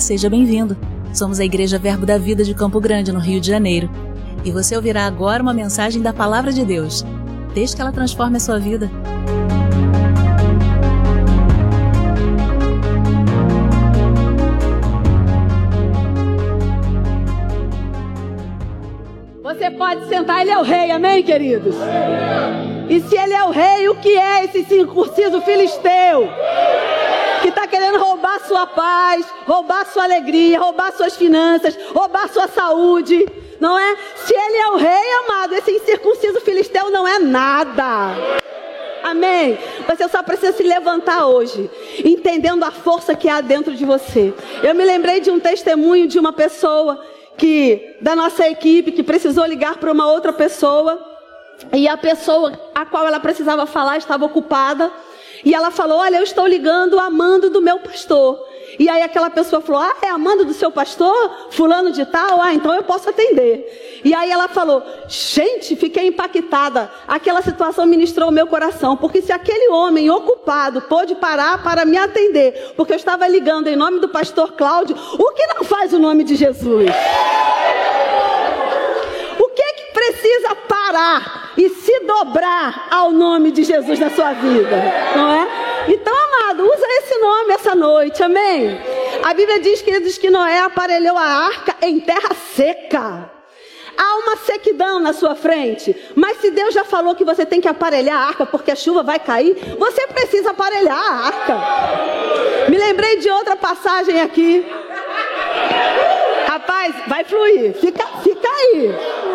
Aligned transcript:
Seja 0.00 0.28
bem-vindo. 0.28 0.76
Somos 1.12 1.40
a 1.40 1.44
Igreja 1.44 1.78
Verbo 1.78 2.04
da 2.04 2.18
Vida 2.18 2.44
de 2.44 2.54
Campo 2.54 2.78
Grande, 2.80 3.10
no 3.10 3.18
Rio 3.18 3.40
de 3.40 3.48
Janeiro. 3.48 3.90
E 4.44 4.50
você 4.50 4.76
ouvirá 4.76 5.06
agora 5.06 5.42
uma 5.42 5.54
mensagem 5.54 6.02
da 6.02 6.12
Palavra 6.12 6.52
de 6.52 6.64
Deus. 6.64 7.04
Desde 7.54 7.74
que 7.74 7.82
ela 7.82 7.90
transforme 7.90 8.36
a 8.36 8.40
sua 8.40 8.58
vida. 8.58 8.90
Você 19.42 19.70
pode 19.70 20.08
sentar, 20.08 20.42
ele 20.42 20.50
é 20.50 20.58
o 20.58 20.62
rei, 20.62 20.90
amém, 20.90 21.22
queridos? 21.22 21.74
E 22.88 23.00
se 23.00 23.16
ele 23.16 23.32
é 23.32 23.44
o 23.44 23.50
rei, 23.50 23.88
o 23.88 23.96
que 23.96 24.16
é 24.16 24.44
esse 24.44 24.64
circunciso 24.64 25.40
filisteu? 25.40 26.28
Que 27.40 27.48
está 27.48 27.66
querendo 27.66 27.98
roubar 27.98 28.15
sua 28.46 28.66
paz, 28.66 29.26
roubar 29.46 29.86
sua 29.86 30.04
alegria, 30.04 30.58
roubar 30.58 30.92
suas 30.92 31.16
finanças, 31.16 31.76
roubar 31.92 32.28
sua 32.28 32.48
saúde, 32.48 33.26
não 33.60 33.78
é? 33.78 33.96
Se 34.16 34.34
ele 34.34 34.56
é 34.56 34.68
o 34.68 34.76
rei, 34.76 35.12
amado, 35.24 35.54
esse 35.54 35.70
incircunciso 35.70 36.40
filisteu 36.40 36.90
não 36.90 37.06
é 37.06 37.18
nada. 37.18 38.14
Amém. 39.02 39.56
Você 39.86 40.08
só 40.08 40.22
precisa 40.22 40.52
se 40.52 40.64
levantar 40.64 41.26
hoje, 41.26 41.70
entendendo 42.04 42.64
a 42.64 42.72
força 42.72 43.14
que 43.14 43.28
há 43.28 43.40
dentro 43.40 43.72
de 43.74 43.84
você. 43.84 44.34
Eu 44.62 44.74
me 44.74 44.84
lembrei 44.84 45.20
de 45.20 45.30
um 45.30 45.38
testemunho 45.38 46.08
de 46.08 46.18
uma 46.18 46.32
pessoa 46.32 47.00
que 47.36 47.96
da 48.00 48.16
nossa 48.16 48.48
equipe 48.48 48.90
que 48.92 49.02
precisou 49.02 49.44
ligar 49.44 49.76
para 49.76 49.92
uma 49.92 50.10
outra 50.10 50.32
pessoa 50.32 50.98
e 51.72 51.86
a 51.86 51.96
pessoa 51.96 52.58
a 52.74 52.84
qual 52.84 53.06
ela 53.06 53.20
precisava 53.20 53.66
falar 53.66 53.96
estava 53.98 54.24
ocupada 54.24 54.90
e 55.46 55.54
ela 55.54 55.70
falou: 55.70 55.98
"Olha, 55.98 56.16
eu 56.18 56.24
estou 56.24 56.46
ligando 56.46 56.98
amando 56.98 57.48
do 57.48 57.62
meu 57.62 57.78
pastor". 57.78 58.38
E 58.78 58.88
aí 58.88 59.02
aquela 59.02 59.30
pessoa 59.30 59.62
falou: 59.62 59.80
Ah, 59.80 59.94
é 60.02 60.08
amando 60.08 60.44
do 60.44 60.52
seu 60.52 60.70
pastor? 60.70 61.48
Fulano 61.50 61.92
de 61.92 62.04
tal? 62.06 62.40
Ah, 62.40 62.52
então 62.52 62.74
eu 62.74 62.82
posso 62.82 63.08
atender. 63.08 64.00
E 64.04 64.14
aí 64.14 64.30
ela 64.30 64.48
falou: 64.48 64.82
Gente, 65.08 65.76
fiquei 65.76 66.08
impactada. 66.08 66.90
Aquela 67.06 67.42
situação 67.42 67.86
ministrou 67.86 68.28
o 68.28 68.32
meu 68.32 68.46
coração. 68.46 68.96
Porque 68.96 69.22
se 69.22 69.32
aquele 69.32 69.70
homem 69.70 70.10
ocupado 70.10 70.82
pôde 70.82 71.14
parar 71.14 71.62
para 71.62 71.84
me 71.84 71.96
atender, 71.96 72.74
porque 72.76 72.92
eu 72.92 72.96
estava 72.96 73.26
ligando 73.28 73.68
em 73.68 73.76
nome 73.76 74.00
do 74.00 74.08
pastor 74.08 74.52
Cláudio, 74.52 74.96
o 74.96 75.32
que 75.32 75.46
não 75.46 75.64
faz 75.64 75.92
o 75.92 75.98
nome 75.98 76.24
de 76.24 76.34
Jesus? 76.34 76.90
Precisa 80.36 80.54
parar 80.54 81.52
e 81.56 81.70
se 81.70 82.00
dobrar 82.00 82.88
ao 82.90 83.10
nome 83.10 83.50
de 83.50 83.64
Jesus 83.64 83.98
na 83.98 84.10
sua 84.10 84.34
vida? 84.34 84.76
Não 85.16 85.32
é? 85.32 85.48
Então, 85.88 86.14
amado, 86.14 86.62
usa 86.62 86.86
esse 86.98 87.18
nome 87.18 87.52
essa 87.54 87.74
noite, 87.74 88.22
amém? 88.22 88.78
A 89.22 89.32
Bíblia 89.32 89.60
diz, 89.60 89.80
queridos, 89.80 90.18
que 90.18 90.28
Noé 90.28 90.58
aparelhou 90.58 91.16
a 91.16 91.22
arca 91.22 91.74
em 91.80 92.00
terra 92.00 92.34
seca. 92.54 93.30
Há 93.96 94.16
uma 94.18 94.36
sequidão 94.36 95.00
na 95.00 95.14
sua 95.14 95.34
frente, 95.34 95.96
mas 96.14 96.38
se 96.38 96.50
Deus 96.50 96.74
já 96.74 96.84
falou 96.84 97.14
que 97.14 97.24
você 97.24 97.46
tem 97.46 97.58
que 97.58 97.68
aparelhar 97.68 98.18
a 98.18 98.26
arca 98.26 98.44
porque 98.44 98.70
a 98.70 98.76
chuva 98.76 99.02
vai 99.02 99.18
cair, 99.18 99.56
você 99.78 100.06
precisa 100.08 100.50
aparelhar 100.50 100.98
a 100.98 101.26
arca. 101.28 102.68
Me 102.68 102.76
lembrei 102.76 103.16
de 103.16 103.30
outra 103.30 103.56
passagem 103.56 104.20
aqui. 104.20 104.66
Rapaz, 106.46 106.94
vai 107.06 107.24
fluir, 107.24 107.72
fica, 107.74 108.06
fica 108.22 108.48
aí. 108.48 109.25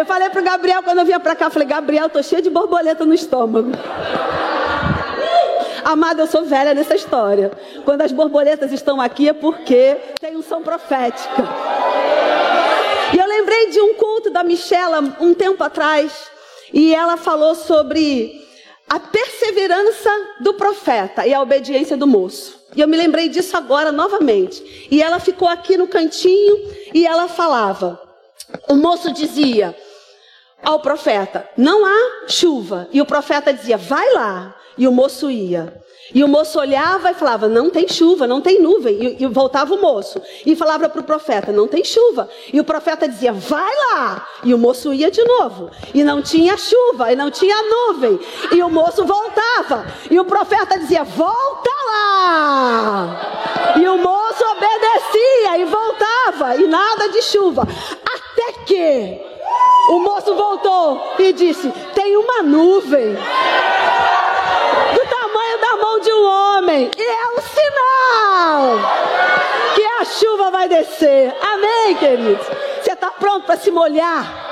Eu 0.00 0.06
falei 0.06 0.30
pro 0.30 0.42
Gabriel 0.42 0.82
quando 0.82 1.00
eu 1.00 1.04
vinha 1.04 1.20
pra 1.20 1.36
cá, 1.36 1.50
falei, 1.50 1.68
Gabriel, 1.68 2.08
tô 2.08 2.22
cheio 2.22 2.40
de 2.40 2.48
borboleta 2.48 3.04
no 3.04 3.12
estômago. 3.12 3.72
Amado, 5.84 6.20
eu 6.20 6.26
sou 6.26 6.42
velha 6.42 6.72
nessa 6.72 6.94
história. 6.94 7.52
Quando 7.84 8.00
as 8.00 8.10
borboletas 8.10 8.72
estão 8.72 8.98
aqui 8.98 9.28
é 9.28 9.34
porque 9.34 9.98
tem 10.18 10.38
unção 10.38 10.62
profética. 10.62 11.44
E 13.12 13.18
eu 13.18 13.26
lembrei 13.26 13.72
de 13.72 13.80
um 13.82 13.92
culto 13.92 14.30
da 14.30 14.42
Michela 14.42 15.00
um 15.20 15.34
tempo 15.34 15.62
atrás, 15.62 16.30
e 16.72 16.94
ela 16.94 17.18
falou 17.18 17.54
sobre 17.54 18.42
a 18.88 18.98
perseverança 18.98 20.10
do 20.40 20.54
profeta 20.54 21.26
e 21.26 21.34
a 21.34 21.42
obediência 21.42 21.94
do 21.94 22.06
moço. 22.06 22.58
E 22.74 22.80
eu 22.80 22.88
me 22.88 22.96
lembrei 22.96 23.28
disso 23.28 23.54
agora 23.54 23.92
novamente. 23.92 24.88
E 24.90 25.02
ela 25.02 25.18
ficou 25.20 25.46
aqui 25.46 25.76
no 25.76 25.86
cantinho 25.86 26.56
e 26.94 27.06
ela 27.06 27.28
falava. 27.28 28.00
O 28.66 28.74
moço 28.74 29.12
dizia 29.12 29.76
ao 30.62 30.80
profeta: 30.80 31.48
Não 31.56 31.84
há 31.84 32.28
chuva. 32.28 32.88
E 32.92 33.00
o 33.00 33.06
profeta 33.06 33.52
dizia: 33.52 33.76
Vai 33.76 34.12
lá. 34.12 34.54
E 34.76 34.86
o 34.86 34.92
moço 34.92 35.30
ia. 35.30 35.80
E 36.14 36.24
o 36.24 36.28
moço 36.28 36.58
olhava 36.58 37.10
e 37.10 37.14
falava: 37.14 37.48
Não 37.48 37.70
tem 37.70 37.86
chuva, 37.88 38.26
não 38.26 38.40
tem 38.40 38.60
nuvem. 38.60 38.94
E, 38.94 39.24
e 39.24 39.26
voltava 39.26 39.74
o 39.74 39.80
moço. 39.80 40.20
E 40.44 40.56
falava 40.56 40.88
para 40.88 41.00
o 41.00 41.04
profeta: 41.04 41.52
Não 41.52 41.68
tem 41.68 41.84
chuva. 41.84 42.28
E 42.52 42.58
o 42.58 42.64
profeta 42.64 43.08
dizia: 43.08 43.32
Vai 43.32 43.72
lá. 43.76 44.26
E 44.42 44.52
o 44.52 44.58
moço 44.58 44.92
ia 44.92 45.10
de 45.10 45.22
novo. 45.22 45.70
E 45.94 46.02
não 46.02 46.20
tinha 46.20 46.56
chuva, 46.56 47.12
e 47.12 47.16
não 47.16 47.30
tinha 47.30 47.56
nuvem. 47.62 48.18
E 48.52 48.62
o 48.62 48.68
moço 48.68 49.04
voltava. 49.04 49.86
E 50.10 50.18
o 50.18 50.24
profeta 50.24 50.78
dizia: 50.78 51.04
Volta 51.04 51.70
lá. 51.92 53.74
E 53.76 53.86
o 53.86 53.98
moço 53.98 54.44
obedecia 54.44 55.58
e 55.58 55.64
voltava. 55.64 56.56
E 56.56 56.66
nada 56.66 57.08
de 57.08 57.22
chuva. 57.22 57.62
Até 57.62 58.64
que 58.64 59.29
o 59.90 59.98
moço 59.98 60.34
voltou 60.36 61.14
e 61.18 61.32
disse: 61.32 61.68
Tem 61.94 62.16
uma 62.16 62.42
nuvem 62.42 63.12
do 64.94 65.06
tamanho 65.08 65.60
da 65.60 65.76
mão 65.76 66.00
de 66.00 66.12
um 66.12 66.24
homem, 66.24 66.90
e 66.96 67.02
é 67.02 67.26
um 67.36 67.40
sinal 67.42 68.78
que 69.74 69.82
a 69.82 70.04
chuva 70.04 70.50
vai 70.52 70.68
descer. 70.68 71.34
Amém, 71.42 71.96
queridos? 71.96 72.46
Você 72.80 72.92
está 72.92 73.10
pronto 73.10 73.46
para 73.46 73.58
se 73.58 73.72
molhar? 73.72 74.48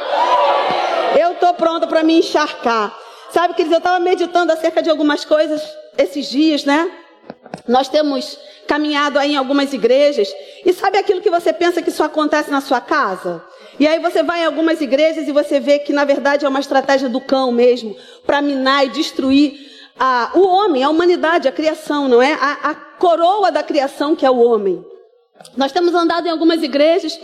Eu 1.17 1.33
estou 1.33 1.55
pronto 1.55 1.87
para 1.87 2.03
me 2.03 2.19
encharcar. 2.19 2.93
Sabe, 3.31 3.55
queridos, 3.55 3.75
eu 3.75 3.79
estava 3.79 4.01
meditando 4.01 4.53
acerca 4.53 4.83
de 4.83 4.91
algumas 4.91 5.25
coisas 5.25 5.63
esses 5.97 6.29
dias, 6.29 6.65
né? 6.65 6.91
Nós 7.67 7.89
temos 7.89 8.39
caminhado 8.67 9.19
aí 9.19 9.33
em 9.33 9.37
algumas 9.37 9.73
igrejas, 9.73 10.29
e 10.65 10.73
sabe 10.73 10.99
aquilo 10.99 11.21
que 11.21 11.31
você 11.31 11.53
pensa 11.53 11.81
que 11.81 11.91
só 11.91 12.05
acontece 12.05 12.51
na 12.51 12.61
sua 12.61 12.81
casa? 12.81 13.43
E 13.79 13.87
aí 13.87 13.99
você 14.01 14.23
vai 14.23 14.43
em 14.43 14.47
algumas 14.47 14.81
igrejas 14.81 15.29
e 15.29 15.33
você 15.33 15.61
vê 15.61 15.79
que 15.79 15.93
na 15.93 16.05
verdade 16.05 16.45
é 16.45 16.49
uma 16.49 16.61
estratégia 16.61 17.09
do 17.09 17.21
cão 17.21 17.53
mesmo, 17.53 17.97
para 18.27 18.43
minar 18.43 18.85
e 18.87 18.89
destruir 18.89 19.69
a, 19.99 20.33
o 20.35 20.47
homem, 20.47 20.83
a 20.83 20.91
humanidade, 20.91 21.49
a 21.49 21.53
criação, 21.53 22.09
não 22.09 22.21
é? 22.21 22.33
A, 22.35 22.71
a 22.71 22.75
coroa 22.75 23.53
da 23.53 23.63
criação 23.63 24.17
que 24.17 24.27
é 24.27 24.31
o 24.31 24.39
homem. 24.39 24.85
Nós 25.57 25.73
temos 25.73 25.95
andado 25.95 26.27
em 26.27 26.31
algumas 26.31 26.63
igrejas 26.63 27.19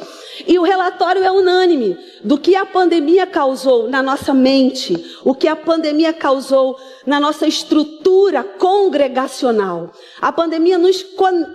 e 0.46 0.58
o 0.58 0.62
relatório 0.62 1.22
é 1.22 1.30
unânime 1.30 1.96
do 2.22 2.38
que 2.38 2.56
a 2.56 2.64
pandemia 2.64 3.26
causou 3.26 3.88
na 3.88 4.02
nossa 4.02 4.32
mente, 4.32 5.18
o 5.24 5.34
que 5.34 5.46
a 5.46 5.56
pandemia 5.56 6.12
causou 6.12 6.78
na 7.06 7.20
nossa 7.20 7.46
estrutura 7.46 8.42
congregacional. 8.42 9.90
A 10.20 10.32
pandemia 10.32 10.78
nos 10.78 11.04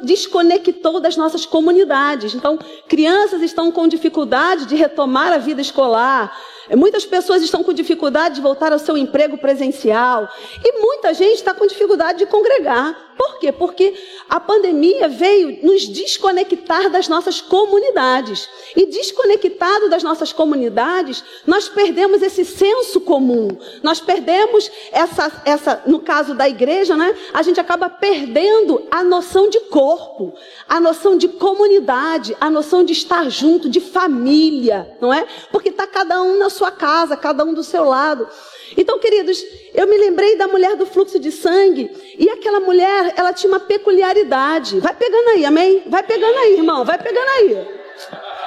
desconectou 0.04 1.00
das 1.00 1.18
nossas 1.18 1.46
comunidades. 1.46 2.34
Então, 2.34 2.60
crianças 2.88 3.42
estão 3.42 3.72
com 3.72 3.88
dificuldade 3.88 4.66
de 4.66 4.76
retomar 4.76 5.34
a 5.34 5.38
vida 5.38 5.62
escolar, 5.62 6.36
Muitas 6.76 7.04
pessoas 7.04 7.42
estão 7.42 7.64
com 7.64 7.74
dificuldade 7.74 8.36
de 8.36 8.42
voltar 8.42 8.72
ao 8.72 8.78
seu 8.78 8.96
emprego 8.96 9.38
presencial. 9.38 10.30
E 10.64 10.80
muita 10.80 11.14
gente 11.14 11.36
está 11.36 11.54
com 11.54 11.66
dificuldade 11.66 12.20
de 12.20 12.26
congregar. 12.28 12.96
Por 13.20 13.38
quê? 13.38 13.52
Porque 13.52 13.94
a 14.30 14.40
pandemia 14.40 15.10
veio 15.10 15.60
nos 15.62 15.86
desconectar 15.90 16.90
das 16.90 17.10
nossas 17.10 17.42
comunidades. 17.42 18.48
E 18.78 18.86
desconectado 18.86 19.90
das 19.90 20.04
nossas 20.04 20.32
comunidades, 20.32 21.22
nós 21.46 21.68
perdemos 21.68 22.22
esse 22.22 22.46
senso 22.46 23.02
comum. 23.02 23.50
Nós 23.84 24.00
perdemos 24.00 24.72
essa, 24.94 25.42
essa 25.44 25.84
no 25.86 26.00
caso 26.00 26.34
da 26.34 26.48
igreja, 26.48 26.96
né? 26.96 27.14
A 27.34 27.42
gente 27.42 27.60
acaba 27.60 27.90
perdendo 27.90 28.88
a 28.90 29.04
noção 29.04 29.50
de 29.50 29.60
corpo, 29.66 30.34
a 30.66 30.80
noção 30.80 31.18
de 31.18 31.28
comunidade, 31.28 32.38
a 32.40 32.50
noção 32.50 32.86
de 32.86 32.94
estar 32.94 33.30
junto, 33.30 33.68
de 33.68 33.82
família, 33.82 34.96
não 35.02 35.14
é? 35.14 35.28
Porque 35.52 35.68
está 35.68 35.86
cada 35.86 36.22
um 36.22 36.38
na 36.38 36.50
sua 36.50 36.72
casa, 36.72 37.18
cada 37.18 37.44
um 37.44 37.54
do 37.54 37.66
seu 37.66 37.84
lado. 37.84 38.30
Então, 38.78 39.00
queridos, 39.00 39.44
eu 39.74 39.88
me 39.88 39.98
lembrei 39.98 40.36
da 40.36 40.48
mulher 40.48 40.76
do 40.76 40.86
fluxo 40.86 41.20
de 41.20 41.32
sangue, 41.32 41.90
e 42.18 42.30
aquela 42.30 42.60
mulher, 42.60 43.14
ela 43.16 43.34
tinha 43.34 43.52
uma 43.52 43.60
peculiaridade. 43.60 44.80
Vai 44.80 44.94
pegando 44.94 45.30
aí, 45.30 45.46
amém? 45.46 45.84
Vai 45.88 46.04
pegando 46.04 46.38
aí, 46.38 46.54
irmão, 46.56 46.86
vai 46.86 46.98
pegando 46.98 47.28
aí. 47.28 47.68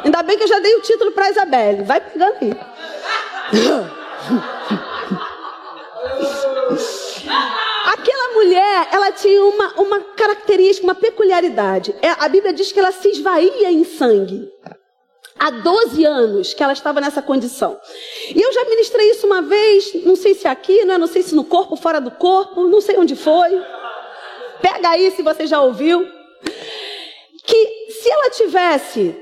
Ainda 0.05 0.23
bem 0.23 0.37
que 0.37 0.45
eu 0.45 0.49
já 0.49 0.59
dei 0.59 0.75
o 0.75 0.83
título 0.83 1.13
para 1.13 1.31
Isabelle. 1.31 1.85
Vai 1.85 2.01
pegando 2.01 2.35
aí. 2.41 2.53
Aquela 7.87 8.35
mulher, 8.35 8.89
ela 8.93 9.13
tinha 9.13 9.45
uma, 9.45 9.75
uma 9.75 10.01
característica, 10.01 10.87
uma 10.87 10.95
peculiaridade. 10.95 11.95
É, 12.01 12.09
a 12.11 12.29
Bíblia 12.29 12.53
diz 12.53 12.73
que 12.73 12.81
ela 12.81 12.93
se 12.93 13.09
esvaía 13.11 13.71
em 13.71 13.85
sangue. 13.85 14.49
Há 15.39 15.51
12 15.51 16.05
anos 16.05 16.55
que 16.55 16.63
ela 16.63 16.73
estava 16.73 17.01
nessa 17.01 17.23
condição. 17.23 17.79
E 18.35 18.41
eu 18.41 18.53
já 18.53 18.65
ministrei 18.65 19.11
isso 19.11 19.27
uma 19.27 19.43
vez, 19.43 20.05
não 20.05 20.15
sei 20.15 20.35
se 20.35 20.47
aqui, 20.47 20.85
não, 20.85 20.95
é, 20.95 20.99
não 20.99 21.07
sei 21.07 21.23
se 21.23 21.35
no 21.35 21.45
corpo, 21.45 21.75
fora 21.77 22.01
do 22.01 22.11
corpo, 22.11 22.69
não 22.69 22.81
sei 22.81 22.97
onde 22.97 23.17
foi. 23.17 23.51
Pega 24.61 24.91
aí 24.91 25.11
se 25.11 25.23
você 25.23 25.47
já 25.47 25.61
ouviu. 25.61 26.07
Que 27.45 27.91
se 27.91 28.11
ela 28.11 28.31
tivesse 28.31 29.17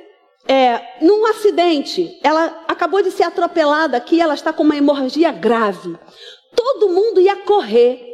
é, 0.47 0.99
num 1.01 1.25
acidente, 1.27 2.19
ela 2.23 2.65
acabou 2.69 3.03
de 3.03 3.11
ser 3.11 3.23
atropelada 3.23 3.97
aqui, 3.97 4.21
ela 4.21 4.35
está 4.35 4.53
com 4.53 4.63
uma 4.63 4.77
hemorragia 4.77 5.33
grave. 5.33 5.97
Todo 6.55 6.89
mundo 6.89 7.21
ia 7.21 7.37
correr. 7.37 8.06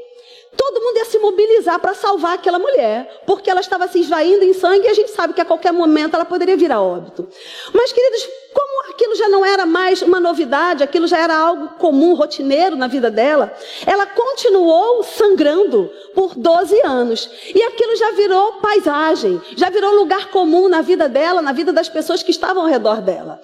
Todo 0.56 0.80
mundo 0.80 0.96
ia 0.96 1.04
se 1.04 1.18
mobilizar 1.18 1.78
para 1.78 1.94
salvar 1.94 2.34
aquela 2.34 2.58
mulher, 2.58 3.22
porque 3.26 3.50
ela 3.50 3.60
estava 3.60 3.86
se 3.88 4.00
esvaindo 4.00 4.44
em 4.44 4.52
sangue 4.52 4.86
e 4.86 4.90
a 4.90 4.94
gente 4.94 5.10
sabe 5.10 5.34
que 5.34 5.40
a 5.40 5.44
qualquer 5.44 5.72
momento 5.72 6.14
ela 6.14 6.24
poderia 6.24 6.56
vir 6.56 6.72
a 6.72 6.80
óbito. 6.80 7.28
Mas, 7.72 7.92
queridos, 7.92 8.26
como 8.54 8.90
aquilo 8.90 9.14
já 9.14 9.28
não 9.28 9.44
era 9.44 9.66
mais 9.66 10.00
uma 10.00 10.18
novidade, 10.18 10.82
aquilo 10.82 11.06
já 11.06 11.18
era 11.18 11.36
algo 11.36 11.68
comum, 11.78 12.14
rotineiro 12.14 12.74
na 12.74 12.86
vida 12.86 13.10
dela, 13.10 13.54
ela 13.86 14.06
continuou 14.06 15.02
sangrando 15.02 15.90
por 16.14 16.34
12 16.34 16.80
anos. 16.82 17.30
E 17.54 17.62
aquilo 17.62 17.94
já 17.96 18.12
virou 18.12 18.54
paisagem, 18.54 19.40
já 19.56 19.68
virou 19.68 19.94
lugar 19.94 20.30
comum 20.30 20.68
na 20.68 20.80
vida 20.80 21.08
dela, 21.08 21.42
na 21.42 21.52
vida 21.52 21.72
das 21.72 21.88
pessoas 21.88 22.22
que 22.22 22.30
estavam 22.30 22.62
ao 22.62 22.68
redor 22.68 23.02
dela. 23.02 23.40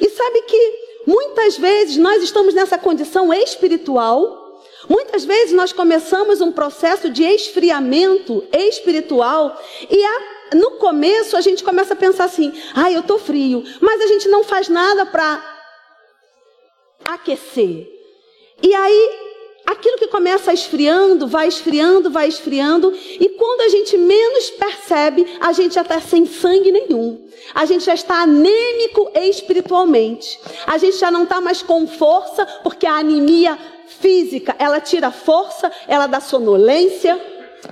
E 0.00 0.08
sabe 0.10 0.42
que 0.42 0.72
muitas 1.06 1.56
vezes 1.56 1.96
nós 1.96 2.22
estamos 2.22 2.54
nessa 2.54 2.78
condição 2.78 3.34
espiritual 3.34 4.43
Muitas 4.88 5.24
vezes 5.24 5.52
nós 5.52 5.72
começamos 5.72 6.40
um 6.40 6.52
processo 6.52 7.08
de 7.10 7.22
esfriamento 7.22 8.44
espiritual 8.52 9.60
e 9.90 10.04
a, 10.04 10.56
no 10.56 10.72
começo 10.72 11.36
a 11.36 11.40
gente 11.40 11.64
começa 11.64 11.94
a 11.94 11.96
pensar 11.96 12.24
assim: 12.24 12.52
ah, 12.74 12.90
eu 12.90 13.00
estou 13.00 13.18
frio, 13.18 13.64
mas 13.80 14.00
a 14.00 14.06
gente 14.06 14.28
não 14.28 14.44
faz 14.44 14.68
nada 14.68 15.06
para 15.06 15.42
aquecer. 17.04 17.88
E 18.62 18.74
aí, 18.74 19.10
aquilo 19.66 19.98
que 19.98 20.06
começa 20.08 20.52
esfriando, 20.52 21.26
vai 21.26 21.48
esfriando, 21.48 22.10
vai 22.10 22.28
esfriando, 22.28 22.92
e 22.94 23.28
quando 23.30 23.62
a 23.62 23.68
gente 23.68 23.96
menos 23.96 24.50
percebe, 24.50 25.26
a 25.40 25.52
gente 25.52 25.74
já 25.74 25.82
está 25.82 26.00
sem 26.00 26.24
sangue 26.24 26.70
nenhum. 26.70 27.28
A 27.54 27.64
gente 27.64 27.84
já 27.84 27.94
está 27.94 28.22
anêmico 28.22 29.10
espiritualmente. 29.14 30.38
A 30.66 30.78
gente 30.78 30.96
já 30.96 31.10
não 31.10 31.24
está 31.24 31.40
mais 31.40 31.62
com 31.62 31.86
força, 31.86 32.46
porque 32.62 32.86
a 32.86 32.96
anemia 32.96 33.58
física, 33.86 34.54
ela 34.58 34.80
tira 34.80 35.10
força, 35.10 35.70
ela 35.86 36.06
dá 36.06 36.20
sonolência, 36.20 37.20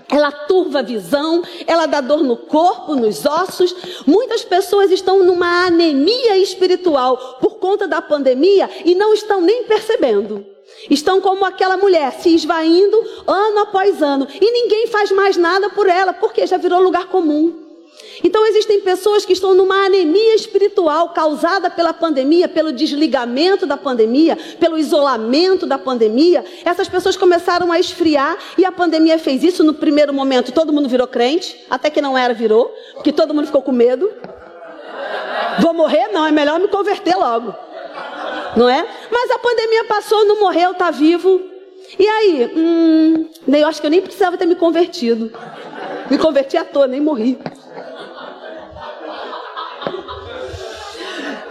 ela 0.08 0.32
turva 0.32 0.80
a 0.80 0.82
visão, 0.82 1.42
ela 1.66 1.86
dá 1.86 2.00
dor 2.00 2.22
no 2.22 2.36
corpo, 2.36 2.94
nos 2.94 3.24
ossos. 3.24 3.74
Muitas 4.06 4.44
pessoas 4.44 4.90
estão 4.90 5.22
numa 5.24 5.66
anemia 5.66 6.36
espiritual 6.38 7.38
por 7.40 7.56
conta 7.56 7.86
da 7.86 8.00
pandemia 8.00 8.68
e 8.84 8.94
não 8.94 9.12
estão 9.12 9.40
nem 9.40 9.64
percebendo. 9.64 10.46
Estão 10.90 11.20
como 11.20 11.44
aquela 11.44 11.76
mulher, 11.76 12.12
se 12.12 12.34
esvaindo 12.34 12.96
ano 13.26 13.60
após 13.60 14.02
ano, 14.02 14.26
e 14.40 14.50
ninguém 14.50 14.86
faz 14.86 15.10
mais 15.12 15.36
nada 15.36 15.70
por 15.70 15.88
ela, 15.88 16.12
porque 16.12 16.46
já 16.46 16.56
virou 16.56 16.80
lugar 16.80 17.08
comum. 17.08 17.61
Então 18.22 18.46
existem 18.46 18.80
pessoas 18.80 19.24
que 19.24 19.32
estão 19.32 19.54
numa 19.54 19.86
anemia 19.86 20.34
espiritual 20.34 21.10
causada 21.10 21.68
pela 21.68 21.92
pandemia, 21.92 22.48
pelo 22.48 22.72
desligamento 22.72 23.66
da 23.66 23.76
pandemia, 23.76 24.36
pelo 24.58 24.78
isolamento 24.78 25.66
da 25.66 25.78
pandemia. 25.78 26.44
Essas 26.64 26.88
pessoas 26.88 27.16
começaram 27.16 27.72
a 27.72 27.80
esfriar 27.80 28.36
e 28.56 28.64
a 28.64 28.72
pandemia 28.72 29.18
fez 29.18 29.42
isso 29.42 29.64
no 29.64 29.74
primeiro 29.74 30.12
momento. 30.12 30.52
Todo 30.52 30.72
mundo 30.72 30.88
virou 30.88 31.06
crente, 31.06 31.64
até 31.68 31.90
que 31.90 32.00
não 32.00 32.16
era 32.16 32.32
virou, 32.32 32.72
porque 32.94 33.12
todo 33.12 33.34
mundo 33.34 33.46
ficou 33.46 33.62
com 33.62 33.72
medo. 33.72 34.10
Vou 35.60 35.74
morrer? 35.74 36.08
Não, 36.08 36.26
é 36.26 36.32
melhor 36.32 36.58
me 36.60 36.68
converter 36.68 37.16
logo. 37.16 37.54
Não 38.56 38.68
é? 38.68 38.86
Mas 39.10 39.30
a 39.30 39.38
pandemia 39.38 39.84
passou, 39.84 40.24
não 40.24 40.40
morreu, 40.40 40.72
está 40.72 40.90
vivo. 40.90 41.40
E 41.98 42.06
aí? 42.06 42.52
Hum, 42.54 43.26
eu 43.48 43.66
acho 43.66 43.80
que 43.80 43.86
eu 43.86 43.90
nem 43.90 44.00
precisava 44.00 44.36
ter 44.36 44.46
me 44.46 44.54
convertido. 44.54 45.32
Me 46.10 46.18
converti 46.18 46.56
à 46.56 46.64
toa, 46.64 46.86
nem 46.86 47.00
morri. 47.00 47.38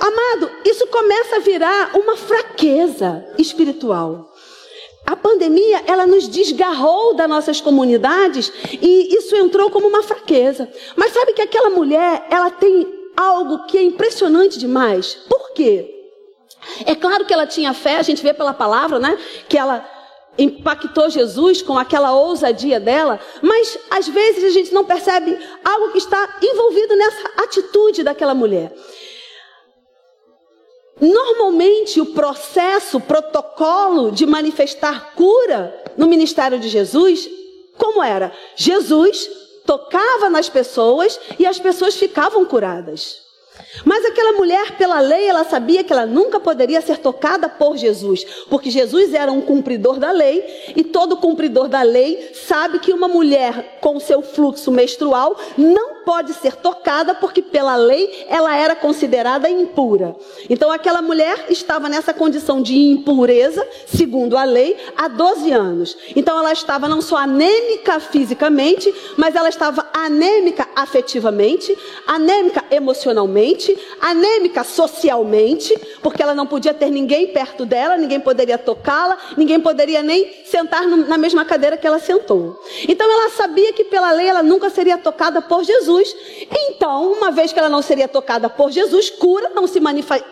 Amado, 0.01 0.51
isso 0.65 0.88
começa 0.88 1.36
a 1.36 1.39
virar 1.39 1.92
uma 1.94 2.18
fraqueza 2.18 3.24
espiritual. 3.38 4.33
A 5.06 5.15
pandemia, 5.15 5.83
ela 5.86 6.07
nos 6.07 6.27
desgarrou 6.27 7.13
das 7.13 7.30
nossas 7.30 7.62
comunidades 7.62 8.51
e 8.81 9.15
isso 9.15 9.36
entrou 9.36 9.69
como 9.69 9.88
uma 9.88 10.01
fraqueza. 10.01 10.68
Mas 10.95 11.13
sabe 11.13 11.33
que 11.33 11.42
aquela 11.42 11.69
mulher, 11.69 12.25
ela 12.31 12.50
tem 12.50 12.88
algo 13.15 13.65
que 13.68 13.77
é 13.77 13.83
impressionante 13.83 14.57
demais. 14.57 15.13
Por 15.30 15.51
quê? 15.53 15.88
É 16.83 16.95
claro 16.95 17.25
que 17.25 17.33
ela 17.33 17.45
tinha 17.45 17.71
fé, 17.71 17.98
a 17.98 18.01
gente 18.03 18.24
vê 18.24 18.33
pela 18.33 18.53
palavra, 18.53 18.98
né? 18.98 19.15
Que 19.48 19.57
ela 19.57 19.88
impactou 20.36 21.12
Jesus 21.12 21.62
com 21.62 21.77
aquela 21.77 22.12
ousadia 22.13 22.80
dela, 22.80 23.19
mas 23.42 23.77
às 23.92 24.07
vezes 24.07 24.44
a 24.45 24.50
gente 24.50 24.74
não 24.74 24.83
percebe 24.83 25.38
algo 25.63 25.92
que 25.92 26.00
está 26.00 26.38
envolvido 26.42 26.95
nessa 26.95 27.30
atitude 27.44 28.01
daquela 28.01 28.33
mulher. 28.33 28.74
Normalmente, 31.01 32.00
o 32.00 32.13
processo, 32.13 32.98
o 32.98 33.01
protocolo 33.01 34.12
de 34.12 34.25
manifestar 34.27 35.13
cura 35.15 35.75
no 35.98 36.06
ministério 36.06 36.59
de 36.59 36.69
Jesus, 36.69 37.27
como 37.75 38.03
era? 38.03 38.31
Jesus 38.56 39.27
tocava 39.65 40.30
nas 40.30 40.48
pessoas 40.48 41.19
e 41.39 41.45
as 41.45 41.59
pessoas 41.59 41.95
ficavam 41.95 42.45
curadas. 42.45 43.30
Mas 43.85 44.05
aquela 44.05 44.33
mulher, 44.33 44.77
pela 44.77 44.99
lei, 44.99 45.27
ela 45.27 45.43
sabia 45.43 45.83
que 45.83 45.91
ela 45.91 46.05
nunca 46.05 46.39
poderia 46.39 46.81
ser 46.81 46.97
tocada 46.97 47.49
por 47.49 47.77
Jesus, 47.77 48.25
porque 48.49 48.69
Jesus 48.69 49.13
era 49.13 49.31
um 49.31 49.41
cumpridor 49.41 49.99
da 49.99 50.11
lei, 50.11 50.43
e 50.75 50.83
todo 50.83 51.17
cumpridor 51.17 51.67
da 51.67 51.81
lei 51.81 52.31
sabe 52.33 52.79
que 52.79 52.93
uma 52.93 53.07
mulher 53.07 53.79
com 53.81 53.99
seu 53.99 54.21
fluxo 54.21 54.71
menstrual 54.71 55.35
não 55.57 56.01
pode 56.03 56.33
ser 56.33 56.55
tocada, 56.55 57.13
porque 57.15 57.41
pela 57.41 57.75
lei 57.75 58.25
ela 58.27 58.55
era 58.55 58.75
considerada 58.75 59.49
impura. 59.49 60.15
Então 60.49 60.71
aquela 60.71 61.01
mulher 61.01 61.45
estava 61.49 61.87
nessa 61.87 62.13
condição 62.13 62.61
de 62.61 62.75
impureza, 62.75 63.67
segundo 63.85 64.37
a 64.37 64.43
lei, 64.43 64.77
há 64.95 65.07
12 65.07 65.51
anos. 65.51 65.97
Então 66.15 66.37
ela 66.37 66.51
estava 66.51 66.87
não 66.87 67.01
só 67.01 67.17
anêmica 67.17 67.99
fisicamente, 67.99 68.93
mas 69.17 69.35
ela 69.35 69.49
estava 69.49 69.87
anêmica 69.93 70.67
afetivamente, 70.75 71.77
anêmica 72.07 72.63
emocionalmente 72.71 73.77
anêmica 74.01 74.63
socialmente, 74.63 75.75
porque 76.01 76.21
ela 76.21 76.33
não 76.33 76.47
podia 76.47 76.73
ter 76.73 76.89
ninguém 76.89 77.27
perto 77.27 77.65
dela, 77.65 77.97
ninguém 77.97 78.19
poderia 78.19 78.57
tocá-la, 78.57 79.17
ninguém 79.38 79.60
poderia 79.60 80.01
nem 80.01 80.43
sentar 80.45 80.88
na 80.88 81.17
mesma 81.17 81.45
cadeira 81.45 81.77
que 81.77 81.86
ela 81.86 82.00
sentou. 82.00 82.60
Então 82.88 83.10
ela 83.10 83.29
sabia 83.29 83.72
que 83.74 83.84
pela 83.86 84.12
lei 84.12 84.27
ela 84.27 84.43
nunca 84.43 84.69
seria 84.69 84.98
tocada 84.98 85.41
por 85.41 85.63
Jesus. 85.63 86.15
Então, 86.50 87.13
uma 87.13 87.31
vez 87.31 87.53
que 87.53 87.60
ela 87.60 87.69
não 87.69 87.81
seria 87.81 88.07
tocada 88.07 88.50
por 88.50 88.72
Jesus, 88.72 89.10
cura 89.10 89.51
não 89.53 89.67
se, 89.67 89.79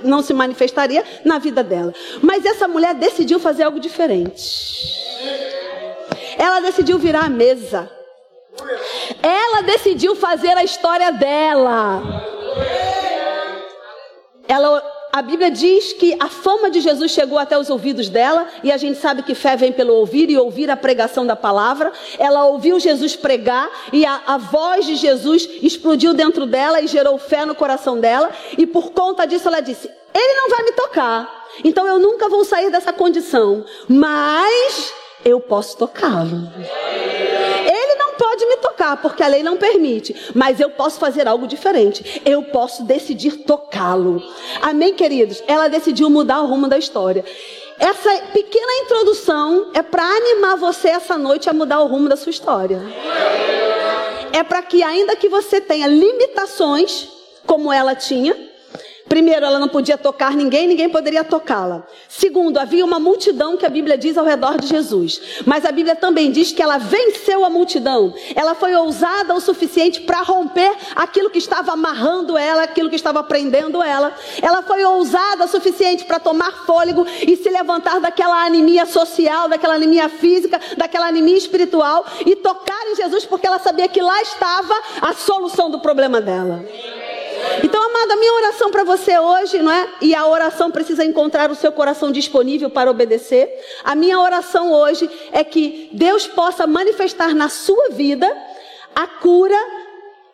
não 0.04 0.22
se 0.22 0.34
manifestaria 0.34 1.04
na 1.24 1.38
vida 1.38 1.64
dela. 1.64 1.94
Mas 2.22 2.46
essa 2.46 2.68
mulher 2.68 2.96
decidiu 2.96 3.40
fazer 3.40 3.64
algo 3.64 3.80
diferente. 3.80 4.44
Ela 6.38 6.60
decidiu 6.60 6.98
virar 6.98 7.26
a 7.26 7.30
mesa. 7.30 7.99
Ela 9.22 9.62
decidiu 9.62 10.16
fazer 10.16 10.58
a 10.58 10.64
história 10.64 11.12
dela. 11.12 12.02
Ela, 14.48 14.84
a 15.12 15.22
Bíblia 15.22 15.52
diz 15.52 15.94
que 15.94 16.16
a 16.20 16.28
fama 16.28 16.70
de 16.70 16.82
Jesus 16.82 17.12
chegou 17.12 17.38
até 17.38 17.58
os 17.58 17.70
ouvidos 17.70 18.10
dela, 18.10 18.48
e 18.64 18.72
a 18.72 18.78
gente 18.78 19.00
sabe 19.00 19.22
que 19.24 19.36
fé 19.36 19.56
vem 19.56 19.72
pelo 19.72 19.94
ouvir 19.94 20.30
e 20.30 20.38
ouvir 20.38 20.70
a 20.70 20.78
pregação 20.78 21.26
da 21.26 21.36
palavra. 21.36 21.92
Ela 22.18 22.46
ouviu 22.46 22.80
Jesus 22.80 23.16
pregar, 23.16 23.70
e 23.94 24.06
a, 24.06 24.22
a 24.26 24.38
voz 24.38 24.86
de 24.86 24.96
Jesus 24.96 25.48
explodiu 25.62 26.14
dentro 26.14 26.46
dela 26.46 26.82
e 26.82 26.88
gerou 26.88 27.18
fé 27.18 27.46
no 27.46 27.54
coração 27.54 28.00
dela, 28.00 28.32
e 28.58 28.66
por 28.66 28.92
conta 28.92 29.26
disso 29.26 29.48
ela 29.48 29.60
disse: 29.60 29.90
Ele 30.14 30.34
não 30.34 30.50
vai 30.50 30.64
me 30.64 30.72
tocar, 30.72 31.48
então 31.64 31.86
eu 31.86 32.00
nunca 32.00 32.30
vou 32.30 32.44
sair 32.44 32.72
dessa 32.72 32.94
condição, 32.94 33.66
mas 33.88 34.94
eu 35.24 35.40
posso 35.40 35.78
tocá-lo 35.78 36.50
pode 38.20 38.46
me 38.46 38.58
tocar, 38.58 39.02
porque 39.02 39.24
a 39.24 39.28
lei 39.28 39.42
não 39.42 39.56
permite, 39.56 40.14
mas 40.36 40.60
eu 40.60 40.70
posso 40.70 41.00
fazer 41.00 41.26
algo 41.26 41.48
diferente. 41.48 42.22
Eu 42.26 42.44
posso 42.44 42.84
decidir 42.84 43.38
tocá-lo. 43.46 44.22
Amém, 44.62 44.94
queridos? 44.94 45.42
Ela 45.48 45.70
decidiu 45.70 46.10
mudar 46.10 46.42
o 46.42 46.46
rumo 46.46 46.68
da 46.68 46.78
história. 46.78 47.24
Essa 47.80 48.10
pequena 48.34 48.84
introdução 48.84 49.72
é 49.74 49.82
para 49.82 50.04
animar 50.04 50.58
você 50.58 50.90
essa 50.90 51.18
noite 51.18 51.50
a 51.50 51.54
mudar 51.54 51.80
o 51.80 51.88
rumo 51.88 52.10
da 52.10 52.18
sua 52.18 52.30
história. 52.30 52.82
É 54.34 54.44
para 54.44 54.62
que, 54.64 54.84
ainda 54.84 55.16
que 55.16 55.30
você 55.30 55.62
tenha 55.62 55.88
limitações, 55.88 57.08
como 57.48 57.72
ela 57.72 57.96
tinha, 57.96 58.36
Primeiro, 59.10 59.44
ela 59.44 59.58
não 59.58 59.68
podia 59.68 59.98
tocar 59.98 60.34
ninguém, 60.34 60.68
ninguém 60.68 60.88
poderia 60.88 61.24
tocá-la. 61.24 61.84
Segundo, 62.08 62.60
havia 62.60 62.86
uma 62.86 63.00
multidão 63.00 63.58
que 63.58 63.66
a 63.66 63.70
Bíblia 63.70 63.98
diz 63.98 64.16
ao 64.16 64.24
redor 64.24 64.60
de 64.60 64.68
Jesus. 64.68 65.20
Mas 65.48 65.66
a 65.66 65.72
Bíblia 65.72 65.96
também 65.96 66.32
diz 66.32 66.52
que 66.52 66.62
ela 66.62 66.78
venceu 66.78 67.44
a 67.44 67.50
multidão. 67.50 68.14
Ela 68.36 68.54
foi 68.54 68.76
ousada 68.76 69.34
o 69.34 69.42
suficiente 69.42 70.02
para 70.02 70.22
romper 70.22 70.72
aquilo 70.96 71.32
que 71.32 71.40
estava 71.40 71.72
amarrando 71.72 72.38
ela, 72.38 72.62
aquilo 72.62 72.88
que 72.88 72.96
estava 72.96 73.24
prendendo 73.24 73.82
ela. 73.82 74.14
Ela 74.44 74.62
foi 74.62 74.86
ousada 74.86 75.46
o 75.46 75.48
suficiente 75.48 76.06
para 76.06 76.20
tomar 76.20 76.66
fôlego 76.68 77.04
e 77.28 77.36
se 77.36 77.50
levantar 77.50 78.00
daquela 78.00 78.46
anemia 78.46 78.86
social, 78.86 79.50
daquela 79.50 79.74
anemia 79.74 80.08
física, 80.08 80.62
daquela 80.78 81.08
anemia 81.08 81.38
espiritual 81.38 82.06
e 82.28 82.36
tocar 82.36 82.86
em 82.92 82.96
Jesus 82.96 83.26
porque 83.26 83.48
ela 83.48 83.58
sabia 83.58 83.88
que 83.88 84.02
lá 84.02 84.22
estava 84.22 84.76
a 85.02 85.14
solução 85.14 85.72
do 85.72 85.80
problema 85.80 86.22
dela. 86.22 86.64
Então, 87.64 87.82
amado, 87.82 88.12
a 88.12 88.16
minha 88.16 88.34
oração 88.34 88.72
para 88.72 88.84
você 88.84 89.18
hoje, 89.18 89.60
não 89.60 89.72
é? 89.72 89.88
E 90.02 90.16
a 90.16 90.26
oração 90.26 90.72
precisa 90.72 91.04
encontrar 91.04 91.52
o 91.52 91.56
seu 91.56 91.72
coração 91.72 92.12
disponível 92.12 92.70
para 92.70 92.90
obedecer. 92.90 93.50
A 93.84 93.96
minha 93.96 94.20
oração 94.20 94.72
hoje 94.72 95.10
é 95.32 95.44
que 95.44 95.90
Deus 95.94 96.28
possa 96.28 96.66
manifestar 96.66 97.34
na 97.34 97.50
sua 97.50 97.90
vida 97.90 98.28
a 98.96 99.08
cura 99.08 99.58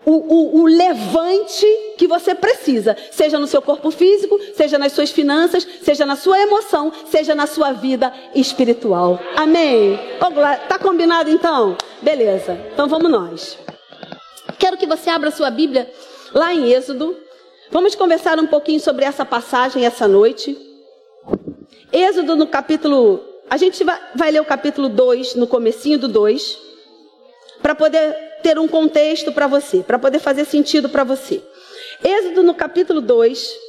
o, 0.05 0.11
o, 0.11 0.61
o, 0.61 0.65
levante 0.67 1.65
que 1.97 2.07
você 2.07 2.35
precisa, 2.35 2.95
seja 3.11 3.39
no 3.39 3.47
seu 3.47 3.59
corpo 3.61 3.89
físico, 3.89 4.39
seja 4.55 4.77
nas 4.77 4.91
suas 4.91 5.09
finanças, 5.09 5.67
seja 5.81 6.05
na 6.05 6.15
sua 6.15 6.39
emoção, 6.39 6.93
seja 7.09 7.33
na 7.33 7.47
sua 7.47 7.71
vida 7.71 8.13
espiritual. 8.35 9.19
Amém? 9.35 9.99
Tá 10.69 10.77
combinado 10.77 11.29
então? 11.31 11.75
Beleza. 12.03 12.53
Então 12.71 12.87
vamos 12.87 13.09
nós. 13.09 13.57
Quero 14.59 14.77
que 14.77 14.85
você 14.85 15.09
abra 15.09 15.31
sua 15.31 15.49
Bíblia 15.49 15.89
lá 16.33 16.53
em 16.53 16.71
Êxodo. 16.71 17.15
Vamos 17.71 17.95
conversar 17.95 18.39
um 18.39 18.47
pouquinho 18.47 18.79
sobre 18.79 19.05
essa 19.05 19.25
passagem 19.25 19.85
essa 19.85 20.07
noite. 20.07 20.57
Êxodo 21.91 22.35
no 22.35 22.47
capítulo. 22.47 23.23
A 23.49 23.57
gente 23.57 23.83
vai, 23.83 24.31
ler 24.31 24.41
o 24.41 24.45
capítulo 24.45 24.89
2, 24.89 25.35
no 25.35 25.47
comecinho 25.47 25.99
do 25.99 26.07
2, 26.07 26.57
para 27.61 27.75
poder 27.75 28.13
ter 28.41 28.57
um 28.57 28.67
contexto 28.67 29.31
para 29.31 29.47
você, 29.47 29.83
para 29.83 29.99
poder 29.99 30.19
fazer 30.19 30.45
sentido 30.45 30.89
para 30.89 31.03
você. 31.03 31.43
Êxodo 32.03 32.43
no 32.43 32.53
capítulo 32.53 33.01
2. 33.01 33.65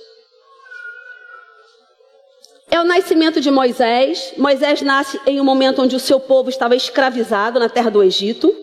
É 2.71 2.81
o 2.81 2.85
nascimento 2.85 3.41
de 3.41 3.51
Moisés. 3.51 4.35
Moisés 4.37 4.83
nasce 4.83 5.21
em 5.27 5.41
um 5.41 5.45
momento 5.45 5.83
onde 5.83 5.95
o 5.95 6.01
seu 6.01 6.19
povo 6.19 6.51
estava 6.51 6.75
escravizado 6.75 7.61
na 7.61 7.69
terra 7.69 7.91
do 7.91 8.03
Egito. 8.03 8.55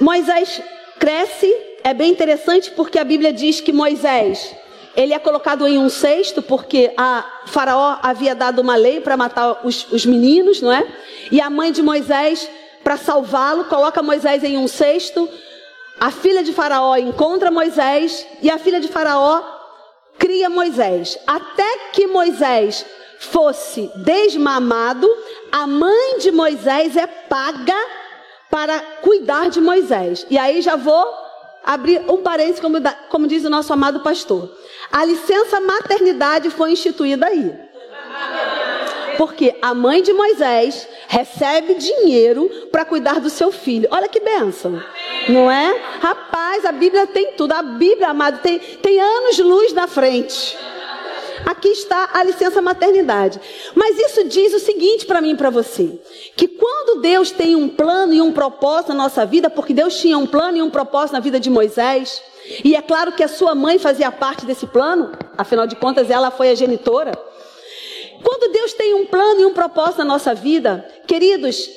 Moisés 0.00 0.62
cresce, 1.02 1.52
é 1.82 1.92
bem 1.92 2.12
interessante 2.12 2.70
porque 2.70 2.96
a 2.96 3.02
Bíblia 3.02 3.32
diz 3.32 3.60
que 3.60 3.72
Moisés, 3.72 4.54
ele 4.94 5.12
é 5.12 5.18
colocado 5.18 5.66
em 5.66 5.76
um 5.76 5.90
cesto 5.90 6.40
porque 6.40 6.92
a 6.96 7.42
Faraó 7.46 7.98
havia 8.00 8.36
dado 8.36 8.60
uma 8.60 8.76
lei 8.76 9.00
para 9.00 9.16
matar 9.16 9.62
os, 9.64 9.90
os 9.90 10.06
meninos, 10.06 10.62
não 10.62 10.70
é? 10.70 10.86
E 11.32 11.40
a 11.40 11.50
mãe 11.50 11.72
de 11.72 11.82
Moisés, 11.82 12.48
para 12.84 12.96
salvá-lo, 12.96 13.64
coloca 13.64 14.00
Moisés 14.00 14.44
em 14.44 14.56
um 14.56 14.68
cesto. 14.68 15.28
A 15.98 16.12
filha 16.12 16.44
de 16.44 16.52
Faraó 16.52 16.96
encontra 16.96 17.50
Moisés 17.50 18.24
e 18.40 18.48
a 18.48 18.56
filha 18.56 18.78
de 18.78 18.86
Faraó 18.86 19.42
cria 20.20 20.48
Moisés. 20.48 21.18
Até 21.26 21.90
que 21.92 22.06
Moisés 22.06 22.86
fosse 23.18 23.90
desmamado, 23.96 25.08
a 25.50 25.66
mãe 25.66 26.18
de 26.20 26.30
Moisés 26.30 26.96
é 26.96 27.08
paga 27.08 28.01
para 28.52 28.78
cuidar 29.00 29.48
de 29.48 29.62
Moisés. 29.62 30.26
E 30.28 30.36
aí 30.36 30.60
já 30.60 30.76
vou 30.76 31.10
abrir 31.64 32.02
um 32.06 32.18
parênteses, 32.18 32.60
como, 32.60 32.76
como 33.08 33.26
diz 33.26 33.46
o 33.46 33.50
nosso 33.50 33.72
amado 33.72 34.00
pastor. 34.00 34.54
A 34.92 35.06
licença 35.06 35.58
maternidade 35.58 36.50
foi 36.50 36.72
instituída 36.72 37.28
aí. 37.28 37.50
Porque 39.16 39.56
a 39.62 39.72
mãe 39.72 40.02
de 40.02 40.12
Moisés 40.12 40.86
recebe 41.08 41.76
dinheiro 41.76 42.50
para 42.70 42.84
cuidar 42.84 43.20
do 43.20 43.30
seu 43.30 43.50
filho. 43.50 43.88
Olha 43.90 44.06
que 44.06 44.20
benção. 44.20 44.82
Não 45.30 45.50
é? 45.50 45.80
Rapaz, 46.00 46.66
a 46.66 46.72
Bíblia 46.72 47.06
tem 47.06 47.32
tudo. 47.32 47.52
A 47.52 47.62
Bíblia, 47.62 48.08
amado, 48.08 48.42
tem, 48.42 48.58
tem 48.58 49.00
anos 49.00 49.38
luz 49.38 49.72
na 49.72 49.86
frente. 49.86 50.58
Aqui 51.44 51.68
está 51.68 52.10
a 52.12 52.22
licença 52.22 52.62
maternidade. 52.62 53.40
Mas 53.74 53.98
isso 53.98 54.24
diz 54.24 54.54
o 54.54 54.58
seguinte 54.58 55.06
para 55.06 55.20
mim 55.20 55.32
e 55.32 55.36
para 55.36 55.50
você: 55.50 56.00
que 56.36 56.48
quando 56.48 57.00
Deus 57.00 57.30
tem 57.30 57.56
um 57.56 57.68
plano 57.68 58.14
e 58.14 58.20
um 58.20 58.32
propósito 58.32 58.88
na 58.90 59.04
nossa 59.04 59.26
vida, 59.26 59.50
porque 59.50 59.74
Deus 59.74 59.98
tinha 59.98 60.18
um 60.18 60.26
plano 60.26 60.58
e 60.58 60.62
um 60.62 60.70
propósito 60.70 61.14
na 61.14 61.20
vida 61.20 61.40
de 61.40 61.50
Moisés, 61.50 62.22
e 62.64 62.74
é 62.74 62.82
claro 62.82 63.12
que 63.12 63.22
a 63.22 63.28
sua 63.28 63.54
mãe 63.54 63.78
fazia 63.78 64.10
parte 64.10 64.44
desse 64.44 64.66
plano, 64.66 65.12
afinal 65.36 65.66
de 65.66 65.76
contas 65.76 66.10
ela 66.10 66.30
foi 66.30 66.50
a 66.50 66.54
genitora. 66.54 67.12
Quando 68.22 68.52
Deus 68.52 68.72
tem 68.72 68.94
um 68.94 69.06
plano 69.06 69.40
e 69.40 69.44
um 69.44 69.52
propósito 69.52 69.98
na 69.98 70.04
nossa 70.04 70.34
vida, 70.34 70.86
queridos, 71.06 71.68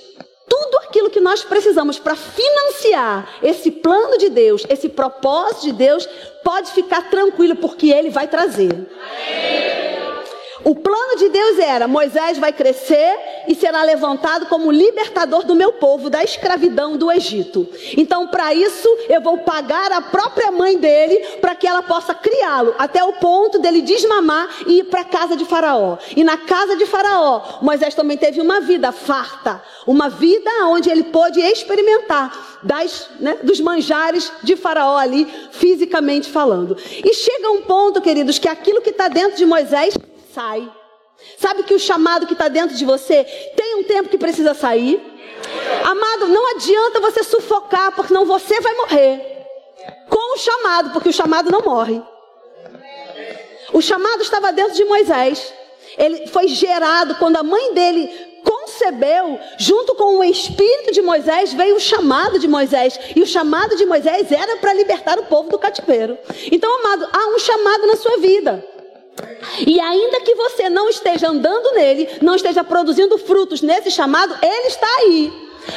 tudo 0.47 0.77
aquilo 0.83 1.09
que 1.09 1.19
nós 1.19 1.43
precisamos 1.43 1.97
para 1.97 2.15
financiar 2.15 3.27
esse 3.41 3.71
plano 3.71 4.17
de 4.17 4.29
Deus, 4.29 4.65
esse 4.69 4.89
propósito 4.89 5.63
de 5.63 5.73
Deus, 5.73 6.07
pode 6.43 6.71
ficar 6.71 7.09
tranquilo, 7.09 7.55
porque 7.55 7.89
Ele 7.89 8.09
vai 8.09 8.27
trazer. 8.27 8.87
O 10.65 10.73
plano 10.73 11.15
de 11.15 11.29
Deus 11.29 11.59
era: 11.59 11.87
Moisés 11.87 12.39
vai 12.39 12.51
crescer 12.51 13.19
e 13.47 13.53
será 13.53 13.83
levantado 13.83 14.47
como 14.47 14.71
libertador 14.71 15.45
do 15.45 15.53
meu 15.53 15.73
povo 15.73 16.09
da 16.09 16.23
escravidão 16.23 16.97
do 16.97 17.11
Egito. 17.11 17.69
Então, 17.95 18.27
para 18.27 18.51
isso, 18.51 18.89
eu 19.07 19.21
vou 19.21 19.37
pagar 19.37 19.91
a 19.91 20.01
própria 20.01 20.51
mãe 20.51 20.75
dele 20.75 21.17
para 21.39 21.53
que 21.53 21.67
ela 21.67 21.83
possa 21.83 22.15
criá-lo 22.15 22.73
até 22.79 23.03
o 23.03 23.13
ponto 23.13 23.59
dele 23.59 23.83
desmamar 23.83 24.49
e 24.65 24.79
ir 24.79 24.85
para 24.85 25.01
a 25.01 25.05
casa 25.05 25.35
de 25.35 25.45
Faraó. 25.45 25.99
E 26.15 26.23
na 26.23 26.35
casa 26.35 26.75
de 26.75 26.87
Faraó, 26.87 27.59
Moisés 27.61 27.93
também 27.93 28.17
teve 28.17 28.41
uma 28.41 28.59
vida 28.59 28.91
farta, 28.91 29.61
uma 29.85 30.09
vida 30.09 30.49
onde 30.63 30.89
ele 30.89 31.03
pôde 31.03 31.39
experimentar 31.39 32.59
das, 32.63 33.07
né, 33.19 33.37
dos 33.43 33.59
manjares 33.59 34.31
de 34.41 34.55
Faraó 34.55 34.97
ali, 34.97 35.31
fisicamente 35.51 36.27
falando. 36.27 36.75
E 37.03 37.13
chega 37.13 37.51
um 37.51 37.61
ponto, 37.61 38.01
queridos, 38.01 38.39
que 38.39 38.47
aquilo 38.47 38.81
que 38.81 38.89
está 38.89 39.07
dentro 39.07 39.37
de 39.37 39.45
Moisés 39.45 39.95
sai. 40.35 40.69
Sabe 41.37 41.63
que 41.63 41.73
o 41.73 41.79
chamado 41.79 42.27
que 42.27 42.33
está 42.33 42.49
dentro 42.49 42.75
de 42.75 42.83
você 42.83 43.23
tem 43.55 43.75
um 43.75 43.83
tempo 43.83 44.09
que 44.09 44.17
precisa 44.17 44.53
sair? 44.53 45.01
Amado, 45.83 46.27
não 46.27 46.55
adianta 46.55 46.99
você 46.99 47.23
sufocar, 47.23 47.95
porque 47.95 48.13
não 48.13 48.25
você 48.25 48.59
vai 48.59 48.75
morrer. 48.75 49.21
Com 50.09 50.35
o 50.35 50.37
chamado, 50.37 50.89
porque 50.91 51.09
o 51.09 51.13
chamado 51.13 51.49
não 51.49 51.61
morre. 51.61 52.01
O 53.71 53.81
chamado 53.81 54.21
estava 54.21 54.51
dentro 54.51 54.73
de 54.73 54.83
Moisés. 54.83 55.53
Ele 55.97 56.27
foi 56.27 56.47
gerado 56.47 57.15
quando 57.15 57.37
a 57.37 57.43
mãe 57.43 57.73
dele 57.73 58.09
concebeu, 58.43 59.39
junto 59.57 59.95
com 59.95 60.17
o 60.19 60.23
espírito 60.23 60.91
de 60.91 61.01
Moisés, 61.01 61.53
veio 61.53 61.77
o 61.77 61.79
chamado 61.79 62.37
de 62.37 62.47
Moisés. 62.47 62.99
E 63.15 63.21
o 63.21 63.25
chamado 63.25 63.75
de 63.75 63.85
Moisés 63.85 64.31
era 64.31 64.57
para 64.57 64.73
libertar 64.73 65.17
o 65.17 65.25
povo 65.25 65.49
do 65.49 65.59
cativeiro. 65.59 66.17
Então, 66.51 66.69
amado, 66.79 67.07
há 67.11 67.27
um 67.27 67.39
chamado 67.39 67.87
na 67.87 67.95
sua 67.95 68.17
vida. 68.17 68.74
E 69.65 69.79
ainda 69.79 70.21
que 70.21 70.35
você 70.35 70.69
não 70.69 70.89
esteja 70.89 71.29
andando 71.29 71.73
nele, 71.73 72.09
não 72.21 72.35
esteja 72.35 72.63
produzindo 72.63 73.17
frutos 73.17 73.61
nesse 73.61 73.89
chamado, 73.89 74.35
ele 74.41 74.67
está 74.67 74.87
aí, 74.99 75.31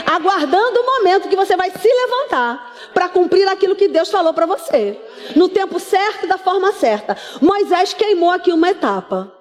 aguardando 0.06 0.80
o 0.80 0.86
momento 0.86 1.28
que 1.28 1.36
você 1.36 1.56
vai 1.56 1.70
se 1.70 1.88
levantar 1.88 2.76
para 2.92 3.08
cumprir 3.08 3.46
aquilo 3.46 3.76
que 3.76 3.88
Deus 3.88 4.10
falou 4.10 4.34
para 4.34 4.46
você, 4.46 4.98
no 5.36 5.48
tempo 5.48 5.78
certo 5.78 6.24
e 6.24 6.28
da 6.28 6.38
forma 6.38 6.72
certa. 6.72 7.16
Moisés 7.40 7.94
queimou 7.94 8.30
aqui 8.30 8.52
uma 8.52 8.70
etapa. 8.70 9.32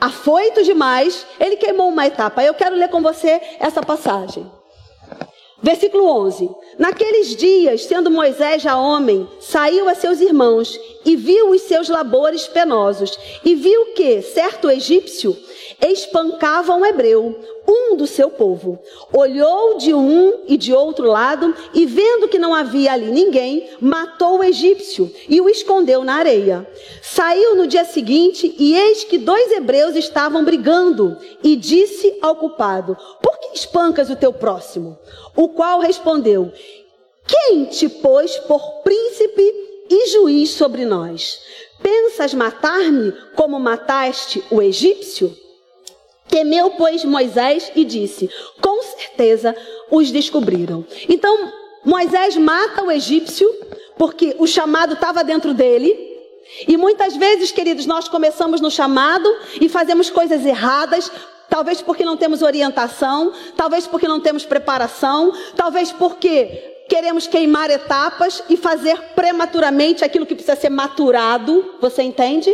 Afoito 0.00 0.64
demais, 0.64 1.24
ele 1.38 1.56
queimou 1.56 1.88
uma 1.88 2.06
etapa. 2.06 2.42
Eu 2.42 2.54
quero 2.54 2.74
ler 2.74 2.88
com 2.88 3.00
você 3.00 3.40
essa 3.60 3.82
passagem. 3.82 4.50
Versículo 5.62 6.08
11: 6.08 6.50
Naqueles 6.78 7.34
dias, 7.34 7.84
sendo 7.84 8.10
Moisés 8.10 8.62
já 8.62 8.76
homem, 8.76 9.28
saiu 9.40 9.88
a 9.88 9.94
seus 9.94 10.20
irmãos 10.20 10.78
e 11.06 11.14
viu 11.14 11.50
os 11.50 11.62
seus 11.62 11.88
labores 11.88 12.48
penosos, 12.48 13.16
e 13.44 13.54
viu 13.54 13.94
que 13.94 14.20
certo 14.22 14.68
egípcio 14.68 15.36
espancava 15.80 16.74
um 16.74 16.84
hebreu, 16.84 17.38
um 17.68 17.96
do 17.96 18.08
seu 18.08 18.28
povo. 18.28 18.80
Olhou 19.12 19.78
de 19.78 19.94
um 19.94 20.40
e 20.48 20.56
de 20.56 20.72
outro 20.72 21.06
lado, 21.06 21.54
e 21.72 21.86
vendo 21.86 22.26
que 22.26 22.40
não 22.40 22.52
havia 22.52 22.92
ali 22.92 23.06
ninguém, 23.06 23.68
matou 23.80 24.38
o 24.38 24.44
egípcio 24.44 25.12
e 25.28 25.40
o 25.40 25.48
escondeu 25.48 26.02
na 26.02 26.16
areia. 26.16 26.68
Saiu 27.00 27.54
no 27.54 27.68
dia 27.68 27.84
seguinte, 27.84 28.52
e 28.58 28.74
eis 28.74 29.04
que 29.04 29.16
dois 29.16 29.52
hebreus 29.52 29.94
estavam 29.94 30.44
brigando, 30.44 31.16
e 31.42 31.54
disse 31.54 32.18
ao 32.20 32.34
culpado: 32.34 32.96
Por 33.22 33.38
que 33.38 33.56
espancas 33.56 34.10
o 34.10 34.16
teu 34.16 34.32
próximo? 34.32 34.98
O 35.36 35.50
qual 35.50 35.78
respondeu: 35.78 36.52
Quem 37.26 37.66
te 37.66 37.88
pôs 37.88 38.36
por 38.38 38.82
príncipe 38.82 39.65
e 39.88 40.08
juiz 40.08 40.50
sobre 40.50 40.84
nós? 40.84 41.40
Pensas 41.82 42.34
matar-me 42.34 43.12
como 43.34 43.58
mataste 43.58 44.42
o 44.50 44.62
egípcio? 44.62 45.36
Temeu, 46.28 46.70
pois, 46.70 47.04
Moisés 47.04 47.70
e 47.74 47.84
disse: 47.84 48.28
Com 48.60 48.82
certeza 48.82 49.54
os 49.90 50.10
descobriram. 50.10 50.84
Então, 51.08 51.52
Moisés 51.84 52.36
mata 52.36 52.82
o 52.82 52.90
egípcio, 52.90 53.48
porque 53.96 54.34
o 54.38 54.46
chamado 54.46 54.94
estava 54.94 55.22
dentro 55.22 55.54
dele, 55.54 56.06
E 56.66 56.76
muitas 56.76 57.16
vezes, 57.16 57.50
queridos, 57.50 57.86
nós 57.86 58.08
começamos 58.08 58.60
no 58.60 58.70
chamado 58.70 59.28
e 59.60 59.68
fazemos 59.68 60.08
coisas 60.10 60.46
erradas, 60.46 61.10
talvez 61.48 61.80
porque 61.80 62.04
não 62.04 62.16
temos 62.16 62.40
orientação, 62.40 63.32
talvez 63.56 63.86
porque 63.86 64.06
não 64.06 64.20
temos 64.20 64.44
preparação, 64.44 65.32
talvez 65.56 65.90
porque 65.90 66.75
queremos 66.88 67.26
queimar 67.26 67.70
etapas 67.70 68.42
e 68.48 68.56
fazer 68.56 69.00
prematuramente 69.14 70.04
aquilo 70.04 70.26
que 70.26 70.34
precisa 70.34 70.56
ser 70.56 70.70
maturado. 70.70 71.74
Você 71.80 72.02
entende? 72.02 72.52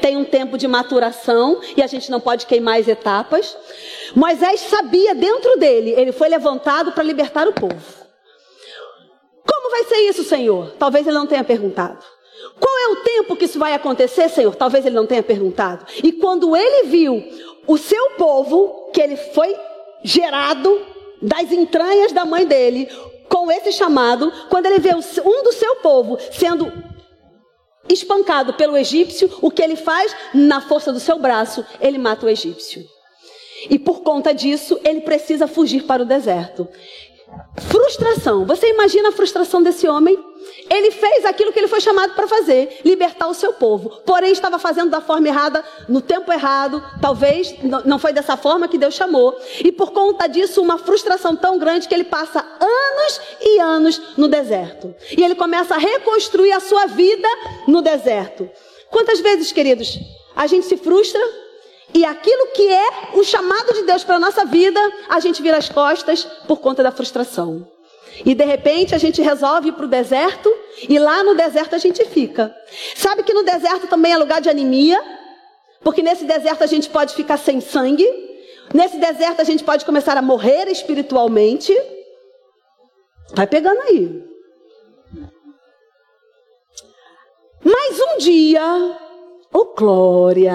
Tem 0.00 0.16
um 0.16 0.24
tempo 0.24 0.56
de 0.56 0.66
maturação 0.66 1.60
e 1.76 1.82
a 1.82 1.86
gente 1.86 2.10
não 2.10 2.20
pode 2.20 2.46
queimar 2.46 2.78
as 2.78 2.88
etapas. 2.88 3.56
Moisés 4.14 4.60
sabia 4.60 5.14
dentro 5.14 5.56
dele, 5.58 5.90
ele 5.96 6.12
foi 6.12 6.28
levantado 6.28 6.92
para 6.92 7.02
libertar 7.02 7.48
o 7.48 7.52
povo. 7.52 8.04
Como 9.46 9.70
vai 9.70 9.84
ser 9.84 10.08
isso, 10.08 10.24
Senhor? 10.24 10.72
Talvez 10.78 11.06
ele 11.06 11.16
não 11.16 11.26
tenha 11.26 11.44
perguntado. 11.44 12.04
Qual 12.60 12.78
é 12.78 12.88
o 12.88 12.96
tempo 12.96 13.36
que 13.36 13.46
isso 13.46 13.58
vai 13.58 13.72
acontecer, 13.74 14.28
Senhor? 14.28 14.54
Talvez 14.54 14.84
ele 14.84 14.94
não 14.94 15.06
tenha 15.06 15.22
perguntado. 15.22 15.86
E 16.02 16.12
quando 16.12 16.56
ele 16.56 16.86
viu 16.86 17.22
o 17.66 17.78
seu 17.78 18.10
povo, 18.10 18.90
que 18.92 19.00
ele 19.00 19.16
foi 19.16 19.56
gerado 20.02 20.80
das 21.20 21.50
entranhas 21.50 22.12
da 22.12 22.24
mãe 22.24 22.46
dele, 22.46 22.88
com 23.28 23.50
esse 23.50 23.72
chamado, 23.72 24.32
quando 24.48 24.66
ele 24.66 24.78
vê 24.78 24.94
um 24.94 25.42
do 25.42 25.52
seu 25.52 25.76
povo 25.76 26.18
sendo 26.32 26.72
espancado 27.88 28.54
pelo 28.54 28.76
egípcio, 28.76 29.30
o 29.40 29.50
que 29.50 29.62
ele 29.62 29.76
faz? 29.76 30.14
Na 30.32 30.60
força 30.60 30.92
do 30.92 31.00
seu 31.00 31.18
braço, 31.18 31.64
ele 31.80 31.98
mata 31.98 32.26
o 32.26 32.28
egípcio. 32.28 32.84
E 33.70 33.78
por 33.78 34.02
conta 34.02 34.32
disso, 34.32 34.78
ele 34.84 35.00
precisa 35.00 35.46
fugir 35.46 35.84
para 35.84 36.02
o 36.02 36.06
deserto. 36.06 36.68
Frustração. 37.58 38.44
Você 38.46 38.68
imagina 38.68 39.08
a 39.08 39.12
frustração 39.12 39.62
desse 39.62 39.88
homem? 39.88 40.18
Ele 40.70 40.90
fez 40.90 41.24
aquilo 41.24 41.52
que 41.52 41.58
ele 41.58 41.68
foi 41.68 41.80
chamado 41.80 42.14
para 42.14 42.26
fazer, 42.26 42.80
libertar 42.84 43.28
o 43.28 43.34
seu 43.34 43.52
povo. 43.52 44.00
Porém, 44.04 44.32
estava 44.32 44.58
fazendo 44.58 44.90
da 44.90 45.00
forma 45.00 45.28
errada, 45.28 45.64
no 45.88 46.00
tempo 46.00 46.32
errado. 46.32 46.82
Talvez 47.00 47.54
não 47.84 47.98
foi 47.98 48.12
dessa 48.12 48.36
forma 48.36 48.68
que 48.68 48.78
Deus 48.78 48.94
chamou. 48.94 49.36
E 49.62 49.70
por 49.70 49.92
conta 49.92 50.26
disso, 50.26 50.62
uma 50.62 50.78
frustração 50.78 51.36
tão 51.36 51.58
grande 51.58 51.86
que 51.86 51.94
ele 51.94 52.04
passa 52.04 52.40
anos 52.40 53.20
e 53.40 53.58
anos 53.60 54.00
no 54.16 54.28
deserto. 54.28 54.94
E 55.16 55.22
ele 55.22 55.34
começa 55.34 55.74
a 55.74 55.78
reconstruir 55.78 56.52
a 56.52 56.60
sua 56.60 56.86
vida 56.86 57.28
no 57.66 57.82
deserto. 57.82 58.48
Quantas 58.90 59.20
vezes, 59.20 59.52
queridos, 59.52 59.98
a 60.34 60.46
gente 60.46 60.66
se 60.66 60.76
frustra 60.76 61.20
e 61.92 62.04
aquilo 62.04 62.48
que 62.48 62.66
é 62.68 62.88
o 63.14 63.22
chamado 63.22 63.72
de 63.72 63.82
Deus 63.82 64.02
para 64.02 64.16
a 64.16 64.20
nossa 64.20 64.44
vida, 64.44 64.80
a 65.08 65.20
gente 65.20 65.40
vira 65.40 65.56
as 65.56 65.68
costas 65.68 66.24
por 66.46 66.58
conta 66.58 66.82
da 66.82 66.90
frustração. 66.90 67.73
E 68.24 68.34
de 68.34 68.44
repente 68.44 68.94
a 68.94 68.98
gente 68.98 69.22
resolve 69.22 69.68
ir 69.68 69.72
para 69.72 69.86
o 69.86 69.88
deserto 69.88 70.52
e 70.88 70.98
lá 70.98 71.22
no 71.22 71.34
deserto 71.34 71.74
a 71.74 71.78
gente 71.78 72.04
fica. 72.04 72.54
Sabe 72.94 73.22
que 73.22 73.32
no 73.32 73.42
deserto 73.42 73.86
também 73.86 74.12
é 74.12 74.16
lugar 74.16 74.40
de 74.40 74.48
anemia? 74.48 75.02
Porque 75.82 76.02
nesse 76.02 76.24
deserto 76.24 76.62
a 76.62 76.66
gente 76.66 76.88
pode 76.88 77.14
ficar 77.14 77.36
sem 77.36 77.60
sangue. 77.60 78.06
Nesse 78.72 78.98
deserto 78.98 79.40
a 79.40 79.44
gente 79.44 79.64
pode 79.64 79.84
começar 79.84 80.16
a 80.16 80.22
morrer 80.22 80.68
espiritualmente. 80.68 81.74
Vai 83.34 83.46
pegando 83.46 83.80
aí. 83.82 84.24
Mas 87.64 87.98
um 87.98 88.18
dia, 88.18 88.98
oh 89.52 89.74
glória! 89.74 90.52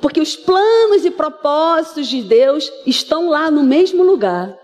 Porque 0.00 0.20
os 0.20 0.36
planos 0.36 1.04
e 1.04 1.10
propósitos 1.10 2.08
de 2.08 2.22
Deus 2.22 2.70
estão 2.84 3.28
lá 3.28 3.50
no 3.50 3.62
mesmo 3.62 4.02
lugar. 4.02 4.56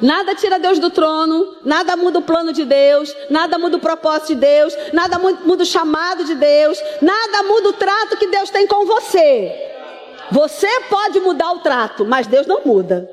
Nada 0.00 0.34
tira 0.34 0.58
Deus 0.58 0.78
do 0.78 0.90
trono, 0.90 1.56
nada 1.64 1.96
muda 1.96 2.20
o 2.20 2.22
plano 2.22 2.52
de 2.52 2.64
Deus, 2.64 3.14
nada 3.28 3.58
muda 3.58 3.76
o 3.76 3.80
propósito 3.80 4.28
de 4.28 4.36
Deus, 4.36 4.76
nada 4.92 5.18
muda 5.18 5.62
o 5.62 5.66
chamado 5.66 6.24
de 6.24 6.34
Deus, 6.34 6.80
nada 7.02 7.42
muda 7.42 7.70
o 7.70 7.72
trato 7.72 8.16
que 8.16 8.28
Deus 8.28 8.50
tem 8.50 8.66
com 8.66 8.86
você. 8.86 9.52
Você 10.30 10.68
pode 10.88 11.18
mudar 11.20 11.52
o 11.52 11.60
trato, 11.60 12.04
mas 12.04 12.26
Deus 12.26 12.46
não 12.46 12.60
muda. 12.64 13.08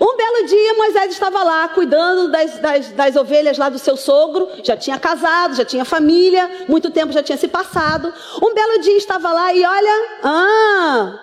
Um 0.00 0.16
belo 0.16 0.46
dia, 0.46 0.74
Moisés 0.74 1.12
estava 1.12 1.42
lá 1.42 1.68
cuidando 1.68 2.30
das, 2.30 2.58
das, 2.58 2.92
das, 2.92 3.16
ovelhas 3.16 3.58
lá 3.58 3.68
do 3.68 3.78
seu 3.78 3.96
sogro, 3.96 4.48
já 4.62 4.76
tinha 4.76 4.98
casado, 4.98 5.56
já 5.56 5.64
tinha 5.64 5.84
família, 5.84 6.48
muito 6.68 6.90
tempo 6.90 7.12
já 7.12 7.22
tinha 7.22 7.36
se 7.36 7.48
passado. 7.48 8.12
Um 8.40 8.54
belo 8.54 8.80
dia 8.80 8.96
estava 8.96 9.32
lá 9.32 9.52
e 9.52 9.64
olha, 9.64 10.08
ah, 10.22 11.20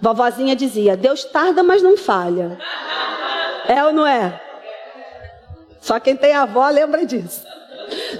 vovozinha 0.00 0.56
dizia: 0.56 0.96
Deus 0.96 1.24
tarda, 1.24 1.62
mas 1.62 1.82
não 1.82 1.96
falha. 1.96 2.58
É 3.68 3.84
ou 3.84 3.92
não 3.92 4.06
é? 4.06 4.40
Só 5.80 6.00
quem 6.00 6.16
tem 6.16 6.34
avó 6.34 6.68
lembra 6.68 7.06
disso. 7.06 7.45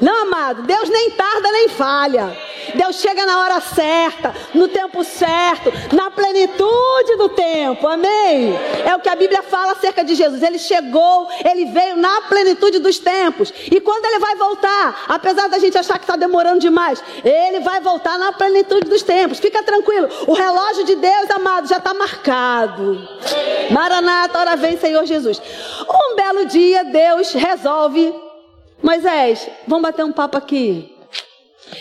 Não, 0.01 0.23
amado, 0.23 0.63
Deus 0.63 0.89
nem 0.89 1.11
tarda 1.11 1.51
nem 1.53 1.69
falha. 1.69 2.37
Deus 2.75 3.01
chega 3.01 3.25
na 3.25 3.43
hora 3.43 3.61
certa, 3.61 4.35
no 4.55 4.69
tempo 4.69 5.05
certo, 5.05 5.73
na 5.95 6.11
plenitude 6.11 7.17
do 7.17 7.29
tempo. 7.29 7.87
Amém? 7.87 8.55
É 8.85 8.95
o 8.95 9.01
que 9.01 9.09
a 9.09 9.17
Bíblia 9.17 9.43
fala 9.43 9.73
acerca 9.73 10.05
de 10.05 10.15
Jesus. 10.15 10.43
Ele 10.43 10.59
chegou, 10.59 11.29
ele 11.45 11.67
veio 11.67 11.97
na 11.97 12.23
plenitude 12.23 12.79
dos 12.79 12.99
tempos. 12.99 13.53
E 13.71 13.81
quando 13.81 14.05
ele 14.07 14.19
vai 14.19 14.35
voltar, 14.37 15.05
apesar 15.09 15.49
da 15.49 15.59
gente 15.59 15.79
achar 15.79 15.99
que 15.99 16.05
está 16.05 16.17
demorando 16.17 16.61
demais, 16.61 17.03
ele 17.25 17.61
vai 17.61 17.81
voltar 17.81 18.19
na 18.19 18.33
plenitude 18.33 18.89
dos 18.89 19.03
tempos. 19.03 19.39
Fica 19.39 19.63
tranquilo. 19.63 20.09
O 20.27 20.33
relógio 20.33 20.85
de 20.85 20.97
Deus, 20.97 21.31
amado, 21.31 21.69
já 21.69 21.77
está 21.77 21.95
marcado. 21.95 23.09
Maranata, 23.71 24.39
hora 24.39 24.57
vem, 24.57 24.77
Senhor 24.79 25.05
Jesus. 25.05 25.41
Um 25.89 26.17
belo 26.17 26.47
dia, 26.47 26.85
Deus 26.85 27.33
resolve. 27.33 28.26
Moisés, 28.87 29.51
vamos 29.66 29.83
bater 29.83 30.05
um 30.05 30.12
papo 30.12 30.38
aqui. 30.38 30.96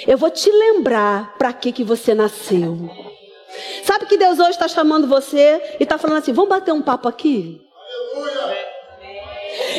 Eu 0.08 0.18
vou 0.18 0.32
te 0.32 0.50
lembrar 0.50 1.38
para 1.38 1.54
que, 1.54 1.72
que 1.72 1.84
você 1.84 2.16
nasceu. 2.16 2.90
Sabe 3.84 4.08
que 4.08 4.18
Deus 4.18 4.40
hoje 4.40 4.50
está 4.50 4.68
chamando 4.68 5.06
você 5.06 5.62
e 5.80 5.84
está 5.84 6.00
falando 6.00 6.18
assim: 6.18 6.34
vamos 6.34 6.50
bater 6.50 6.72
um 6.72 6.82
papo 6.82 7.08
aqui? 7.08 7.62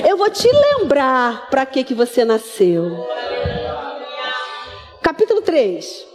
Eu 0.09 0.17
vou 0.17 0.31
te 0.31 0.49
lembrar 0.49 1.51
para 1.51 1.67
que, 1.67 1.83
que 1.83 1.95
você 1.95 2.25
nasceu. 2.25 3.05
Capítulo 5.03 5.43
3 5.43 6.07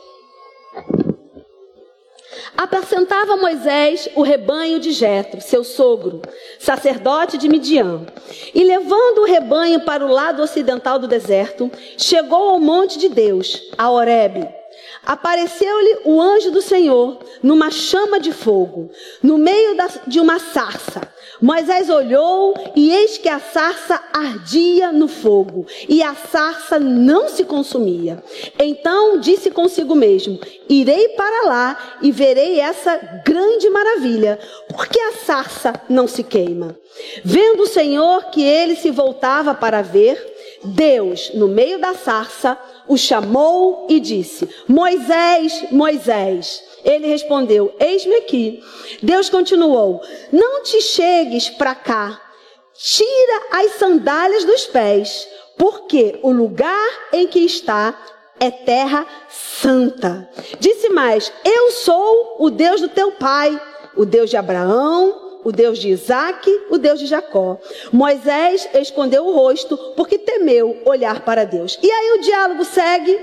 apacentava 2.58 3.38
Moisés 3.38 4.10
o 4.16 4.22
rebanho 4.22 4.80
de 4.80 4.92
Jetro, 4.92 5.42
seu 5.42 5.64
sogro, 5.64 6.22
sacerdote 6.60 7.38
de 7.38 7.50
Midian. 7.50 8.06
E 8.54 8.64
levando 8.64 9.20
o 9.20 9.26
rebanho 9.26 9.82
para 9.82 10.06
o 10.06 10.12
lado 10.12 10.42
ocidental 10.42 11.00
do 11.00 11.08
deserto, 11.08 11.72
chegou 11.98 12.50
ao 12.50 12.60
monte 12.60 12.98
de 12.98 13.10
Deus, 13.10 13.62
a 13.78 13.90
Horebe. 13.90 14.61
Apareceu-lhe 15.06 16.00
o 16.06 16.22
anjo 16.22 16.52
do 16.52 16.62
Senhor 16.62 17.20
numa 17.42 17.72
chama 17.72 18.20
de 18.20 18.32
fogo, 18.32 18.92
no 19.22 19.38
meio 19.38 19.76
de 20.08 20.20
uma 20.20 20.38
sarça. 20.38 21.02
Moisés 21.42 21.90
olhou 21.90 22.54
e 22.76 22.92
eis 22.92 23.18
que 23.18 23.28
a 23.28 23.40
sarça 23.40 24.00
ardia 24.14 24.92
no 24.92 25.08
fogo 25.08 25.66
e 25.90 26.04
a 26.04 26.14
sarça 26.14 26.80
não 26.80 27.28
se 27.28 27.44
consumia. 27.44 28.24
Então 28.60 29.20
disse 29.20 29.50
consigo 29.50 29.96
mesmo: 29.96 30.40
Irei 30.70 31.10
para 31.10 31.48
lá 31.48 31.98
e 32.02 32.12
verei 32.12 32.60
essa 32.60 32.96
grande 33.26 33.70
maravilha, 33.72 34.38
porque 34.70 35.00
a 35.00 35.14
sarça 35.14 35.74
não 35.90 36.08
se 36.08 36.24
queima. 36.24 36.78
Vendo 37.24 37.64
o 37.64 37.68
Senhor 37.68 38.26
que 38.26 38.44
ele 38.44 38.76
se 38.76 38.92
voltava 38.92 39.56
para 39.56 39.82
ver, 39.82 40.31
Deus, 40.63 41.32
no 41.34 41.47
meio 41.47 41.80
da 41.80 41.93
sarça, 41.93 42.58
o 42.88 42.97
chamou 42.97 43.88
e 43.89 44.00
disse: 44.00 44.47
Moisés, 44.67 45.71
Moisés. 45.71 46.63
Ele 46.84 47.08
respondeu: 47.08 47.74
Eis-me 47.80 48.15
aqui. 48.15 48.63
Deus 49.02 49.30
continuou: 49.30 50.02
Não 50.32 50.63
te 50.63 50.82
chegues 50.82 51.50
para 51.50 51.76
cá. 51.76 52.21
Tira 52.74 53.41
as 53.52 53.74
sandálias 53.74 54.45
dos 54.45 54.65
pés, 54.65 55.28
porque 55.58 56.19
o 56.24 56.32
lugar 56.32 56.89
em 57.13 57.28
que 57.28 57.39
está 57.39 57.95
é 58.39 58.50
terra 58.50 59.06
santa. 59.30 60.30
Disse 60.60 60.89
mais: 60.89 61.32
Eu 61.45 61.71
sou 61.71 62.38
o 62.39 62.50
Deus 62.50 62.82
do 62.82 62.89
teu 62.89 63.12
pai, 63.12 63.60
o 63.95 64.06
Deus 64.06 64.30
de 64.30 64.38
Abraão, 64.38 65.31
o 65.44 65.52
Deus 65.52 65.80
de 65.80 65.90
Isaac, 65.90 66.50
o 66.70 66.78
Deus 66.78 67.00
de 67.00 67.06
Jacó. 67.06 67.58
Moisés 67.92 68.68
escondeu 68.76 69.26
o 69.26 69.34
rosto 69.34 69.78
porque 69.96 70.18
temeu 70.18 70.82
olhar 70.86 71.24
para 71.26 71.46
Deus. 71.46 71.78
E 71.82 71.92
aí 71.92 72.20
o 72.20 72.22
diálogo 72.22 72.66
segue. 72.66 73.20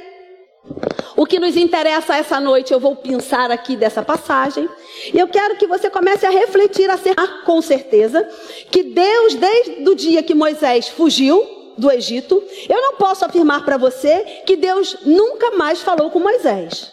O 1.16 1.26
que 1.26 1.40
nos 1.40 1.56
interessa 1.56 2.16
essa 2.16 2.38
noite, 2.38 2.72
eu 2.72 2.78
vou 2.78 2.94
pensar 2.94 3.50
aqui 3.50 3.76
dessa 3.76 4.02
passagem. 4.02 4.68
E 5.12 5.18
eu 5.18 5.26
quero 5.26 5.56
que 5.56 5.66
você 5.66 5.90
comece 5.90 6.26
a 6.26 6.30
refletir 6.30 6.88
acerca, 6.90 7.26
com 7.44 7.60
certeza, 7.60 8.28
que 8.70 8.82
Deus, 8.82 9.34
desde 9.34 9.88
o 9.88 9.94
dia 9.94 10.22
que 10.22 10.34
Moisés 10.34 10.88
fugiu 10.88 11.44
do 11.76 11.90
Egito, 11.90 12.42
eu 12.68 12.80
não 12.82 12.96
posso 12.96 13.24
afirmar 13.24 13.64
para 13.64 13.76
você 13.76 14.42
que 14.44 14.56
Deus 14.56 14.98
nunca 15.04 15.52
mais 15.52 15.80
falou 15.80 16.10
com 16.10 16.18
Moisés. 16.18 16.92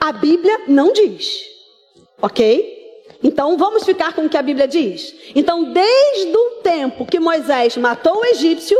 A 0.00 0.12
Bíblia 0.12 0.62
não 0.66 0.92
diz. 0.92 1.44
Ok? 2.20 2.73
Então 3.24 3.56
vamos 3.56 3.84
ficar 3.84 4.12
com 4.12 4.26
o 4.26 4.28
que 4.28 4.36
a 4.36 4.42
Bíblia 4.42 4.68
diz. 4.68 5.14
Então, 5.34 5.72
desde 5.72 6.36
o 6.36 6.50
tempo 6.62 7.06
que 7.06 7.18
Moisés 7.18 7.74
matou 7.78 8.18
o 8.18 8.24
egípcio, 8.26 8.78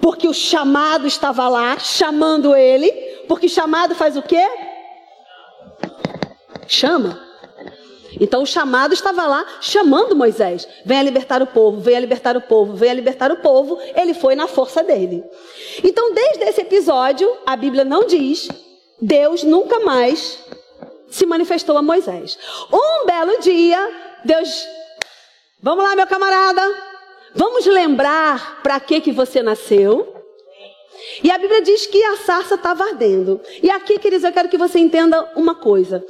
porque 0.00 0.26
o 0.26 0.34
chamado 0.34 1.06
estava 1.06 1.48
lá, 1.48 1.78
chamando 1.78 2.54
ele, 2.54 2.90
porque 3.28 3.48
chamado 3.48 3.94
faz 3.94 4.16
o 4.16 4.22
quê? 4.22 4.44
Chama. 6.66 7.28
Então 8.20 8.42
o 8.42 8.46
chamado 8.46 8.92
estava 8.92 9.26
lá 9.26 9.46
chamando 9.60 10.16
Moisés: 10.16 10.66
venha 10.84 11.02
libertar 11.02 11.40
o 11.40 11.46
povo, 11.46 11.80
venha 11.80 12.00
libertar 12.00 12.36
o 12.36 12.40
povo, 12.40 12.74
venha 12.74 12.94
libertar 12.94 13.30
o 13.30 13.36
povo. 13.36 13.78
Ele 13.94 14.14
foi 14.14 14.34
na 14.34 14.48
força 14.48 14.82
dele. 14.82 15.22
Então, 15.84 16.12
desde 16.12 16.42
esse 16.44 16.60
episódio, 16.62 17.30
a 17.46 17.54
Bíblia 17.54 17.84
não 17.84 18.04
diz, 18.04 18.48
Deus 19.00 19.44
nunca 19.44 19.78
mais 19.80 20.38
se 21.10 21.26
manifestou 21.26 21.76
a 21.76 21.82
Moisés. 21.82 22.38
Um 22.72 23.06
belo 23.06 23.40
dia, 23.40 24.18
Deus, 24.24 24.66
vamos 25.62 25.84
lá, 25.84 25.96
meu 25.96 26.06
camarada, 26.06 26.62
vamos 27.34 27.66
lembrar 27.66 28.62
para 28.62 28.78
que 28.80 29.00
que 29.00 29.12
você 29.12 29.42
nasceu. 29.42 30.14
E 31.22 31.30
a 31.30 31.38
Bíblia 31.38 31.62
diz 31.62 31.86
que 31.86 32.02
a 32.02 32.16
sarça 32.16 32.54
estava 32.56 32.84
ardendo. 32.84 33.40
E 33.62 33.70
aqui, 33.70 33.98
queridos, 33.98 34.24
eu 34.24 34.32
quero 34.32 34.48
que 34.48 34.58
você 34.58 34.78
entenda 34.78 35.32
uma 35.36 35.54
coisa. 35.54 36.04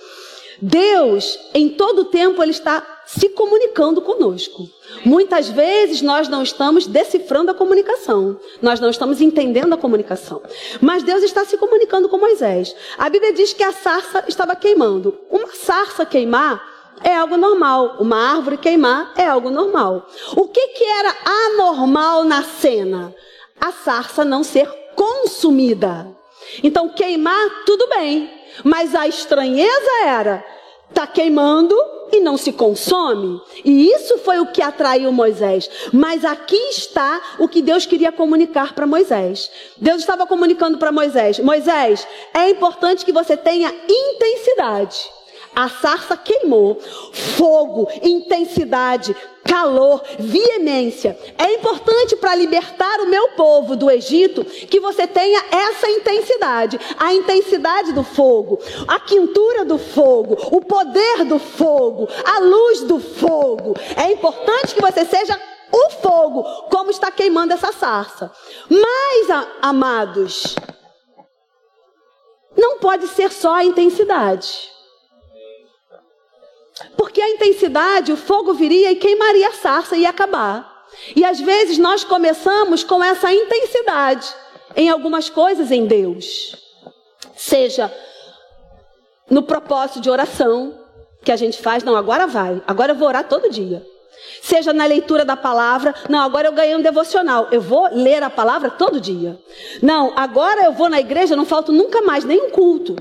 Deus, 0.60 1.38
em 1.54 1.68
todo 1.68 2.06
tempo, 2.06 2.42
Ele 2.42 2.50
está 2.50 2.97
se 3.08 3.30
comunicando 3.30 4.02
conosco. 4.02 4.68
Muitas 5.02 5.48
vezes 5.48 6.02
nós 6.02 6.28
não 6.28 6.42
estamos 6.42 6.86
decifrando 6.86 7.50
a 7.50 7.54
comunicação, 7.54 8.38
nós 8.60 8.80
não 8.80 8.90
estamos 8.90 9.22
entendendo 9.22 9.72
a 9.72 9.78
comunicação. 9.78 10.42
Mas 10.78 11.02
Deus 11.02 11.22
está 11.22 11.42
se 11.42 11.56
comunicando 11.56 12.06
com 12.10 12.18
Moisés. 12.18 12.76
A 12.98 13.08
Bíblia 13.08 13.32
diz 13.32 13.54
que 13.54 13.62
a 13.62 13.72
sarça 13.72 14.24
estava 14.28 14.54
queimando. 14.54 15.18
Uma 15.30 15.48
sarça 15.54 16.04
queimar 16.04 16.62
é 17.02 17.16
algo 17.16 17.38
normal, 17.38 17.96
uma 17.98 18.16
árvore 18.34 18.58
queimar 18.58 19.14
é 19.16 19.26
algo 19.26 19.48
normal. 19.48 20.06
O 20.36 20.46
que, 20.48 20.68
que 20.68 20.84
era 20.84 21.16
anormal 21.24 22.24
na 22.24 22.42
cena? 22.42 23.14
A 23.58 23.72
sarça 23.72 24.22
não 24.22 24.44
ser 24.44 24.68
consumida. 24.94 26.14
Então, 26.62 26.90
queimar, 26.90 27.64
tudo 27.64 27.88
bem. 27.88 28.30
Mas 28.64 28.94
a 28.94 29.06
estranheza 29.06 30.04
era, 30.04 30.44
tá 30.92 31.06
queimando 31.06 31.74
e 32.12 32.20
não 32.20 32.36
se 32.36 32.52
consome. 32.52 33.40
E 33.64 33.90
isso 33.90 34.18
foi 34.18 34.38
o 34.38 34.46
que 34.46 34.62
atraiu 34.62 35.12
Moisés. 35.12 35.68
Mas 35.92 36.24
aqui 36.24 36.56
está 36.70 37.20
o 37.38 37.48
que 37.48 37.62
Deus 37.62 37.86
queria 37.86 38.12
comunicar 38.12 38.74
para 38.74 38.86
Moisés. 38.86 39.50
Deus 39.76 40.00
estava 40.00 40.26
comunicando 40.26 40.78
para 40.78 40.92
Moisés: 40.92 41.38
Moisés, 41.38 42.06
é 42.34 42.50
importante 42.50 43.04
que 43.04 43.12
você 43.12 43.36
tenha 43.36 43.72
intensidade. 43.88 45.17
A 45.54 45.68
sarça 45.68 46.16
queimou, 46.16 46.80
fogo, 47.12 47.88
intensidade, 48.02 49.14
calor, 49.44 50.02
veemência. 50.18 51.18
É 51.38 51.54
importante 51.54 52.14
para 52.16 52.34
libertar 52.34 53.00
o 53.00 53.06
meu 53.06 53.30
povo 53.30 53.74
do 53.74 53.90
Egito 53.90 54.44
que 54.44 54.78
você 54.78 55.06
tenha 55.06 55.42
essa 55.50 55.90
intensidade, 55.90 56.78
a 56.98 57.14
intensidade 57.14 57.92
do 57.92 58.04
fogo, 58.04 58.58
a 58.86 59.00
quintura 59.00 59.64
do 59.64 59.78
fogo, 59.78 60.36
o 60.52 60.60
poder 60.60 61.24
do 61.24 61.38
fogo, 61.38 62.08
a 62.24 62.38
luz 62.38 62.82
do 62.82 63.00
fogo. 63.00 63.74
É 63.96 64.12
importante 64.12 64.74
que 64.74 64.80
você 64.80 65.04
seja 65.04 65.40
o 65.72 65.90
fogo, 65.90 66.42
como 66.70 66.90
está 66.90 67.10
queimando 67.10 67.52
essa 67.52 67.72
sarça. 67.72 68.30
Mas, 68.70 69.46
amados, 69.60 70.54
não 72.56 72.78
pode 72.78 73.06
ser 73.08 73.30
só 73.32 73.54
a 73.54 73.64
intensidade. 73.64 74.77
Porque 76.96 77.20
a 77.20 77.30
intensidade, 77.30 78.12
o 78.12 78.16
fogo 78.16 78.52
viria 78.52 78.92
e 78.92 78.96
queimaria 78.96 79.48
a 79.48 79.52
sarça 79.52 79.96
e 79.96 80.02
ia 80.02 80.10
acabar. 80.10 80.86
E 81.14 81.24
às 81.24 81.40
vezes 81.40 81.78
nós 81.78 82.04
começamos 82.04 82.82
com 82.82 83.02
essa 83.02 83.32
intensidade 83.32 84.32
em 84.76 84.88
algumas 84.88 85.28
coisas 85.28 85.70
em 85.70 85.86
Deus. 85.86 86.56
Seja 87.36 87.92
no 89.30 89.42
propósito 89.42 90.00
de 90.00 90.10
oração 90.10 90.78
que 91.22 91.32
a 91.32 91.36
gente 91.36 91.60
faz, 91.60 91.82
não, 91.82 91.96
agora 91.96 92.26
vai, 92.26 92.62
agora 92.66 92.92
eu 92.92 92.96
vou 92.96 93.08
orar 93.08 93.28
todo 93.28 93.50
dia. 93.50 93.84
Seja 94.42 94.72
na 94.72 94.86
leitura 94.86 95.24
da 95.24 95.36
palavra, 95.36 95.94
não, 96.08 96.20
agora 96.20 96.48
eu 96.48 96.52
ganhei 96.52 96.76
um 96.76 96.82
devocional, 96.82 97.48
eu 97.50 97.60
vou 97.60 97.88
ler 97.92 98.22
a 98.22 98.30
palavra 98.30 98.70
todo 98.70 99.00
dia. 99.00 99.38
Não, 99.82 100.12
agora 100.16 100.64
eu 100.64 100.72
vou 100.72 100.88
na 100.88 101.00
igreja, 101.00 101.36
não 101.36 101.44
falto 101.44 101.72
nunca 101.72 102.02
mais 102.02 102.24
nenhum 102.24 102.50
culto. 102.50 102.96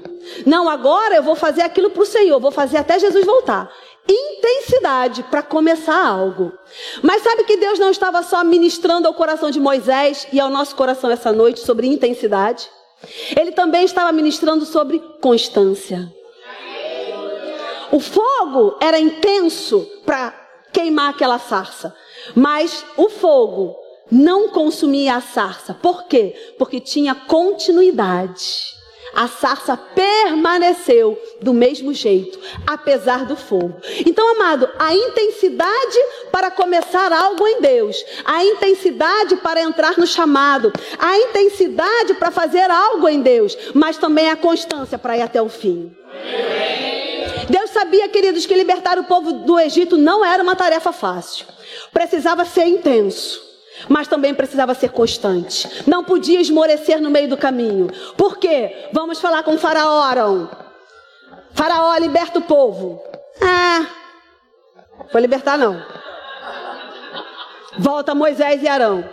Não, 0.45 0.67
agora 0.67 1.15
eu 1.15 1.23
vou 1.23 1.35
fazer 1.35 1.61
aquilo 1.61 1.89
para 1.89 2.03
o 2.03 2.05
Senhor, 2.05 2.39
vou 2.39 2.51
fazer 2.51 2.77
até 2.77 2.99
Jesus 2.99 3.25
voltar. 3.25 3.71
Intensidade 4.09 5.23
para 5.23 5.41
começar 5.41 6.05
algo. 6.05 6.53
Mas 7.01 7.21
sabe 7.23 7.43
que 7.43 7.57
Deus 7.57 7.77
não 7.77 7.91
estava 7.91 8.23
só 8.23 8.43
ministrando 8.43 9.07
ao 9.07 9.13
coração 9.13 9.51
de 9.51 9.59
Moisés 9.59 10.27
e 10.31 10.39
ao 10.39 10.49
nosso 10.49 10.75
coração 10.75 11.11
essa 11.11 11.31
noite 11.31 11.59
sobre 11.59 11.87
intensidade? 11.87 12.69
Ele 13.37 13.51
também 13.51 13.83
estava 13.83 14.11
ministrando 14.11 14.65
sobre 14.65 14.99
constância. 15.21 16.11
O 17.91 17.99
fogo 17.99 18.77
era 18.81 18.99
intenso 18.99 19.87
para 20.05 20.36
queimar 20.77 21.09
aquela 21.09 21.39
sarça. 21.39 21.95
Mas 22.35 22.85
o 22.95 23.09
fogo 23.09 23.75
não 24.11 24.49
consumia 24.49 25.15
a 25.15 25.21
sarça. 25.21 25.73
Por 25.73 26.05
quê? 26.05 26.35
Porque 26.59 26.79
tinha 26.79 27.15
continuidade. 27.15 28.77
A 29.15 29.27
sarça 29.27 29.75
permaneceu 29.75 31.19
do 31.41 31.51
mesmo 31.51 31.91
jeito, 31.93 32.39
apesar 32.67 33.25
do 33.25 33.35
fogo. 33.35 33.75
Então, 34.05 34.35
amado, 34.35 34.69
a 34.77 34.93
intensidade 34.93 35.97
para 36.31 36.51
começar 36.51 37.11
algo 37.11 37.47
em 37.47 37.59
Deus, 37.59 37.97
a 38.23 38.45
intensidade 38.45 39.37
para 39.37 39.61
entrar 39.61 39.97
no 39.97 40.05
chamado, 40.05 40.71
a 40.99 41.17
intensidade 41.17 42.13
para 42.19 42.29
fazer 42.29 42.69
algo 42.69 43.09
em 43.09 43.21
Deus, 43.21 43.57
mas 43.73 43.97
também 43.97 44.29
a 44.29 44.35
constância 44.35 44.99
para 44.99 45.17
ir 45.17 45.21
até 45.23 45.41
o 45.41 45.49
fim. 45.49 45.91
Deus 47.49 47.69
sabia, 47.69 48.09
queridos, 48.09 48.45
que 48.45 48.53
libertar 48.53 48.97
o 48.99 49.05
povo 49.05 49.33
do 49.33 49.59
Egito 49.59 49.97
não 49.97 50.23
era 50.23 50.43
uma 50.43 50.55
tarefa 50.55 50.91
fácil. 50.91 51.45
Precisava 51.93 52.45
ser 52.45 52.65
intenso, 52.65 53.41
mas 53.87 54.07
também 54.07 54.33
precisava 54.33 54.73
ser 54.73 54.89
constante. 54.91 55.83
Não 55.87 56.03
podia 56.03 56.41
esmorecer 56.41 57.01
no 57.01 57.09
meio 57.09 57.29
do 57.29 57.37
caminho. 57.37 57.89
Por 58.17 58.37
quê? 58.37 58.89
Vamos 58.91 59.19
falar 59.19 59.43
com 59.43 59.57
Faraó, 59.57 60.01
Arão. 60.01 60.49
Faraó, 61.53 61.97
liberta 61.97 62.39
o 62.39 62.43
povo. 62.43 63.01
Ah, 63.41 63.87
foi 65.11 65.21
libertar 65.21 65.57
não. 65.57 65.83
Volta 67.79 68.13
Moisés 68.15 68.61
e 68.61 68.67
Arão. 68.67 69.07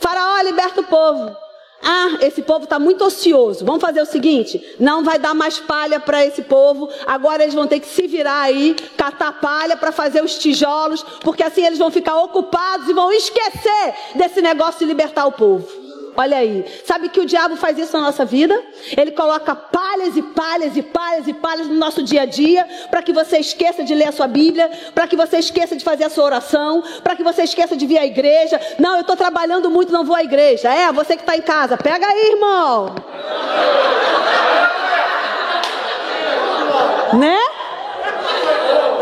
Faraó, 0.00 0.40
liberta 0.42 0.80
o 0.80 0.84
povo. 0.84 1.47
Ah, 1.82 2.18
esse 2.20 2.42
povo 2.42 2.64
está 2.64 2.78
muito 2.78 3.04
ocioso. 3.04 3.64
Vamos 3.64 3.80
fazer 3.80 4.00
o 4.00 4.06
seguinte: 4.06 4.76
não 4.78 5.04
vai 5.04 5.18
dar 5.18 5.34
mais 5.34 5.58
palha 5.58 6.00
para 6.00 6.24
esse 6.24 6.42
povo. 6.42 6.88
Agora 7.06 7.42
eles 7.42 7.54
vão 7.54 7.66
ter 7.66 7.80
que 7.80 7.86
se 7.86 8.06
virar 8.06 8.42
aí, 8.42 8.74
catar 8.96 9.40
palha 9.40 9.76
para 9.76 9.92
fazer 9.92 10.22
os 10.22 10.38
tijolos, 10.38 11.02
porque 11.20 11.42
assim 11.42 11.64
eles 11.64 11.78
vão 11.78 11.90
ficar 11.90 12.20
ocupados 12.20 12.88
e 12.88 12.92
vão 12.92 13.12
esquecer 13.12 13.94
desse 14.14 14.42
negócio 14.42 14.80
de 14.80 14.86
libertar 14.86 15.26
o 15.26 15.32
povo. 15.32 15.87
Olha 16.20 16.38
aí. 16.38 16.64
Sabe 16.84 17.08
que 17.08 17.20
o 17.20 17.24
diabo 17.24 17.54
faz 17.54 17.78
isso 17.78 17.96
na 17.96 18.06
nossa 18.06 18.24
vida? 18.24 18.60
Ele 18.96 19.12
coloca 19.12 19.54
palhas 19.54 20.16
e 20.16 20.22
palhas 20.22 20.76
e 20.76 20.82
palhas 20.82 21.28
e 21.28 21.32
palhas 21.32 21.68
no 21.68 21.74
nosso 21.74 22.02
dia 22.02 22.22
a 22.22 22.24
dia, 22.24 22.66
para 22.90 23.02
que 23.02 23.12
você 23.12 23.38
esqueça 23.38 23.84
de 23.84 23.94
ler 23.94 24.08
a 24.08 24.12
sua 24.12 24.26
Bíblia, 24.26 24.68
para 24.92 25.06
que 25.06 25.14
você 25.14 25.38
esqueça 25.38 25.76
de 25.76 25.84
fazer 25.84 26.02
a 26.02 26.10
sua 26.10 26.24
oração, 26.24 26.82
para 27.04 27.14
que 27.14 27.22
você 27.22 27.42
esqueça 27.42 27.76
de 27.76 27.86
vir 27.86 27.98
à 27.98 28.04
igreja. 28.04 28.60
Não, 28.80 28.96
eu 28.96 29.02
estou 29.02 29.14
trabalhando 29.14 29.70
muito, 29.70 29.92
não 29.92 30.04
vou 30.04 30.16
à 30.16 30.24
igreja. 30.24 30.68
É, 30.68 30.90
você 30.90 31.14
que 31.14 31.22
está 31.22 31.36
em 31.36 31.42
casa, 31.42 31.76
pega 31.76 32.04
aí, 32.04 32.32
irmão. 32.32 32.96
né? 37.16 37.38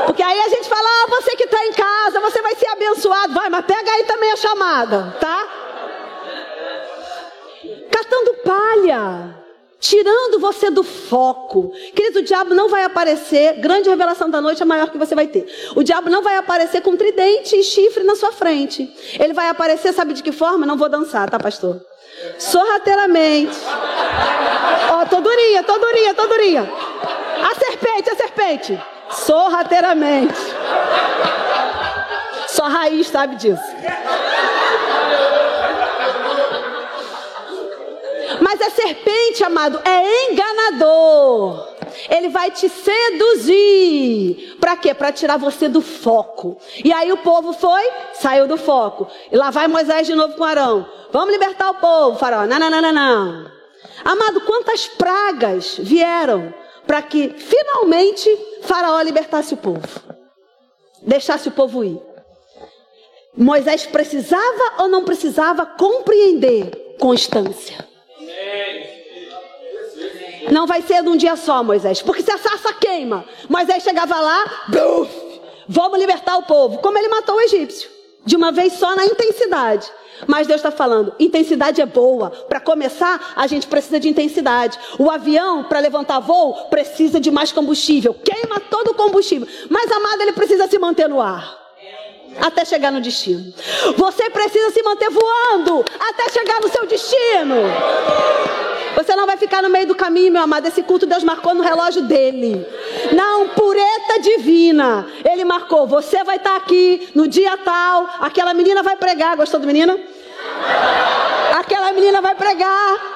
Porque 0.04 0.22
aí 0.22 0.38
a 0.38 0.48
gente 0.50 0.68
fala, 0.68 0.86
ah, 0.86 1.06
você 1.08 1.34
que 1.34 1.44
está 1.44 1.64
em 1.64 1.72
casa, 1.72 2.20
você 2.20 2.42
vai 2.42 2.54
ser 2.56 2.68
abençoado. 2.68 3.32
Vai, 3.32 3.48
mas 3.48 3.64
pega 3.64 3.90
aí 3.90 4.04
também 4.04 4.32
a 4.32 4.36
chamada, 4.36 5.16
tá? 5.18 5.65
Catando 7.96 8.34
palha, 8.44 9.34
tirando 9.80 10.38
você 10.38 10.70
do 10.70 10.82
foco. 10.82 11.72
Querido, 11.94 12.18
o 12.18 12.22
diabo 12.22 12.54
não 12.54 12.68
vai 12.68 12.84
aparecer, 12.84 13.54
grande 13.54 13.88
revelação 13.88 14.28
da 14.28 14.40
noite 14.40 14.60
é 14.60 14.64
a 14.64 14.66
maior 14.66 14.90
que 14.90 14.98
você 14.98 15.14
vai 15.14 15.26
ter. 15.26 15.46
O 15.74 15.82
diabo 15.82 16.10
não 16.10 16.22
vai 16.22 16.36
aparecer 16.36 16.82
com 16.82 16.96
tridente 16.96 17.56
e 17.56 17.62
chifre 17.62 18.02
na 18.04 18.14
sua 18.14 18.32
frente. 18.32 18.92
Ele 19.18 19.32
vai 19.32 19.48
aparecer, 19.48 19.94
sabe 19.94 20.12
de 20.12 20.22
que 20.22 20.32
forma? 20.32 20.66
Não 20.66 20.76
vou 20.76 20.88
dançar, 20.90 21.30
tá, 21.30 21.38
pastor? 21.38 21.80
Sorrateiramente. 22.38 23.56
Ó, 24.90 25.02
oh, 25.02 25.06
tô 25.06 25.20
durinha, 25.20 25.62
tô 25.62 25.78
durinha, 25.78 26.14
tô 26.14 26.26
durinha. 26.26 26.70
A 27.42 27.54
serpente, 27.54 28.10
a 28.10 28.16
serpente. 28.16 28.82
Sorrateiramente. 29.10 30.34
Só 32.48 32.64
raiz 32.64 33.06
sabe 33.08 33.36
disso. 33.36 33.62
Serpente, 38.76 39.42
amado, 39.42 39.80
é 39.84 40.30
enganador. 40.30 41.66
Ele 42.10 42.28
vai 42.28 42.50
te 42.50 42.68
seduzir. 42.68 44.56
Para 44.60 44.76
quê? 44.76 44.92
Para 44.92 45.12
tirar 45.12 45.38
você 45.38 45.68
do 45.68 45.80
foco. 45.80 46.58
E 46.84 46.92
aí 46.92 47.10
o 47.10 47.16
povo 47.18 47.52
foi, 47.52 47.82
saiu 48.14 48.46
do 48.46 48.58
foco. 48.58 49.08
E 49.32 49.36
lá 49.36 49.50
vai 49.50 49.66
Moisés 49.66 50.06
de 50.06 50.14
novo 50.14 50.34
com 50.34 50.44
Arão. 50.44 50.86
Vamos 51.10 51.32
libertar 51.32 51.70
o 51.70 51.74
povo, 51.74 52.18
faraó. 52.18 52.46
Não, 52.46 52.58
não, 52.58 52.70
não, 52.70 52.82
não, 52.82 52.92
não. 52.92 53.50
Amado, 54.04 54.42
quantas 54.42 54.86
pragas 54.86 55.76
vieram 55.78 56.52
para 56.86 57.02
que 57.02 57.30
finalmente 57.30 58.28
Faraó 58.62 59.00
libertasse 59.00 59.54
o 59.54 59.56
povo? 59.56 59.88
Deixasse 61.02 61.48
o 61.48 61.52
povo 61.52 61.82
ir. 61.82 62.00
Moisés 63.36 63.86
precisava 63.86 64.74
ou 64.78 64.88
não 64.88 65.04
precisava 65.04 65.66
compreender 65.66 66.96
constância? 66.98 67.95
Não 70.50 70.66
vai 70.66 70.82
ser 70.82 71.02
de 71.02 71.08
um 71.08 71.16
dia 71.16 71.36
só, 71.36 71.62
Moisés, 71.62 72.02
porque 72.02 72.22
se 72.22 72.30
a 72.30 72.38
sarça 72.38 72.72
queima, 72.74 73.24
Moisés 73.48 73.82
chegava 73.82 74.18
lá, 74.20 74.44
buf, 74.68 75.10
vamos 75.68 75.98
libertar 75.98 76.36
o 76.36 76.42
povo, 76.44 76.78
como 76.78 76.98
ele 76.98 77.08
matou 77.08 77.36
o 77.36 77.40
egípcio, 77.40 77.88
de 78.24 78.36
uma 78.36 78.52
vez 78.52 78.74
só 78.74 78.94
na 78.94 79.04
intensidade. 79.04 79.90
Mas 80.26 80.46
Deus 80.46 80.60
está 80.60 80.70
falando, 80.70 81.14
intensidade 81.18 81.80
é 81.80 81.86
boa. 81.86 82.30
Para 82.30 82.60
começar, 82.60 83.34
a 83.36 83.46
gente 83.46 83.66
precisa 83.66 84.00
de 84.00 84.08
intensidade. 84.08 84.78
O 84.98 85.10
avião, 85.10 85.64
para 85.64 85.80
levantar 85.80 86.20
voo, 86.20 86.54
precisa 86.70 87.20
de 87.20 87.30
mais 87.30 87.52
combustível. 87.52 88.14
Queima 88.14 88.60
todo 88.60 88.92
o 88.92 88.94
combustível. 88.94 89.46
Mas, 89.68 89.90
amado, 89.90 90.22
ele 90.22 90.32
precisa 90.32 90.66
se 90.68 90.78
manter 90.78 91.08
no 91.08 91.20
ar. 91.20 91.66
Até 92.40 92.64
chegar 92.64 92.90
no 92.90 93.00
destino. 93.00 93.52
Você 93.96 94.30
precisa 94.30 94.70
se 94.70 94.82
manter 94.82 95.10
voando 95.10 95.84
até 96.00 96.28
chegar 96.30 96.60
no 96.60 96.68
seu 96.68 96.86
destino. 96.86 97.56
Você 98.96 99.14
não 99.14 99.26
vai 99.26 99.36
ficar 99.36 99.62
no 99.62 99.68
meio 99.68 99.86
do 99.86 99.94
caminho, 99.94 100.32
meu 100.32 100.42
amado. 100.42 100.66
Esse 100.66 100.82
culto 100.82 101.04
Deus 101.04 101.22
marcou 101.22 101.54
no 101.54 101.62
relógio 101.62 102.02
dele. 102.02 102.66
Na 103.12 103.44
pureta 103.54 104.18
divina. 104.20 105.06
Ele 105.22 105.44
marcou. 105.44 105.86
Você 105.86 106.24
vai 106.24 106.36
estar 106.36 106.56
aqui 106.56 107.10
no 107.14 107.28
dia 107.28 107.58
tal. 107.58 108.08
Aquela 108.20 108.54
menina 108.54 108.82
vai 108.82 108.96
pregar. 108.96 109.36
Gostou 109.36 109.60
do 109.60 109.66
menino? 109.66 110.00
Aquela 111.58 111.92
menina 111.92 112.22
vai 112.22 112.34
pregar. 112.34 113.14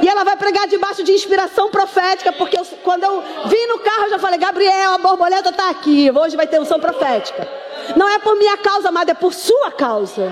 E 0.00 0.08
ela 0.08 0.24
vai 0.24 0.36
pregar 0.36 0.66
debaixo 0.66 1.02
de 1.02 1.12
inspiração 1.12 1.70
profética, 1.70 2.32
porque 2.32 2.56
eu, 2.58 2.64
quando 2.84 3.02
eu 3.02 3.20
vim 3.46 3.66
no 3.66 3.80
carro, 3.80 4.04
eu 4.04 4.10
já 4.10 4.18
falei, 4.18 4.38
Gabriel, 4.38 4.92
a 4.92 4.98
borboleta 4.98 5.50
está 5.50 5.68
aqui. 5.70 6.10
Hoje 6.10 6.36
vai 6.36 6.46
ter 6.46 6.60
unção 6.60 6.78
profética. 6.78 7.48
Não 7.96 8.08
é 8.08 8.18
por 8.18 8.36
minha 8.36 8.56
causa, 8.58 8.88
amada, 8.88 9.10
é 9.10 9.14
por 9.14 9.34
sua 9.34 9.72
causa. 9.72 10.30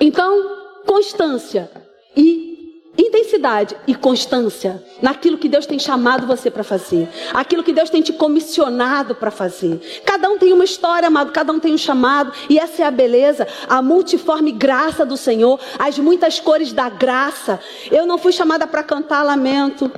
Então, 0.00 0.57
constância 0.88 1.70
e 2.16 2.48
intensidade 2.96 3.76
e 3.86 3.94
constância 3.94 4.82
naquilo 5.02 5.36
que 5.36 5.48
Deus 5.48 5.66
tem 5.66 5.78
chamado 5.78 6.26
você 6.26 6.50
para 6.50 6.64
fazer, 6.64 7.08
aquilo 7.34 7.62
que 7.62 7.74
Deus 7.74 7.90
tem 7.90 8.00
te 8.00 8.12
comissionado 8.12 9.14
para 9.14 9.30
fazer. 9.30 10.02
Cada 10.04 10.30
um 10.30 10.38
tem 10.38 10.50
uma 10.52 10.64
história, 10.64 11.06
amado, 11.06 11.30
cada 11.30 11.52
um 11.52 11.60
tem 11.60 11.74
um 11.74 11.78
chamado, 11.78 12.32
e 12.48 12.58
essa 12.58 12.82
é 12.82 12.86
a 12.86 12.90
beleza, 12.90 13.46
a 13.68 13.82
multiforme 13.82 14.50
graça 14.50 15.04
do 15.04 15.16
Senhor, 15.16 15.60
as 15.78 15.98
muitas 15.98 16.40
cores 16.40 16.72
da 16.72 16.88
graça. 16.88 17.60
Eu 17.90 18.06
não 18.06 18.16
fui 18.16 18.32
chamada 18.32 18.66
para 18.66 18.82
cantar 18.82 19.22
lamento, 19.22 19.92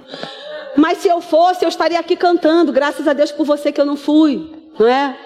mas 0.76 0.98
se 0.98 1.09
eu 1.09 1.20
fosse, 1.20 1.64
eu 1.64 1.68
estaria 1.68 2.00
aqui 2.00 2.16
cantando, 2.16 2.72
graças 2.72 3.07
a 3.07 3.12
Deus 3.12 3.31
por 3.31 3.46
você 3.46 3.70
que 3.70 3.81
eu 3.81 3.87
não 3.87 3.96
fui, 3.96 4.50
não 4.79 4.88
é? 4.88 5.16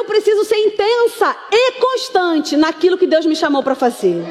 Eu 0.00 0.06
preciso 0.06 0.46
ser 0.46 0.56
intensa 0.56 1.36
e 1.52 1.72
constante 1.72 2.56
naquilo 2.56 2.96
que 2.96 3.06
Deus 3.06 3.26
me 3.26 3.36
chamou 3.36 3.62
para 3.62 3.74
fazer. 3.74 4.24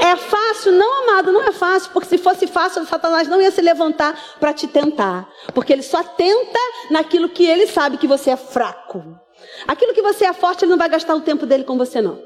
É 0.00 0.14
fácil? 0.14 0.70
Não, 0.70 1.02
amado, 1.02 1.32
não 1.32 1.42
é 1.42 1.50
fácil, 1.50 1.90
porque 1.92 2.08
se 2.08 2.16
fosse 2.16 2.46
fácil, 2.46 2.86
Satanás 2.86 3.26
não 3.26 3.42
ia 3.42 3.50
se 3.50 3.60
levantar 3.60 4.16
para 4.38 4.52
te 4.52 4.68
tentar, 4.68 5.28
porque 5.52 5.72
ele 5.72 5.82
só 5.82 6.00
tenta 6.00 6.60
naquilo 6.92 7.28
que 7.28 7.44
ele 7.44 7.66
sabe 7.66 7.98
que 7.98 8.06
você 8.06 8.30
é 8.30 8.36
fraco. 8.36 9.02
Aquilo 9.66 9.92
que 9.92 10.00
você 10.00 10.26
é 10.26 10.32
forte, 10.32 10.64
ele 10.64 10.70
não 10.70 10.78
vai 10.78 10.88
gastar 10.88 11.16
o 11.16 11.20
tempo 11.20 11.44
dele 11.44 11.64
com 11.64 11.76
você 11.76 12.00
não. 12.00 12.22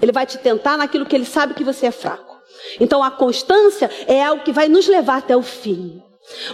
Ele 0.00 0.10
vai 0.10 0.24
te 0.24 0.38
tentar 0.38 0.78
naquilo 0.78 1.04
que 1.04 1.14
ele 1.14 1.26
sabe 1.26 1.52
que 1.52 1.62
você 1.62 1.88
é 1.88 1.90
fraco. 1.90 2.34
Então 2.80 3.04
a 3.04 3.10
constância 3.10 3.90
é 4.06 4.24
algo 4.24 4.42
que 4.42 4.52
vai 4.52 4.68
nos 4.68 4.88
levar 4.88 5.18
até 5.18 5.36
o 5.36 5.42
fim. 5.42 6.02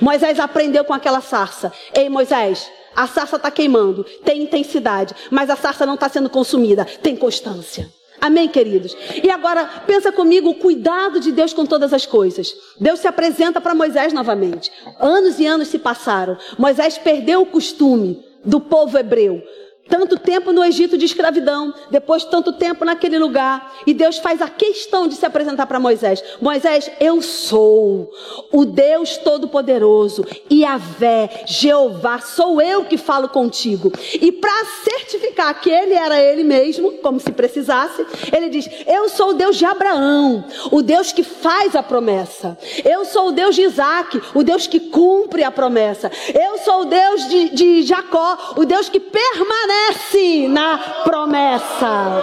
Moisés 0.00 0.38
aprendeu 0.38 0.84
com 0.84 0.92
aquela 0.92 1.20
sarça. 1.20 1.72
Ei, 1.94 2.08
Moisés, 2.08 2.70
a 2.94 3.06
sarça 3.06 3.36
está 3.36 3.50
queimando, 3.50 4.04
tem 4.24 4.42
intensidade, 4.42 5.14
mas 5.30 5.50
a 5.50 5.56
sarça 5.56 5.84
não 5.84 5.94
está 5.94 6.08
sendo 6.08 6.30
consumida, 6.30 6.84
tem 6.84 7.16
constância. 7.16 7.88
Amém, 8.20 8.48
queridos? 8.48 8.96
E 9.22 9.28
agora, 9.30 9.66
pensa 9.86 10.10
comigo 10.10 10.48
o 10.48 10.54
cuidado 10.54 11.20
de 11.20 11.30
Deus 11.30 11.52
com 11.52 11.66
todas 11.66 11.92
as 11.92 12.06
coisas. 12.06 12.54
Deus 12.80 13.00
se 13.00 13.06
apresenta 13.06 13.60
para 13.60 13.74
Moisés 13.74 14.12
novamente. 14.12 14.72
Anos 14.98 15.38
e 15.38 15.46
anos 15.46 15.68
se 15.68 15.78
passaram. 15.78 16.38
Moisés 16.56 16.96
perdeu 16.96 17.42
o 17.42 17.46
costume 17.46 18.24
do 18.42 18.60
povo 18.60 18.96
hebreu 18.96 19.42
tanto 19.88 20.18
tempo 20.18 20.52
no 20.52 20.64
Egito 20.64 20.96
de 20.96 21.04
escravidão, 21.04 21.74
depois 21.90 22.24
tanto 22.24 22.52
tempo 22.52 22.84
naquele 22.84 23.18
lugar, 23.18 23.74
e 23.86 23.92
Deus 23.92 24.18
faz 24.18 24.40
a 24.40 24.48
questão 24.48 25.06
de 25.06 25.14
se 25.14 25.26
apresentar 25.26 25.66
para 25.66 25.80
Moisés: 25.80 26.22
Moisés, 26.40 26.90
eu 27.00 27.20
sou 27.20 28.10
o 28.52 28.64
Deus 28.64 29.16
Todo-Poderoso, 29.18 30.24
Yahvé, 30.50 31.44
Jeová, 31.46 32.18
sou 32.20 32.60
eu 32.60 32.84
que 32.84 32.96
falo 32.96 33.28
contigo. 33.28 33.92
E 34.20 34.32
para 34.32 34.64
certificar 34.84 35.60
que 35.60 35.70
ele 35.70 35.94
era 35.94 36.20
ele 36.20 36.44
mesmo, 36.44 36.92
como 36.98 37.20
se 37.20 37.32
precisasse, 37.32 38.04
ele 38.34 38.48
diz: 38.48 38.68
Eu 38.86 39.08
sou 39.08 39.30
o 39.30 39.34
Deus 39.34 39.56
de 39.56 39.64
Abraão, 39.64 40.44
o 40.70 40.82
Deus 40.82 41.12
que 41.12 41.22
faz 41.22 41.76
a 41.76 41.82
promessa. 41.82 42.56
Eu 42.84 43.04
sou 43.04 43.28
o 43.28 43.32
Deus 43.32 43.54
de 43.54 43.62
Isaac, 43.62 44.20
o 44.34 44.42
Deus 44.42 44.66
que 44.66 44.80
cumpre 44.80 45.44
a 45.44 45.50
promessa. 45.50 46.10
Eu 46.32 46.58
sou 46.58 46.82
o 46.82 46.84
Deus 46.86 47.28
de, 47.28 47.48
de 47.50 47.82
Jacó, 47.82 48.54
o 48.56 48.64
Deus 48.64 48.88
que 48.88 49.00
permanece 49.00 49.73
permanece 49.74 50.48
na 50.48 50.78
promessa. 51.04 52.22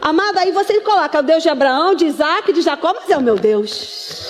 Amada, 0.00 0.40
aí 0.40 0.52
você 0.52 0.80
coloca 0.80 1.20
o 1.20 1.22
Deus 1.22 1.42
de 1.42 1.48
Abraão, 1.48 1.94
de 1.94 2.04
Isaac, 2.06 2.52
de 2.52 2.60
Jacó, 2.60 2.92
mas 2.94 3.08
é 3.08 3.16
o 3.16 3.22
meu 3.22 3.36
Deus. 3.36 4.28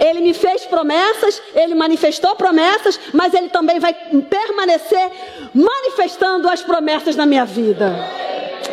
Ele 0.00 0.20
me 0.20 0.34
fez 0.34 0.64
promessas, 0.64 1.40
ele 1.54 1.74
manifestou 1.74 2.34
promessas, 2.34 2.98
mas 3.12 3.34
ele 3.34 3.48
também 3.48 3.78
vai 3.78 3.94
permanecer 3.94 5.10
manifestando 5.54 6.48
as 6.48 6.62
promessas 6.62 7.16
na 7.16 7.26
minha 7.26 7.44
vida. 7.44 7.94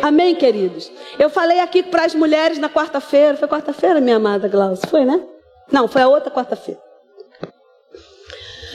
Amém, 0.02 0.34
queridos? 0.34 0.90
Eu 1.18 1.30
falei 1.30 1.60
aqui 1.60 1.82
para 1.82 2.04
as 2.04 2.14
mulheres 2.14 2.58
na 2.58 2.68
quarta-feira. 2.68 3.36
Foi 3.36 3.48
quarta-feira, 3.48 4.00
minha 4.00 4.16
amada 4.16 4.46
Glaucia? 4.46 4.88
Foi, 4.88 5.04
né? 5.04 5.20
Não, 5.70 5.88
foi 5.88 6.02
a 6.02 6.08
outra 6.08 6.30
quarta-feira 6.30 6.85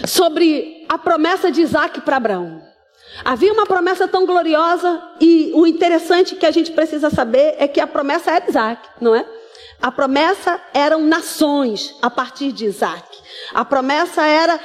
sobre 0.06 0.86
a 0.90 0.98
promessa 0.98 1.52
de 1.52 1.62
Isaac 1.62 2.02
para 2.02 2.18
Abraão. 2.18 2.62
Havia 3.24 3.54
uma 3.54 3.66
promessa 3.66 4.08
tão 4.08 4.26
gloriosa 4.26 5.02
e 5.20 5.52
o 5.54 5.68
interessante 5.68 6.36
que 6.36 6.46
a 6.46 6.52
gente 6.52 6.72
precisa 6.72 7.10
saber 7.10 7.56
é 7.58 7.68
que 7.68 7.80
a 7.80 7.88
promessa 7.88 8.32
era 8.32 8.50
Isaac, 8.50 8.90
não 9.00 9.14
é? 9.14 9.26
A 9.82 9.92
promessa 9.92 10.62
eram 10.74 11.02
nações 11.02 11.96
a 12.02 12.10
partir 12.10 12.52
de 12.52 12.66
Isaac. 12.66 13.04
A 13.54 13.66
promessa 13.66 14.24
era 14.24 14.60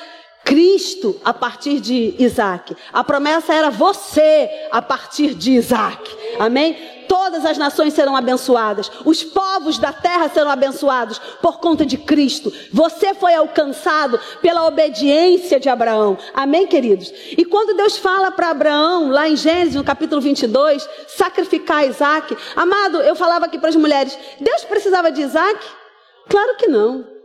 Cristo 0.47 1.21
a 1.25 1.35
partir 1.35 1.81
de 1.81 2.15
Isaac. 2.19 2.75
A 2.93 3.03
promessa 3.03 3.53
era 3.53 3.69
você 3.69 4.49
a 4.71 4.81
partir 4.81 5.35
de 5.35 5.53
Isaac. 5.53 6.09
Amém? 6.39 6.95
todas 7.09 7.45
as 7.45 7.59
nações 7.59 7.95
serão 7.95 8.17
abençoadas, 8.17 8.91
os 9.05 9.23
povos 9.23 9.79
da 9.79 9.93
terra 9.93 10.29
serão 10.29 10.51
abençoados 10.51 11.19
por 11.41 11.59
conta 11.59 11.87
de 11.87 11.97
Cristo. 11.97 12.53
Você 12.73 13.15
foi 13.15 13.35
alcançado 13.35 14.19
pela 14.43 14.67
obediência 14.67 15.59
de 15.59 15.69
Abraão. 15.69 16.19
Amém, 16.35 16.67
queridos? 16.67 17.13
E 17.37 17.45
quando 17.45 17.77
Deus 17.77 17.97
fala 17.97 18.31
para 18.31 18.51
Abraão, 18.51 19.11
lá 19.11 19.29
em 19.29 19.37
Gênesis, 19.37 19.75
no 19.75 19.85
capítulo 19.85 20.21
22, 20.21 20.89
sacrificar 21.09 21.87
Isaac, 21.87 22.37
amado, 22.55 23.01
eu 23.03 23.15
falava 23.15 23.47
aqui 23.47 23.59
para 23.59 23.71
as 23.71 23.77
mulheres: 23.77 24.17
Deus 24.41 24.65
precisava 24.65 25.11
de 25.11 25.23
Isaac? 25.23 25.65
Claro 26.29 26.57
que 26.57 26.67
não. 26.67 27.16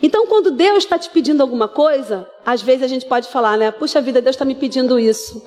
Então, 0.00 0.26
quando 0.26 0.50
Deus 0.52 0.84
está 0.84 0.98
te 0.98 1.10
pedindo 1.10 1.42
alguma 1.42 1.68
coisa, 1.68 2.28
às 2.46 2.62
vezes 2.62 2.82
a 2.82 2.88
gente 2.88 3.04
pode 3.06 3.28
falar, 3.28 3.58
né? 3.58 3.70
Puxa 3.70 4.00
vida, 4.00 4.22
Deus 4.22 4.34
está 4.34 4.44
me 4.44 4.54
pedindo 4.54 4.98
isso. 4.98 5.44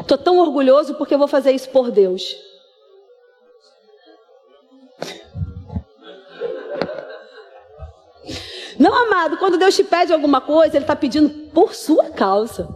Estou 0.00 0.18
tão 0.18 0.38
orgulhoso 0.38 0.94
porque 0.94 1.14
eu 1.14 1.18
vou 1.18 1.28
fazer 1.28 1.52
isso 1.52 1.68
por 1.68 1.90
Deus. 1.90 2.34
Não, 8.78 8.92
amado, 8.92 9.36
quando 9.36 9.56
Deus 9.56 9.76
te 9.76 9.84
pede 9.84 10.12
alguma 10.12 10.40
coisa, 10.40 10.76
Ele 10.76 10.84
está 10.84 10.96
pedindo 10.96 11.30
por 11.50 11.74
sua 11.74 12.10
causa, 12.10 12.68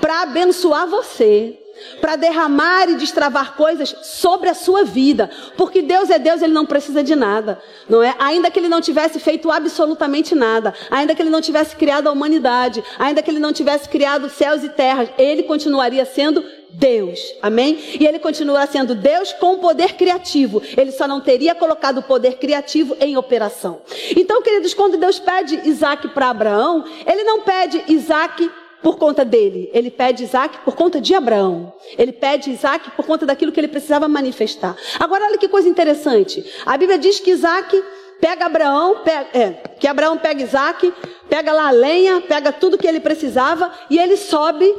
para 0.00 0.22
abençoar 0.22 0.86
você, 0.86 1.58
para 2.00 2.16
derramar 2.16 2.88
e 2.88 2.96
destravar 2.96 3.56
coisas 3.56 3.94
sobre 4.02 4.48
a 4.48 4.54
sua 4.54 4.84
vida, 4.84 5.30
porque 5.56 5.82
Deus 5.82 6.10
é 6.10 6.18
Deus, 6.18 6.42
Ele 6.42 6.52
não 6.52 6.66
precisa 6.66 7.02
de 7.02 7.14
nada, 7.14 7.60
não 7.88 8.02
é? 8.02 8.14
Ainda 8.18 8.50
que 8.50 8.58
Ele 8.58 8.68
não 8.68 8.80
tivesse 8.80 9.18
feito 9.18 9.50
absolutamente 9.50 10.34
nada, 10.34 10.74
ainda 10.90 11.14
que 11.14 11.22
Ele 11.22 11.30
não 11.30 11.40
tivesse 11.40 11.76
criado 11.76 12.08
a 12.08 12.12
humanidade, 12.12 12.82
ainda 12.98 13.22
que 13.22 13.30
Ele 13.30 13.38
não 13.38 13.52
tivesse 13.52 13.88
criado 13.88 14.30
céus 14.30 14.62
e 14.64 14.68
terras, 14.68 15.08
Ele 15.18 15.42
continuaria 15.42 16.04
sendo 16.04 16.44
Deus. 16.72 17.20
Amém? 17.42 17.78
E 18.00 18.06
ele 18.06 18.18
continua 18.18 18.66
sendo 18.66 18.94
Deus 18.94 19.32
com 19.34 19.58
poder 19.58 19.94
criativo. 19.94 20.62
Ele 20.76 20.90
só 20.90 21.06
não 21.06 21.20
teria 21.20 21.54
colocado 21.54 21.98
o 21.98 22.02
poder 22.02 22.38
criativo 22.38 22.96
em 23.00 23.16
operação. 23.16 23.82
Então, 24.16 24.42
queridos, 24.42 24.72
quando 24.72 24.96
Deus 24.96 25.18
pede 25.18 25.68
Isaac 25.68 26.08
para 26.08 26.30
Abraão, 26.30 26.84
ele 27.06 27.24
não 27.24 27.42
pede 27.42 27.82
Isaac 27.88 28.50
por 28.82 28.98
conta 28.98 29.24
dele. 29.24 29.70
Ele 29.72 29.90
pede 29.90 30.24
Isaac 30.24 30.58
por 30.64 30.74
conta 30.74 31.00
de 31.00 31.14
Abraão. 31.14 31.72
Ele 31.96 32.12
pede 32.12 32.50
Isaac 32.50 32.90
por 32.90 33.06
conta 33.06 33.24
daquilo 33.24 33.52
que 33.52 33.60
ele 33.60 33.68
precisava 33.68 34.08
manifestar. 34.08 34.76
Agora, 34.98 35.24
olha 35.24 35.38
que 35.38 35.48
coisa 35.48 35.68
interessante. 35.68 36.44
A 36.66 36.76
Bíblia 36.76 36.98
diz 36.98 37.20
que 37.20 37.30
Isaac 37.30 37.82
pega 38.20 38.46
Abraão, 38.46 39.00
pega, 39.02 39.28
é, 39.32 39.50
que 39.78 39.86
Abraão 39.86 40.18
pega 40.18 40.42
Isaac, 40.42 40.92
pega 41.28 41.52
lá 41.52 41.68
a 41.68 41.72
lenha, 41.72 42.20
pega 42.20 42.52
tudo 42.52 42.78
que 42.78 42.86
ele 42.86 43.00
precisava 43.00 43.72
e 43.90 43.98
ele 43.98 44.16
sobe, 44.16 44.72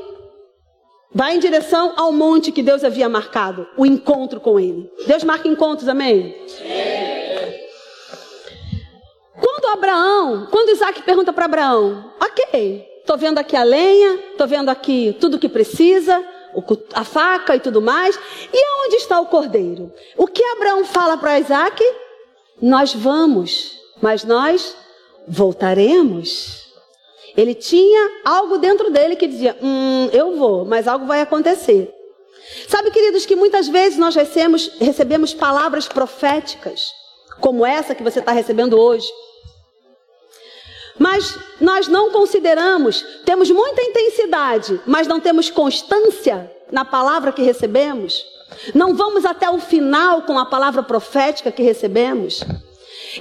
vai 1.14 1.36
em 1.36 1.40
direção 1.40 1.94
ao 1.98 2.12
monte 2.12 2.52
que 2.52 2.64
Deus 2.64 2.84
havia 2.84 3.10
marcado, 3.10 3.68
o 3.78 3.86
encontro 3.86 4.40
com 4.40 4.60
ele. 4.60 4.90
Deus 5.08 5.24
marca 5.24 5.48
encontros, 5.48 5.90
amém? 5.90 6.36
Quando 9.40 9.74
Abraão, 9.74 10.48
quando 10.50 10.70
Isaac 10.70 11.02
pergunta 11.04 11.34
para 11.34 11.46
Abraão, 11.46 12.14
ok, 12.22 12.93
Estou 13.04 13.18
vendo 13.18 13.38
aqui 13.38 13.54
a 13.58 13.64
lenha, 13.64 14.16
estou 14.32 14.48
vendo 14.48 14.70
aqui 14.70 15.14
tudo 15.20 15.38
que 15.38 15.50
precisa, 15.50 16.26
a 16.94 17.04
faca 17.04 17.54
e 17.54 17.60
tudo 17.60 17.82
mais. 17.82 18.18
E 18.52 18.58
aonde 18.58 18.96
está 18.96 19.20
o 19.20 19.26
cordeiro? 19.26 19.92
O 20.16 20.26
que 20.26 20.42
Abraão 20.42 20.86
fala 20.86 21.18
para 21.18 21.38
Isaac? 21.38 21.84
Nós 22.62 22.94
vamos, 22.94 23.78
mas 24.02 24.24
nós 24.24 24.74
voltaremos. 25.28 26.64
Ele 27.36 27.54
tinha 27.54 28.22
algo 28.24 28.58
dentro 28.58 28.90
dele 28.90 29.18
que 29.18 29.28
dizia: 29.28 29.58
Hum, 29.62 30.10
eu 30.14 30.38
vou, 30.38 30.64
mas 30.64 30.88
algo 30.88 31.06
vai 31.06 31.20
acontecer. 31.20 31.94
Sabe, 32.70 32.90
queridos, 32.90 33.26
que 33.26 33.36
muitas 33.36 33.68
vezes 33.68 34.00
nós 34.00 34.16
recebemos, 34.16 34.72
recebemos 34.80 35.34
palavras 35.34 35.90
proféticas, 35.90 36.90
como 37.42 37.66
essa 37.66 37.94
que 37.94 38.04
você 38.04 38.20
está 38.20 38.32
recebendo 38.32 38.80
hoje. 38.80 39.08
Mas 40.98 41.38
nós 41.60 41.88
não 41.88 42.12
consideramos, 42.12 43.02
temos 43.26 43.50
muita 43.50 43.82
intensidade, 43.82 44.80
mas 44.86 45.08
não 45.08 45.20
temos 45.20 45.50
constância 45.50 46.52
na 46.72 46.86
palavra 46.86 47.32
que 47.32 47.42
recebemos. 47.42 48.24
Não 48.74 48.94
vamos 48.94 49.26
até 49.26 49.50
o 49.50 49.60
final 49.60 50.24
com 50.24 50.38
a 50.38 50.46
palavra 50.46 50.84
profética 50.84 51.52
que 51.52 51.64
recebemos. 51.64 52.44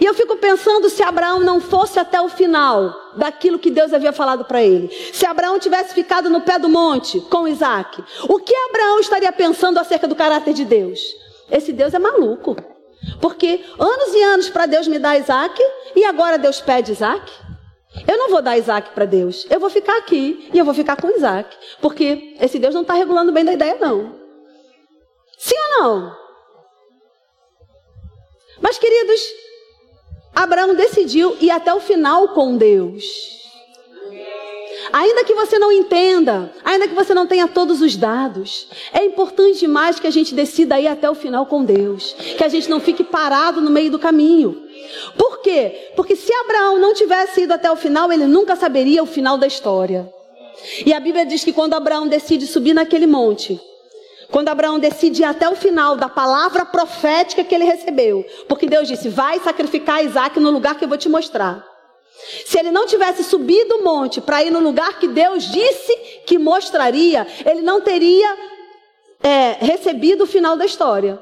E 0.01 0.05
eu 0.05 0.15
fico 0.15 0.37
pensando 0.37 0.89
se 0.89 1.03
Abraão 1.03 1.41
não 1.41 1.61
fosse 1.61 1.99
até 1.99 2.21
o 2.21 2.29
final 2.29 2.95
daquilo 3.17 3.59
que 3.59 3.71
Deus 3.71 3.93
havia 3.93 4.13
falado 4.13 4.45
para 4.45 4.63
ele. 4.63 4.89
Se 5.13 5.27
Abraão 5.27 5.59
tivesse 5.59 5.95
ficado 5.95 6.31
no 6.31 6.41
pé 6.41 6.59
do 6.59 6.69
monte 6.69 7.21
com 7.21 7.49
Isaac, 7.49 8.03
o 8.29 8.39
que 8.39 8.55
Abraão 8.55 9.01
estaria 9.01 9.33
pensando 9.33 9.79
acerca 9.79 10.09
do 10.09 10.15
caráter 10.15 10.55
de 10.55 10.65
Deus? 10.65 11.01
Esse 11.51 11.73
Deus 11.73 11.93
é 11.93 11.99
maluco. 11.99 12.57
Porque 13.21 13.61
anos 13.79 14.15
e 14.15 14.23
anos 14.23 14.49
para 14.49 14.67
Deus 14.67 14.87
me 14.89 14.99
dar 14.99 15.19
Isaac, 15.19 15.61
e 15.95 16.05
agora 16.05 16.39
Deus 16.39 16.61
pede 16.61 16.93
Isaac? 16.93 17.31
Eu 18.07 18.17
não 18.17 18.31
vou 18.31 18.43
dar 18.43 18.57
Isaac 18.57 18.91
para 18.91 19.05
Deus. 19.05 19.47
Eu 19.51 19.61
vou 19.61 19.71
ficar 19.71 19.99
aqui 19.99 20.49
e 20.53 20.59
eu 20.59 20.65
vou 20.65 20.75
ficar 20.75 20.97
com 20.97 21.11
Isaac. 21.11 21.55
Porque 21.81 22.37
esse 22.41 22.59
Deus 22.59 22.75
não 22.75 22.83
está 22.83 22.95
regulando 22.95 23.33
bem 23.33 23.45
da 23.45 23.53
ideia, 23.53 23.77
não. 23.81 24.19
Sim 25.39 25.57
ou 25.57 25.83
não? 25.83 26.17
Mas, 28.61 28.79
queridos, 28.79 29.21
Abraão 30.35 30.75
decidiu 30.75 31.37
ir 31.41 31.51
até 31.51 31.75
o 31.75 31.81
final 31.81 32.29
com 32.29 32.57
Deus. 32.57 33.05
Ainda 34.93 35.25
que 35.25 35.35
você 35.35 35.59
não 35.59 35.71
entenda, 35.71 36.53
ainda 36.65 36.89
que 36.89 36.95
você 36.95 37.15
não 37.15 37.27
tenha 37.27 37.47
todos 37.47 37.81
os 37.81 37.97
dados, 37.97 38.69
é 38.93 39.05
importante 39.05 39.61
demais 39.61 39.99
que 40.01 40.07
a 40.07 40.11
gente 40.11 40.35
decida 40.35 40.81
ir 40.81 40.87
até 40.87 41.09
o 41.09 41.15
final 41.15 41.47
com 41.47 41.65
Deus, 41.65 42.15
que 42.37 42.43
a 42.45 42.49
gente 42.49 42.69
não 42.69 42.81
fique 42.81 43.05
parado 43.05 43.61
no 43.61 43.71
meio 43.71 43.91
do 43.91 43.99
caminho. 43.99 44.69
Por 45.17 45.41
quê? 45.41 45.93
Porque 45.97 46.17
se 46.17 46.33
Abraão 46.33 46.79
não 46.79 46.95
tivesse 46.95 47.43
ido 47.43 47.53
até 47.53 47.71
o 47.71 47.77
final, 47.77 48.13
ele 48.13 48.27
nunca 48.27 48.57
saberia 48.57 49.03
o 49.03 49.07
final 49.07 49.37
da 49.37 49.47
história. 49.47 50.13
E 50.87 50.93
a 50.93 51.01
Bíblia 51.01 51.27
diz 51.27 51.45
que 51.45 51.53
quando 51.53 51.75
Abraão 51.75 52.07
decide 52.07 52.47
subir 52.47 52.75
naquele 52.75 53.07
monte, 53.07 53.61
quando 54.31 54.49
Abraão 54.49 54.79
decide 54.79 55.23
ir 55.23 55.25
até 55.25 55.49
o 55.49 55.57
final 55.57 55.97
da 55.97 56.09
palavra 56.09 56.65
profética 56.65 57.45
que 57.45 57.55
ele 57.55 57.65
recebeu, 57.65 58.25
porque 58.49 58.67
Deus 58.67 58.89
disse: 58.89 59.09
Vai 59.09 59.39
sacrificar 59.41 60.05
Isaac 60.05 60.39
no 60.41 60.51
lugar 60.51 60.79
que 60.79 60.85
eu 60.85 60.89
vou 60.89 60.99
te 60.99 61.09
mostrar. 61.09 61.65
Se 62.47 62.59
ele 62.59 62.71
não 62.71 62.87
tivesse 62.87 63.25
subido 63.25 63.77
o 63.77 63.85
monte 63.85 64.21
para 64.21 64.43
ir 64.43 64.51
no 64.51 64.61
lugar 64.61 64.99
que 64.99 65.09
Deus 65.09 65.45
disse 65.51 65.95
que 66.25 66.39
mostraria, 66.39 67.27
ele 67.45 67.63
não 67.63 67.81
teria 67.81 68.37
é, 69.23 69.57
recebido 69.61 70.25
o 70.25 70.27
final 70.27 70.57
da 70.57 70.65
história. 70.65 71.21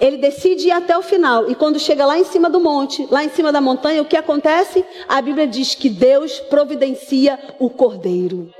Ele 0.00 0.16
decide 0.16 0.68
ir 0.68 0.72
até 0.72 0.96
o 0.96 1.02
final. 1.02 1.50
E 1.50 1.54
quando 1.54 1.78
chega 1.78 2.06
lá 2.06 2.18
em 2.18 2.24
cima 2.24 2.48
do 2.48 2.58
monte, 2.58 3.06
lá 3.10 3.22
em 3.22 3.28
cima 3.28 3.52
da 3.52 3.60
montanha, 3.60 4.02
o 4.02 4.06
que 4.06 4.16
acontece? 4.16 4.84
A 5.08 5.20
Bíblia 5.20 5.46
diz 5.46 5.74
que 5.74 5.88
Deus 5.88 6.40
providencia 6.40 7.38
o 7.58 7.68
cordeiro. 7.68 8.50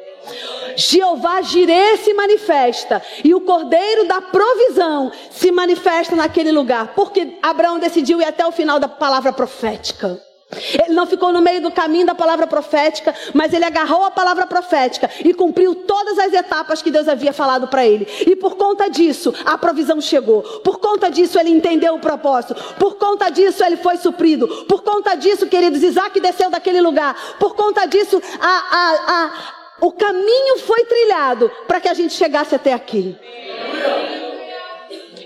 Jeová 0.76 1.42
Jireh 1.42 1.96
se 1.96 2.14
manifesta 2.14 3.02
e 3.24 3.34
o 3.34 3.40
cordeiro 3.40 4.06
da 4.06 4.20
provisão 4.20 5.10
se 5.30 5.50
manifesta 5.50 6.14
naquele 6.14 6.52
lugar, 6.52 6.94
porque 6.94 7.38
Abraão 7.42 7.78
decidiu 7.78 8.20
ir 8.20 8.24
até 8.24 8.46
o 8.46 8.52
final 8.52 8.78
da 8.78 8.88
palavra 8.88 9.32
profética. 9.32 10.20
Ele 10.52 10.94
não 10.94 11.06
ficou 11.06 11.32
no 11.32 11.40
meio 11.40 11.62
do 11.62 11.70
caminho 11.70 12.06
da 12.06 12.14
palavra 12.14 12.46
profética, 12.46 13.14
mas 13.32 13.52
ele 13.52 13.64
agarrou 13.64 14.04
a 14.04 14.10
palavra 14.10 14.46
profética 14.46 15.08
e 15.24 15.32
cumpriu 15.32 15.74
todas 15.74 16.18
as 16.18 16.32
etapas 16.32 16.82
que 16.82 16.90
Deus 16.90 17.06
havia 17.06 17.32
falado 17.32 17.68
para 17.68 17.86
ele. 17.86 18.06
E 18.26 18.34
por 18.34 18.56
conta 18.56 18.88
disso, 18.88 19.32
a 19.44 19.56
provisão 19.56 20.00
chegou. 20.00 20.42
Por 20.60 20.78
conta 20.78 21.08
disso, 21.10 21.38
ele 21.38 21.50
entendeu 21.50 21.94
o 21.94 22.00
propósito. 22.00 22.54
Por 22.78 22.96
conta 22.96 23.30
disso, 23.30 23.62
ele 23.64 23.76
foi 23.76 23.96
suprido. 23.96 24.48
Por 24.66 24.82
conta 24.82 25.14
disso, 25.14 25.46
queridos, 25.46 25.82
Isaac 25.82 26.18
desceu 26.18 26.50
daquele 26.50 26.80
lugar. 26.80 27.16
Por 27.38 27.54
conta 27.54 27.86
disso, 27.86 28.20
a, 28.40 28.48
a, 28.48 29.24
a, 29.24 29.30
o 29.80 29.92
caminho 29.92 30.58
foi 30.58 30.84
trilhado 30.84 31.50
para 31.68 31.80
que 31.80 31.88
a 31.88 31.94
gente 31.94 32.14
chegasse 32.14 32.54
até 32.54 32.72
aqui. 32.72 33.16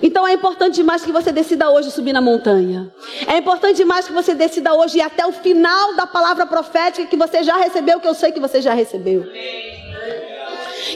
Então 0.06 0.28
é 0.28 0.34
importante 0.34 0.74
demais 0.74 1.02
que 1.02 1.10
você 1.10 1.32
decida 1.32 1.70
hoje 1.70 1.90
subir 1.90 2.12
na 2.12 2.20
montanha. 2.20 2.92
É 3.26 3.38
importante 3.38 3.76
demais 3.76 4.06
que 4.06 4.12
você 4.12 4.34
decida 4.34 4.74
hoje 4.74 4.98
ir 4.98 5.00
até 5.00 5.26
o 5.26 5.32
final 5.32 5.94
da 5.94 6.06
palavra 6.06 6.44
profética 6.44 7.08
que 7.08 7.16
você 7.16 7.42
já 7.42 7.56
recebeu, 7.56 7.98
que 7.98 8.06
eu 8.06 8.12
sei 8.12 8.30
que 8.30 8.38
você 8.38 8.60
já 8.60 8.74
recebeu. 8.74 9.24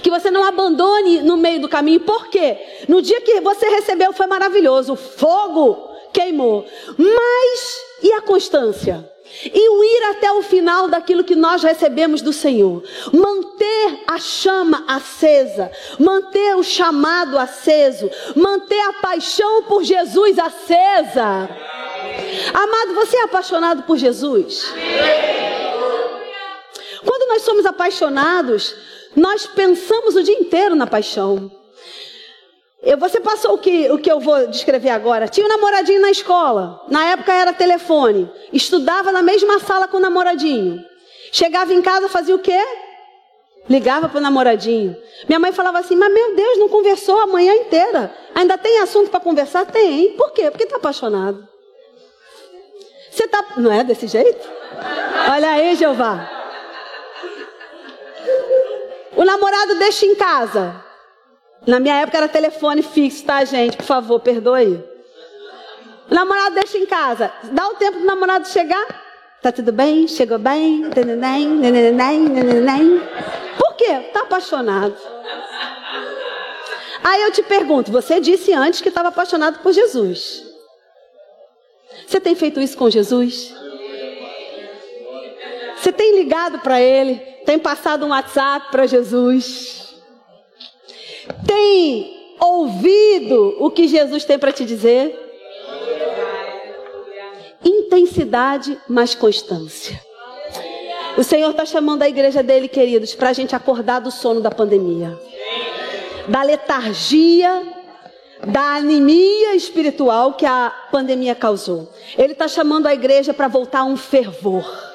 Que 0.03 0.11
você 0.11 0.31
não 0.31 0.45
abandone 0.45 1.23
no 1.23 1.39
meio 1.39 1.59
do 1.59 1.71
caminho. 1.71 2.01
Por 2.01 2.29
quê? 2.29 2.59
No 2.87 3.01
dia 3.01 3.23
que 3.23 3.41
você 3.41 3.67
recebeu 3.71 4.13
foi 4.13 4.27
maravilhoso. 4.27 4.93
O 4.93 4.97
fogo 4.97 5.89
queimou. 6.13 6.67
Mas 6.99 7.79
e 8.03 8.13
a 8.13 8.21
constância? 8.21 9.11
E 9.45 9.69
o 9.69 9.85
ir 9.85 10.05
até 10.11 10.33
o 10.33 10.43
final 10.43 10.89
daquilo 10.89 11.25
que 11.25 11.37
nós 11.37 11.63
recebemos 11.63 12.23
do 12.23 12.33
Senhor. 12.33 12.83
Manter 13.13 14.01
a 14.07 14.19
chama 14.19 14.85
acesa, 14.87 15.71
manter 15.99 16.57
o 16.57 16.63
chamado 16.63 17.39
aceso, 17.39 18.11
manter 18.35 18.81
a 18.81 18.95
paixão 18.95 19.63
por 19.65 19.85
Jesus 19.85 20.39
acesa. 20.39 21.49
Amado, 22.55 22.95
você 22.95 23.17
é 23.17 23.25
apaixonado 23.25 23.83
por 23.83 23.97
Jesus? 23.97 24.73
Quando 27.05 27.29
nós 27.29 27.43
somos 27.43 27.67
apaixonados, 27.67 28.75
nós 29.15 29.47
pensamos 29.47 30.17
o 30.17 30.23
dia 30.23 30.39
inteiro 30.39 30.75
na 30.75 30.87
paixão. 30.87 31.51
Você 32.99 33.21
passou 33.21 33.55
o 33.55 33.59
que, 33.59 33.91
o 33.91 33.99
que 33.99 34.11
eu 34.11 34.21
vou 34.21 34.47
descrever 34.47 34.91
agora. 34.91 35.27
Tinha 35.27 35.45
um 35.45 35.49
namoradinho 35.49 36.01
na 36.01 36.11
escola. 36.11 36.81
Na 36.89 37.07
época 37.07 37.33
era 37.33 37.53
telefone. 37.53 38.31
Estudava 38.53 39.11
na 39.11 39.21
mesma 39.21 39.59
sala 39.59 39.89
com 39.89 39.97
o 39.97 40.01
namoradinho. 40.01 40.85
Chegava 41.33 41.75
em 41.75 41.83
casa, 41.83 42.09
fazia 42.09 42.35
o 42.35 42.39
quê? 42.39 42.61
Ligava 43.69 44.09
para 44.09 44.19
o 44.19 44.21
namoradinho. 44.21 44.97
Minha 45.29 45.41
mãe 45.41 45.53
falava 45.53 45.81
assim: 45.81 45.97
Mas 45.97 46.13
meu 46.13 46.35
Deus, 46.37 46.59
não 46.59 46.69
conversou 46.69 47.21
a 47.21 47.27
manhã 47.27 47.53
inteira. 47.55 48.15
Ainda 48.35 48.57
tem 48.57 48.79
assunto 48.79 49.11
para 49.11 49.21
conversar? 49.21 49.67
Tem. 49.67 50.13
Por 50.13 50.31
quê? 50.33 50.51
Porque 50.51 50.65
está 50.65 50.77
apaixonado. 50.77 51.47
Você 53.11 53.25
está. 53.25 53.45
Não 53.57 53.73
é 53.73 53.83
desse 53.83 54.07
jeito? 54.07 54.49
Olha 55.31 55.51
aí, 55.51 55.75
Jeová. 55.75 56.31
O 59.17 59.25
namorado 59.25 59.75
deixa 59.75 60.07
em 60.07 60.15
casa. 60.15 60.88
Na 61.67 61.79
minha 61.81 62.01
época 62.01 62.19
era 62.19 62.29
telefone 62.29 62.83
fixo, 62.83 63.25
tá, 63.25 63.45
gente? 63.45 63.77
Por 63.77 63.85
favor, 63.85 64.21
perdoe. 64.21 64.83
O 66.11 66.15
namorado 66.15 66.55
deixa 66.55 66.79
em 66.79 66.87
casa. 66.87 67.33
Dá 67.45 67.69
o 67.69 67.75
tempo 67.75 67.99
do 67.99 68.07
namorado 68.07 68.49
chegar. 68.49 68.87
Tá 69.43 69.53
tudo 69.53 69.73
bem? 69.73 70.09
Chegou 70.09 70.39
bem? 70.39 70.91
Por 73.59 73.75
quê? 73.77 74.01
Tá 74.13 74.23
apaixonado. 74.23 74.97
Aí 77.05 77.23
eu 77.23 77.31
te 77.31 77.43
pergunto, 77.43 77.93
você 77.93 78.21
disse 78.21 78.53
antes 78.53 78.81
que 78.81 78.89
estava 78.89 79.09
apaixonado 79.09 79.61
por 79.61 79.73
Jesus. 79.73 80.45
Você 82.07 82.21
tem 82.21 82.35
feito 82.35 82.61
isso 82.61 82.77
com 82.77 82.91
Jesus? 82.91 83.55
Você 85.77 85.93
tem 85.93 86.17
ligado 86.17 86.59
para 86.59 86.81
Ele? 86.81 87.17
Tem 87.47 87.59
passado 87.59 88.05
um 88.05 88.11
WhatsApp 88.11 88.71
para 88.71 88.87
Jesus? 88.87 89.88
Tem 91.47 92.35
ouvido 92.41 93.57
o 93.59 93.71
que 93.71 93.89
Jesus 93.89 94.25
tem 94.25 94.39
para 94.39 94.53
te 94.53 94.65
dizer? 94.65 95.17
Intensidade 97.65 98.79
mais 98.89 99.15
constância. 99.15 100.01
O 101.17 101.25
Senhor 101.25 101.51
está 101.51 101.67
chamando 101.67 102.03
a 102.03 102.09
igreja 102.09 102.43
dele, 102.43 102.69
queridos, 102.69 103.15
para 103.15 103.31
a 103.31 103.33
gente 103.33 103.55
acordar 103.57 103.99
do 103.99 104.11
sono 104.11 104.41
da 104.41 104.51
pandemia, 104.51 105.19
da 106.29 106.43
letargia, 106.43 107.67
da 108.47 108.77
anemia 108.77 109.57
espiritual 109.57 110.35
que 110.35 110.47
a 110.47 110.73
pandemia 110.93 111.35
causou. 111.35 111.93
Ele 112.17 112.35
está 112.35 112.47
chamando 112.47 112.87
a 112.87 112.95
igreja 112.95 113.35
para 113.35 113.49
voltar 113.49 113.81
a 113.81 113.85
um 113.85 113.97
fervor. 113.97 114.88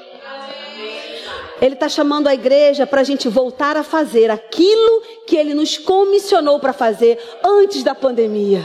Ele 1.63 1.75
está 1.75 1.87
chamando 1.87 2.27
a 2.27 2.33
igreja 2.33 2.85
para 2.85 2.99
a 2.99 3.03
gente 3.05 3.29
voltar 3.29 3.77
a 3.77 3.83
fazer 3.83 4.29
aquilo 4.29 5.01
que 5.25 5.37
ele 5.37 5.53
nos 5.53 5.77
comissionou 5.77 6.59
para 6.59 6.73
fazer 6.73 7.17
antes 7.41 7.83
da 7.83 7.95
pandemia. 7.95 8.61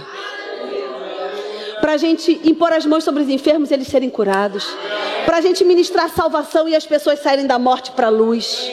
Para 1.80 1.92
a 1.92 1.96
gente 1.96 2.40
impor 2.42 2.72
as 2.72 2.84
mãos 2.84 3.04
sobre 3.04 3.22
os 3.22 3.28
enfermos 3.28 3.70
e 3.70 3.74
eles 3.74 3.86
serem 3.86 4.10
curados, 4.10 4.66
para 5.24 5.36
a 5.36 5.40
gente 5.40 5.64
ministrar 5.64 6.10
salvação 6.10 6.68
e 6.68 6.74
as 6.74 6.84
pessoas 6.84 7.20
saírem 7.20 7.46
da 7.46 7.56
morte 7.56 7.92
para 7.92 8.08
a 8.08 8.10
luz, 8.10 8.68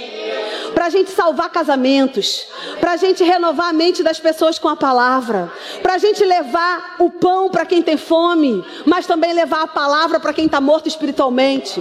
para 0.73 0.87
a 0.87 0.89
gente 0.89 1.11
salvar 1.11 1.51
casamentos, 1.51 2.47
para 2.79 2.93
a 2.93 2.97
gente 2.97 3.23
renovar 3.23 3.69
a 3.69 3.73
mente 3.73 4.01
das 4.01 4.19
pessoas 4.19 4.57
com 4.57 4.67
a 4.67 4.75
palavra, 4.75 5.51
para 5.83 5.93
a 5.93 5.97
gente 5.99 6.25
levar 6.25 6.95
o 6.97 7.11
pão 7.11 7.47
para 7.51 7.63
quem 7.63 7.83
tem 7.83 7.95
fome, 7.95 8.65
mas 8.87 9.05
também 9.05 9.33
levar 9.33 9.61
a 9.61 9.67
palavra 9.67 10.19
para 10.19 10.33
quem 10.33 10.47
está 10.47 10.59
morto 10.59 10.87
espiritualmente. 10.87 11.79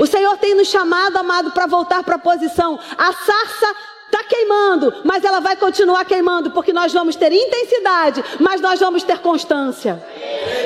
O 0.00 0.06
Senhor 0.06 0.36
tem 0.38 0.54
nos 0.54 0.68
chamado, 0.68 1.16
amado, 1.16 1.50
para 1.52 1.66
voltar 1.66 2.02
para 2.02 2.16
a 2.16 2.18
posição. 2.18 2.78
A 2.96 3.12
sarça 3.12 3.76
Está 4.10 4.24
queimando, 4.24 5.02
mas 5.04 5.22
ela 5.22 5.38
vai 5.38 5.54
continuar 5.54 6.02
queimando, 6.06 6.50
porque 6.50 6.72
nós 6.72 6.90
vamos 6.94 7.14
ter 7.14 7.30
intensidade, 7.30 8.24
mas 8.40 8.58
nós 8.58 8.80
vamos 8.80 9.02
ter 9.02 9.18
constância. 9.18 10.02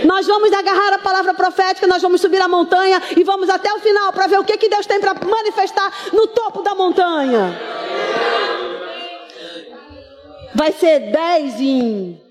Nós 0.04 0.28
vamos 0.28 0.52
agarrar 0.52 0.92
a 0.94 0.98
palavra 0.98 1.34
profética, 1.34 1.88
nós 1.88 2.00
vamos 2.00 2.20
subir 2.20 2.40
a 2.40 2.46
montanha 2.46 3.02
e 3.16 3.24
vamos 3.24 3.48
até 3.48 3.74
o 3.74 3.80
final 3.80 4.12
para 4.12 4.28
ver 4.28 4.38
o 4.38 4.44
que, 4.44 4.56
que 4.56 4.68
Deus 4.68 4.86
tem 4.86 5.00
para 5.00 5.14
manifestar 5.14 5.92
no 6.12 6.28
topo 6.28 6.62
da 6.62 6.72
montanha. 6.76 7.60
Vai 10.54 10.70
ser 10.70 11.10
dez 11.10 11.60
em. 11.60 12.22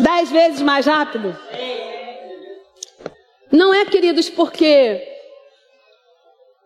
Dez 0.00 0.30
vezes 0.30 0.60
mais 0.60 0.84
rápido? 0.84 1.34
Não 3.50 3.72
é, 3.72 3.84
queridos, 3.84 4.28
porque 4.28 5.02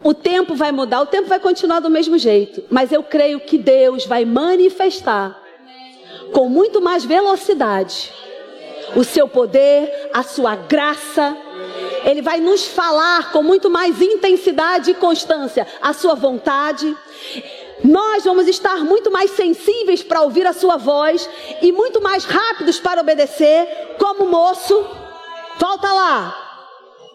o 0.03 0.14
tempo 0.14 0.55
vai 0.55 0.72
mudar, 0.72 1.03
o 1.03 1.07
tempo 1.07 1.28
vai 1.28 1.39
continuar 1.39 1.81
do 1.81 1.91
mesmo 1.91 2.16
jeito, 2.16 2.64
mas 2.70 2.91
eu 2.91 3.03
creio 3.03 3.41
que 3.41 3.59
Deus 3.59 4.07
vai 4.07 4.24
manifestar 4.24 5.39
com 6.33 6.49
muito 6.49 6.81
mais 6.81 7.05
velocidade 7.05 8.12
o 8.97 9.05
seu 9.05 9.28
poder, 9.28 10.11
a 10.12 10.22
sua 10.22 10.57
graça. 10.57 11.37
Ele 12.05 12.22
vai 12.22 12.41
nos 12.41 12.66
falar 12.66 13.31
com 13.31 13.43
muito 13.43 13.68
mais 13.68 14.01
intensidade 14.01 14.91
e 14.91 14.95
constância 14.95 15.66
a 15.83 15.93
sua 15.93 16.14
vontade. 16.14 16.97
Nós 17.85 18.24
vamos 18.24 18.47
estar 18.47 18.78
muito 18.78 19.11
mais 19.11 19.31
sensíveis 19.33 20.03
para 20.03 20.22
ouvir 20.22 20.47
a 20.47 20.53
sua 20.53 20.76
voz 20.76 21.28
e 21.62 21.72
muito 21.72 22.01
mais 22.01 22.24
rápidos 22.24 22.78
para 22.78 23.01
obedecer, 23.01 23.97
como 23.99 24.26
moço. 24.26 24.74
Volta 25.59 25.93
lá, 25.93 26.49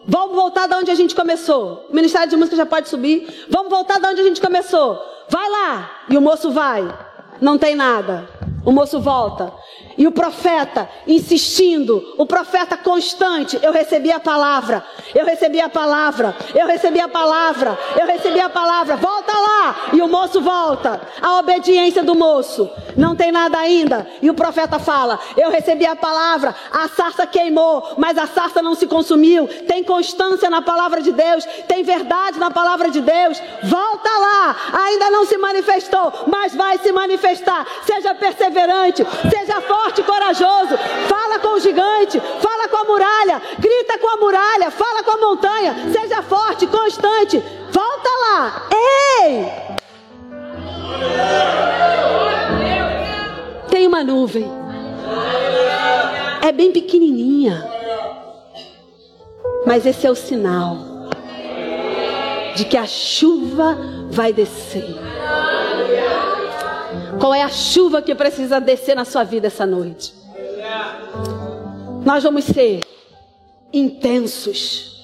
Vamos 0.08 0.36
voltar 0.36 0.68
da 0.68 0.78
onde 0.78 0.90
a 0.90 0.94
gente 0.94 1.14
começou. 1.14 1.86
O 1.90 1.94
Ministério 1.94 2.28
de 2.28 2.36
Música 2.36 2.56
já 2.56 2.66
pode 2.66 2.88
subir. 2.88 3.46
Vamos 3.50 3.68
voltar 3.70 3.98
da 3.98 4.10
onde 4.10 4.20
a 4.20 4.24
gente 4.24 4.40
começou. 4.40 5.02
Vai 5.28 5.50
lá. 5.50 5.90
E 6.08 6.16
o 6.16 6.20
moço 6.20 6.50
vai. 6.52 6.86
Não 7.40 7.58
tem 7.58 7.74
nada. 7.74 8.28
O 8.64 8.70
moço 8.70 9.00
volta. 9.00 9.52
E 9.98 10.06
o 10.06 10.12
profeta 10.12 10.88
insistindo, 11.06 12.14
o 12.18 12.26
profeta 12.26 12.76
constante, 12.76 13.58
eu 13.62 13.72
recebi 13.72 14.12
a 14.12 14.20
palavra, 14.20 14.84
eu 15.14 15.24
recebi 15.24 15.58
a 15.60 15.68
palavra, 15.68 16.36
eu 16.54 16.66
recebi 16.66 17.00
a 17.00 17.08
palavra, 17.08 17.78
eu 17.98 18.06
recebi 18.06 18.38
a 18.38 18.48
palavra, 18.50 18.96
volta 18.96 19.32
lá! 19.32 19.76
E 19.94 20.02
o 20.02 20.08
moço 20.08 20.40
volta, 20.40 21.00
a 21.20 21.38
obediência 21.38 22.02
do 22.02 22.14
moço, 22.14 22.70
não 22.96 23.16
tem 23.16 23.32
nada 23.32 23.58
ainda. 23.58 24.06
E 24.20 24.28
o 24.28 24.34
profeta 24.34 24.78
fala: 24.78 25.18
Eu 25.36 25.50
recebi 25.50 25.86
a 25.86 25.96
palavra, 25.96 26.54
a 26.70 26.88
sarça 26.88 27.26
queimou, 27.26 27.94
mas 27.96 28.18
a 28.18 28.26
sarça 28.26 28.60
não 28.60 28.74
se 28.74 28.86
consumiu. 28.86 29.48
Tem 29.66 29.82
constância 29.82 30.50
na 30.50 30.60
palavra 30.60 31.00
de 31.00 31.12
Deus, 31.12 31.44
tem 31.66 31.82
verdade 31.82 32.38
na 32.38 32.50
palavra 32.50 32.90
de 32.90 33.00
Deus. 33.00 33.40
Volta 33.62 34.10
lá, 34.10 34.56
ainda 34.84 35.10
não 35.10 35.24
se 35.24 35.38
manifestou, 35.38 36.12
mas 36.26 36.54
vai 36.54 36.78
se 36.78 36.92
manifestar. 36.92 37.66
Seja 37.86 38.14
perseverante, 38.14 39.06
seja 39.30 39.60
forte 39.62 39.85
forte, 39.86 40.02
corajoso. 40.02 40.76
Fala 41.08 41.38
com 41.38 41.54
o 41.54 41.60
gigante, 41.60 42.20
fala 42.40 42.68
com 42.68 42.76
a 42.76 42.84
muralha, 42.84 43.42
grita 43.58 43.98
com 43.98 44.08
a 44.08 44.16
muralha, 44.16 44.70
fala 44.70 45.02
com 45.02 45.12
a 45.12 45.18
montanha. 45.18 45.74
Seja 45.92 46.22
forte, 46.22 46.66
constante. 46.66 47.42
Volta 47.70 48.08
lá. 48.20 48.68
Ei! 48.72 49.52
Tem 53.68 53.86
uma 53.86 54.02
nuvem. 54.02 54.50
É 56.42 56.52
bem 56.52 56.72
pequenininha. 56.72 57.70
Mas 59.64 59.84
esse 59.84 60.06
é 60.06 60.10
o 60.10 60.14
sinal 60.14 60.76
de 62.54 62.64
que 62.64 62.76
a 62.76 62.86
chuva 62.86 63.76
vai 64.10 64.32
descer. 64.32 64.96
Qual 67.18 67.34
é 67.34 67.42
a 67.42 67.48
chuva 67.48 68.02
que 68.02 68.14
precisa 68.14 68.60
descer 68.60 68.94
na 68.94 69.04
sua 69.04 69.24
vida 69.24 69.46
essa 69.46 69.64
noite? 69.64 70.14
Nós 72.04 72.22
vamos 72.22 72.44
ser 72.44 72.80
intensos, 73.72 75.02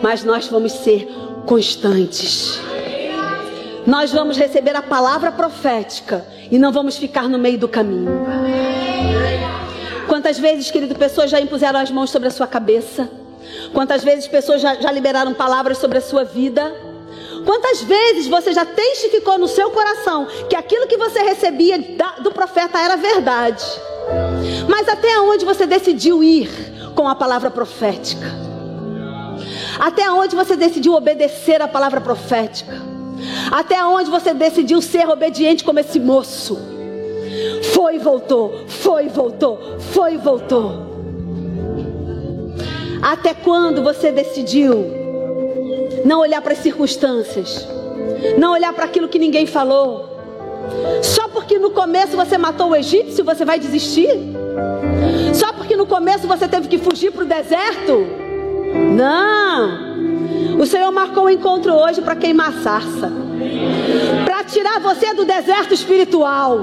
mas 0.00 0.22
nós 0.24 0.48
vamos 0.48 0.72
ser 0.72 1.08
constantes. 1.46 2.60
Nós 3.86 4.12
vamos 4.12 4.36
receber 4.36 4.76
a 4.76 4.82
palavra 4.82 5.32
profética 5.32 6.24
e 6.50 6.58
não 6.58 6.72
vamos 6.72 6.96
ficar 6.96 7.28
no 7.28 7.38
meio 7.38 7.58
do 7.58 7.68
caminho. 7.68 8.26
Quantas 10.06 10.38
vezes, 10.38 10.70
querido, 10.70 10.94
pessoas 10.94 11.30
já 11.30 11.40
impuseram 11.40 11.80
as 11.80 11.90
mãos 11.90 12.10
sobre 12.10 12.28
a 12.28 12.30
sua 12.30 12.46
cabeça? 12.46 13.08
Quantas 13.72 14.04
vezes 14.04 14.26
pessoas 14.26 14.60
já, 14.60 14.74
já 14.74 14.92
liberaram 14.92 15.32
palavras 15.32 15.78
sobre 15.78 15.98
a 15.98 16.00
sua 16.00 16.24
vida? 16.24 16.89
Quantas 17.44 17.82
vezes 17.82 18.28
você 18.28 18.52
já 18.52 18.64
testificou 18.64 19.38
no 19.38 19.48
seu 19.48 19.70
coração 19.70 20.26
que 20.48 20.56
aquilo 20.56 20.86
que 20.86 20.96
você 20.96 21.20
recebia 21.20 21.78
do 22.22 22.30
profeta 22.30 22.78
era 22.78 22.96
verdade? 22.96 23.64
Mas 24.68 24.88
até 24.88 25.18
onde 25.20 25.44
você 25.44 25.66
decidiu 25.66 26.22
ir 26.22 26.50
com 26.94 27.08
a 27.08 27.14
palavra 27.14 27.50
profética? 27.50 28.26
Até 29.78 30.10
onde 30.10 30.36
você 30.36 30.56
decidiu 30.56 30.94
obedecer 30.94 31.62
a 31.62 31.68
palavra 31.68 32.00
profética? 32.00 32.74
Até 33.50 33.84
onde 33.84 34.10
você 34.10 34.34
decidiu 34.34 34.80
ser 34.82 35.08
obediente 35.08 35.64
como 35.64 35.78
esse 35.78 35.98
moço? 35.98 36.58
Foi 37.74 37.96
e 37.96 37.98
voltou, 37.98 38.66
foi 38.66 39.06
e 39.06 39.08
voltou, 39.08 39.78
foi 39.78 40.14
e 40.14 40.18
voltou. 40.18 40.90
Até 43.02 43.32
quando 43.32 43.82
você 43.82 44.12
decidiu 44.12 44.99
não 46.04 46.20
olhar 46.20 46.40
para 46.40 46.52
as 46.52 46.58
circunstâncias, 46.58 47.66
não 48.38 48.52
olhar 48.52 48.72
para 48.72 48.84
aquilo 48.84 49.08
que 49.08 49.18
ninguém 49.18 49.46
falou. 49.46 50.08
Só 51.02 51.28
porque 51.28 51.58
no 51.58 51.70
começo 51.70 52.16
você 52.16 52.38
matou 52.38 52.70
o 52.70 52.76
egípcio, 52.76 53.24
você 53.24 53.44
vai 53.44 53.58
desistir? 53.58 54.10
Só 55.34 55.52
porque 55.52 55.76
no 55.76 55.86
começo 55.86 56.26
você 56.26 56.46
teve 56.48 56.68
que 56.68 56.78
fugir 56.78 57.10
para 57.12 57.24
o 57.24 57.26
deserto? 57.26 58.06
Não! 58.96 59.90
O 60.60 60.66
Senhor 60.66 60.90
marcou 60.92 61.24
o 61.24 61.26
um 61.26 61.30
encontro 61.30 61.72
hoje 61.72 62.02
para 62.02 62.14
queimar 62.14 62.50
a 62.50 62.62
sarça, 62.62 63.10
para 64.24 64.44
tirar 64.44 64.78
você 64.80 65.14
do 65.14 65.24
deserto 65.24 65.72
espiritual, 65.72 66.58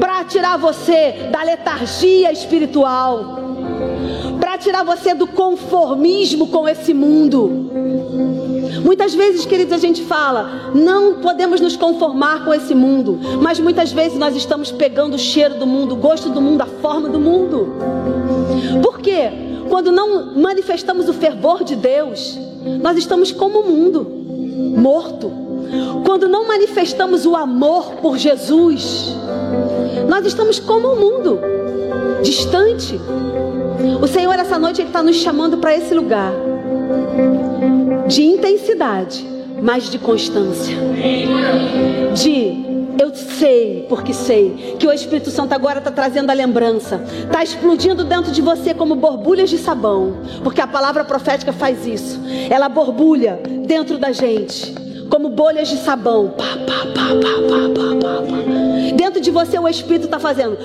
para 0.00 0.24
tirar 0.24 0.56
você 0.56 1.28
da 1.30 1.42
letargia 1.42 2.32
espiritual 2.32 3.36
para 4.56 4.62
tirar 4.62 4.84
você 4.84 5.12
do 5.12 5.26
conformismo 5.26 6.46
com 6.46 6.66
esse 6.66 6.94
mundo. 6.94 7.70
Muitas 8.82 9.14
vezes, 9.14 9.44
queridos, 9.44 9.74
a 9.74 9.78
gente 9.78 10.02
fala, 10.02 10.72
não 10.74 11.16
podemos 11.16 11.60
nos 11.60 11.76
conformar 11.76 12.42
com 12.42 12.54
esse 12.54 12.74
mundo, 12.74 13.18
mas 13.42 13.60
muitas 13.60 13.92
vezes 13.92 14.18
nós 14.18 14.34
estamos 14.34 14.72
pegando 14.72 15.14
o 15.14 15.18
cheiro 15.18 15.56
do 15.56 15.66
mundo, 15.66 15.92
o 15.92 15.96
gosto 15.96 16.30
do 16.30 16.40
mundo, 16.40 16.62
a 16.62 16.66
forma 16.66 17.06
do 17.06 17.20
mundo. 17.20 17.74
Por 18.82 18.98
quê? 19.00 19.30
Quando 19.68 19.92
não 19.92 20.34
manifestamos 20.34 21.06
o 21.06 21.12
fervor 21.12 21.62
de 21.62 21.76
Deus, 21.76 22.38
nós 22.80 22.96
estamos 22.96 23.30
como 23.30 23.60
o 23.60 23.70
mundo, 23.70 24.10
morto. 24.80 25.30
Quando 26.06 26.28
não 26.28 26.48
manifestamos 26.48 27.26
o 27.26 27.36
amor 27.36 27.96
por 27.96 28.16
Jesus, 28.16 29.14
nós 30.08 30.24
estamos 30.24 30.58
como 30.58 30.88
o 30.88 30.96
mundo, 30.98 31.40
distante. 32.22 32.98
O 34.00 34.06
Senhor, 34.06 34.34
essa 34.34 34.58
noite, 34.58 34.80
Ele 34.80 34.88
está 34.88 35.02
nos 35.02 35.16
chamando 35.16 35.58
para 35.58 35.76
esse 35.76 35.94
lugar. 35.94 36.32
De 38.06 38.22
intensidade, 38.22 39.26
mas 39.62 39.90
de 39.90 39.98
constância. 39.98 40.76
De 42.14 42.66
eu 42.98 43.14
sei, 43.14 43.84
porque 43.88 44.14
sei, 44.14 44.76
que 44.78 44.86
o 44.86 44.92
Espírito 44.92 45.30
Santo 45.30 45.52
agora 45.52 45.78
está 45.78 45.90
trazendo 45.90 46.30
a 46.30 46.32
lembrança, 46.32 47.02
está 47.24 47.42
explodindo 47.42 48.04
dentro 48.04 48.32
de 48.32 48.40
você 48.40 48.72
como 48.72 48.94
borbulhas 48.94 49.50
de 49.50 49.58
sabão, 49.58 50.16
porque 50.42 50.62
a 50.62 50.66
palavra 50.66 51.04
profética 51.04 51.52
faz 51.52 51.86
isso, 51.86 52.18
ela 52.48 52.68
borbulha 52.70 53.38
dentro 53.66 53.98
da 53.98 54.12
gente, 54.12 54.74
como 55.08 55.28
bolhas 55.28 55.68
de 55.68 55.76
sabão. 55.76 56.28
Pá, 56.30 56.44
pá, 56.66 56.86
pá, 56.94 57.16
Dentro 58.94 59.20
de 59.20 59.30
você 59.30 59.58
o 59.58 59.68
Espírito 59.68 60.06
está 60.06 60.18
fazendo 60.18 60.56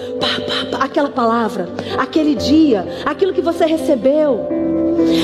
aquela 0.80 1.10
palavra, 1.10 1.70
aquele 1.98 2.36
dia, 2.36 2.86
aquilo 3.06 3.34
que 3.34 3.42
você 3.42 3.66
recebeu, 3.66 4.48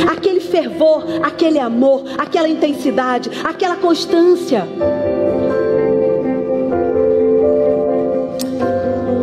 aquele 0.09 0.39
fervor, 0.39 1.03
aquele 1.23 1.59
amor, 1.59 2.03
aquela 2.17 2.47
intensidade, 2.47 3.29
aquela 3.43 3.75
constância. 3.75 4.67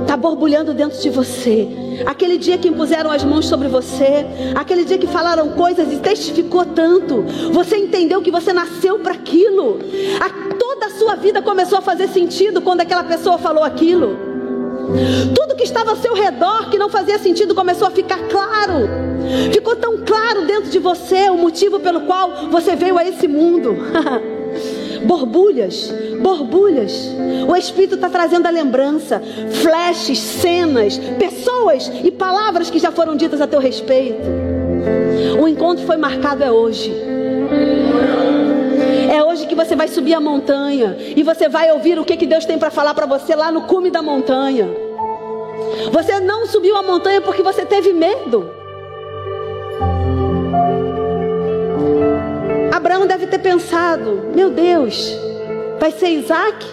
Está 0.02 0.16
borbulhando 0.16 0.74
dentro 0.74 1.00
de 1.00 1.10
você. 1.10 1.83
Aquele 2.06 2.38
dia 2.38 2.58
que 2.58 2.68
impuseram 2.68 3.10
as 3.10 3.24
mãos 3.24 3.46
sobre 3.46 3.68
você, 3.68 4.26
aquele 4.54 4.84
dia 4.84 4.98
que 4.98 5.06
falaram 5.06 5.50
coisas 5.50 5.92
e 5.92 5.98
testificou 5.98 6.64
tanto, 6.64 7.22
você 7.52 7.76
entendeu 7.76 8.22
que 8.22 8.30
você 8.30 8.52
nasceu 8.52 8.98
para 8.98 9.12
aquilo. 9.12 9.78
A, 10.20 10.54
toda 10.54 10.86
a 10.86 10.90
sua 10.90 11.14
vida 11.14 11.42
começou 11.42 11.78
a 11.78 11.82
fazer 11.82 12.08
sentido 12.08 12.60
quando 12.60 12.80
aquela 12.80 13.04
pessoa 13.04 13.38
falou 13.38 13.62
aquilo. 13.62 14.34
Tudo 15.34 15.56
que 15.56 15.64
estava 15.64 15.90
ao 15.90 15.96
seu 15.96 16.14
redor 16.14 16.70
que 16.70 16.78
não 16.78 16.88
fazia 16.88 17.18
sentido 17.18 17.54
começou 17.54 17.88
a 17.88 17.90
ficar 17.90 18.18
claro. 18.28 18.88
Ficou 19.52 19.76
tão 19.76 19.98
claro 20.04 20.42
dentro 20.46 20.70
de 20.70 20.78
você 20.78 21.30
o 21.30 21.36
motivo 21.36 21.80
pelo 21.80 22.02
qual 22.02 22.48
você 22.50 22.76
veio 22.76 22.98
a 22.98 23.04
esse 23.04 23.26
mundo. 23.26 23.76
borbulhas, 25.04 25.92
borbulhas. 26.20 27.10
O 27.48 27.54
Espírito 27.56 27.94
está 27.94 28.08
trazendo 28.08 28.46
a 28.46 28.50
lembrança, 28.50 29.22
flashes, 29.62 30.18
cenas, 30.18 30.98
pessoas 31.18 31.90
e 32.02 32.10
palavras 32.10 32.70
que 32.70 32.78
já 32.78 32.90
foram 32.90 33.16
ditas 33.16 33.40
a 33.40 33.46
teu 33.46 33.60
respeito. 33.60 34.22
O 35.40 35.46
encontro 35.46 35.84
foi 35.86 35.96
marcado 35.96 36.42
é 36.42 36.50
hoje. 36.50 36.92
É 39.12 39.22
hoje 39.22 39.46
que 39.46 39.54
você 39.54 39.76
vai 39.76 39.88
subir 39.88 40.14
a 40.14 40.20
montanha 40.20 40.96
e 41.16 41.22
você 41.22 41.48
vai 41.48 41.70
ouvir 41.72 41.98
o 41.98 42.04
que, 42.04 42.16
que 42.16 42.26
Deus 42.26 42.44
tem 42.44 42.58
para 42.58 42.70
falar 42.70 42.94
para 42.94 43.06
você 43.06 43.34
lá 43.34 43.52
no 43.52 43.62
cume 43.62 43.90
da 43.90 44.02
montanha. 44.02 44.68
Você 45.92 46.20
não 46.20 46.46
subiu 46.46 46.76
a 46.76 46.82
montanha 46.82 47.20
porque 47.20 47.42
você 47.42 47.64
teve 47.64 47.92
medo. 47.92 48.63
Abraão 52.94 53.06
deve 53.08 53.26
ter 53.26 53.38
pensado: 53.38 54.30
meu 54.34 54.50
Deus, 54.50 55.18
vai 55.80 55.90
ser 55.90 56.10
Isaac? 56.10 56.64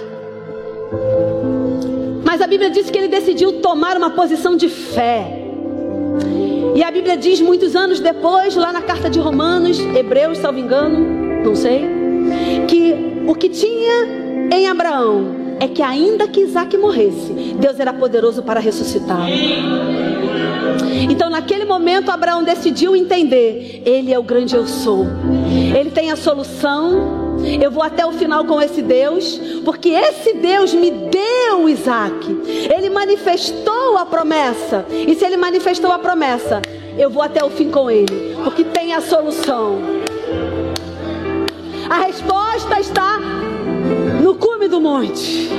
Mas 2.23 2.41
a 2.41 2.47
Bíblia 2.47 2.69
diz 2.69 2.89
que 2.91 2.97
ele 2.97 3.07
decidiu 3.07 3.53
tomar 3.53 3.97
uma 3.97 4.11
posição 4.11 4.55
de 4.55 4.69
fé. 4.69 5.39
E 6.75 6.83
a 6.83 6.91
Bíblia 6.91 7.17
diz 7.17 7.41
muitos 7.41 7.75
anos 7.75 7.99
depois, 7.99 8.55
lá 8.55 8.71
na 8.71 8.81
carta 8.81 9.09
de 9.09 9.19
Romanos, 9.19 9.79
Hebreus, 9.79 10.37
salvo 10.37 10.59
engano, 10.59 11.43
não 11.43 11.55
sei, 11.55 11.85
que 12.67 13.23
o 13.27 13.33
que 13.33 13.49
tinha 13.49 14.07
em 14.53 14.67
Abraão 14.67 15.40
é 15.61 15.67
que 15.67 15.83
ainda 15.83 16.27
que 16.27 16.41
Isaac 16.41 16.75
morresse, 16.75 17.31
Deus 17.59 17.79
era 17.79 17.93
poderoso 17.93 18.41
para 18.41 18.59
ressuscitá-lo. 18.59 19.29
Então, 21.07 21.29
naquele 21.29 21.65
momento, 21.65 22.09
Abraão 22.09 22.43
decidiu 22.43 22.95
entender: 22.95 23.83
Ele 23.85 24.11
é 24.11 24.17
o 24.17 24.23
grande 24.23 24.55
eu 24.55 24.65
sou. 24.65 25.05
Ele 25.79 25.91
tem 25.91 26.09
a 26.09 26.15
solução. 26.15 27.21
Eu 27.61 27.69
vou 27.69 27.83
até 27.83 28.05
o 28.05 28.11
final 28.11 28.43
com 28.45 28.59
esse 28.59 28.81
Deus, 28.81 29.39
porque 29.63 29.89
esse 29.89 30.33
Deus 30.33 30.73
me 30.73 30.89
deu 30.89 31.69
Isaac. 31.69 32.25
Ele 32.75 32.89
manifestou 32.89 33.97
a 33.97 34.05
promessa. 34.05 34.85
E 34.89 35.13
se 35.13 35.25
ele 35.25 35.37
manifestou 35.37 35.91
a 35.91 35.99
promessa, 35.99 36.61
eu 36.97 37.09
vou 37.09 37.21
até 37.21 37.43
o 37.43 37.49
fim 37.49 37.69
com 37.69 37.89
ele, 37.89 38.35
porque 38.43 38.63
tem 38.63 38.93
a 38.93 39.01
solução. 39.01 39.77
A 41.89 42.03
resposta 42.05 42.79
está 42.79 43.19
no 44.31 44.35
cume 44.35 44.69
do 44.69 44.79
monte. 44.79 45.49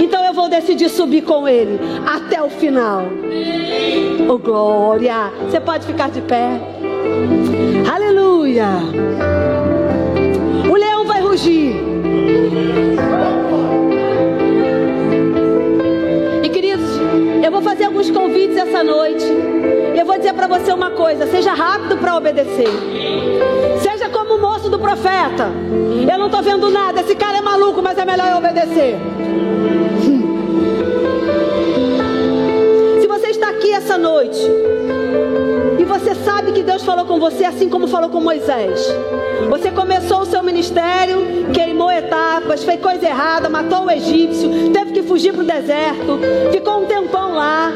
Então 0.00 0.24
eu 0.24 0.32
vou 0.32 0.48
decidir 0.48 0.88
subir 0.88 1.22
com 1.22 1.48
ele 1.48 1.80
até 2.06 2.40
o 2.40 2.48
final. 2.48 3.02
Oh 4.28 4.38
glória! 4.38 5.32
Você 5.44 5.58
pode 5.58 5.84
ficar 5.84 6.08
de 6.08 6.20
pé. 6.20 6.60
Aleluia! 7.92 8.66
O 10.70 10.74
leão 10.74 11.04
vai 11.06 11.20
rugir. 11.20 11.74
E 16.44 16.48
queridos, 16.50 16.90
eu 17.42 17.50
vou 17.50 17.62
fazer 17.62 17.86
alguns 17.86 18.10
convites 18.12 18.56
essa 18.56 18.84
noite. 18.84 19.24
Eu 19.98 20.06
vou 20.06 20.16
dizer 20.16 20.34
para 20.34 20.46
você 20.46 20.72
uma 20.72 20.92
coisa: 20.92 21.26
seja 21.26 21.52
rápido 21.52 21.96
para 21.96 22.16
obedecer. 22.16 23.67
Seja 24.78 24.84
como 24.84 24.86
o 24.86 24.86
moço 24.86 24.86
do 24.86 24.86
profeta. 24.86 25.50
Eu 26.10 26.18
não 26.18 26.26
estou 26.26 26.42
vendo 26.42 26.70
nada. 26.70 27.00
Esse 27.00 27.14
cara 27.14 27.38
é 27.38 27.40
maluco, 27.40 27.82
mas 27.82 27.98
é 27.98 28.04
melhor 28.04 28.28
eu 28.30 28.38
obedecer. 28.38 28.98
Se 33.00 33.06
você 33.06 33.28
está 33.28 33.50
aqui 33.50 33.72
essa 33.72 33.98
noite 33.98 34.40
e 35.78 35.84
você 35.84 36.14
sabe 36.14 36.52
que 36.52 36.62
Deus 36.62 36.84
falou 36.84 37.04
com 37.04 37.18
você 37.18 37.44
assim 37.44 37.68
como 37.68 37.88
falou 37.88 38.08
com 38.08 38.20
Moisés. 38.20 38.86
Você 39.48 39.70
começou 39.70 40.20
o 40.20 40.26
seu 40.26 40.42
ministério, 40.42 41.50
queimou 41.52 41.90
etapas, 41.90 42.64
fez 42.64 42.80
coisa 42.80 43.06
errada, 43.06 43.48
matou 43.48 43.84
o 43.84 43.90
egípcio, 43.90 44.70
teve 44.72 44.92
que 44.92 45.02
fugir 45.02 45.32
para 45.32 45.42
o 45.42 45.46
deserto, 45.46 46.18
ficou 46.52 46.82
um 46.82 46.86
tempão 46.86 47.34
lá. 47.34 47.72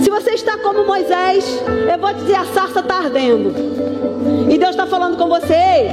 Se 0.00 0.10
você 0.10 0.30
está 0.32 0.56
como 0.58 0.84
Moisés, 0.84 1.44
eu 1.92 1.98
vou 1.98 2.12
dizer: 2.12 2.36
a 2.36 2.44
sarça 2.44 2.80
está 2.80 2.96
ardendo. 2.96 3.81
E 4.52 4.58
Deus 4.58 4.72
está 4.72 4.86
falando 4.86 5.16
com 5.16 5.30
você: 5.30 5.88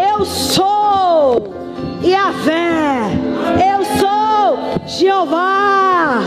Eu 0.00 0.24
sou 0.24 1.42
Yahvé. 2.04 3.10
Eu 3.68 3.84
sou 3.98 4.78
Jeová. 4.86 6.20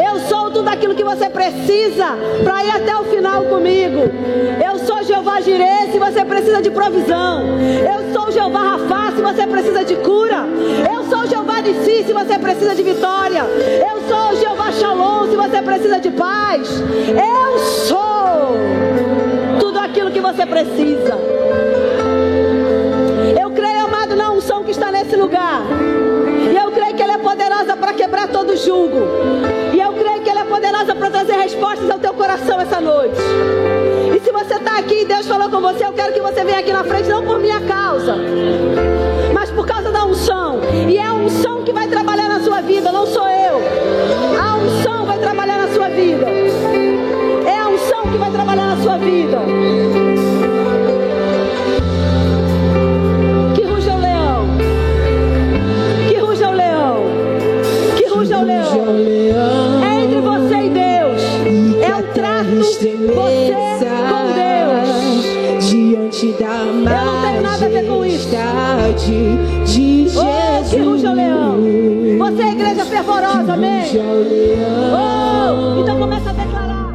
Eu 0.00 0.20
sou 0.20 0.52
tudo 0.52 0.68
aquilo 0.68 0.94
que 0.94 1.02
você 1.02 1.28
precisa 1.28 2.16
para 2.44 2.64
ir 2.64 2.70
até 2.70 2.96
o 2.96 3.02
final 3.02 3.42
comigo. 3.46 4.02
Eu 4.64 4.78
sou 4.78 5.02
Jeová 5.02 5.40
Jireh 5.40 5.90
se 5.90 5.98
você 5.98 6.24
precisa 6.24 6.62
de 6.62 6.70
provisão. 6.70 7.42
Eu 7.58 8.12
sou 8.12 8.30
Jeová 8.30 8.60
Rafá 8.60 9.10
se 9.10 9.20
você 9.20 9.44
precisa 9.44 9.84
de 9.84 9.96
cura. 9.96 10.44
Eu 10.88 11.02
sou 11.10 11.26
Jeová 11.26 11.60
Nissi 11.60 12.04
se 12.04 12.12
você 12.12 12.38
precisa 12.38 12.76
de 12.76 12.82
vitória. 12.84 13.42
Eu 13.42 14.02
sou 14.08 14.36
Jeová 14.36 14.70
Shalom 14.70 15.30
se 15.30 15.36
você 15.36 15.60
precisa 15.62 15.98
de 15.98 16.10
paz. 16.12 16.68
Eu 17.08 17.58
sou 17.58 18.08
tudo 19.58 19.78
aquilo 19.80 20.10
que 20.10 20.20
você 20.20 20.46
precisa. 20.46 21.07
Coração 32.38 32.60
essa 32.60 32.80
noite. 32.80 33.18
E 34.14 34.20
se 34.20 34.30
você 34.30 34.54
está 34.54 34.78
aqui 34.78 35.02
e 35.02 35.04
Deus 35.04 35.26
falou 35.26 35.50
com 35.50 35.60
você, 35.60 35.84
eu 35.84 35.92
quero 35.92 36.12
que 36.12 36.20
você 36.20 36.44
venha 36.44 36.60
aqui 36.60 36.72
na 36.72 36.84
frente, 36.84 37.08
não 37.08 37.24
por 37.24 37.38
minha 37.40 37.60
causa, 37.60 38.16
mas 39.32 39.50
por 39.50 39.66
causa 39.66 39.90
da 39.90 40.04
unção. 40.04 40.60
E 40.88 40.96
é 40.96 41.04
a 41.04 41.14
unção 41.14 41.64
que 41.64 41.72
vai 41.72 41.88
trabalhar 41.88 42.28
na 42.28 42.40
sua 42.40 42.60
vida, 42.60 42.92
não 42.92 43.06
sou 43.06 43.26
eu. 43.26 43.37
De 68.94 69.64
Jesus. 69.64 70.16
Oh, 70.16 70.68
que 70.68 70.76
ruja 70.78 71.10
o 71.10 71.14
leão. 71.14 71.58
Você 72.18 72.42
é 72.42 72.52
igreja 72.52 72.84
fervorosa, 72.84 73.52
amém? 73.52 73.84
Oh, 74.92 75.80
então 75.80 75.98
começa 75.98 76.30
a 76.30 76.32
declarar. 76.32 76.88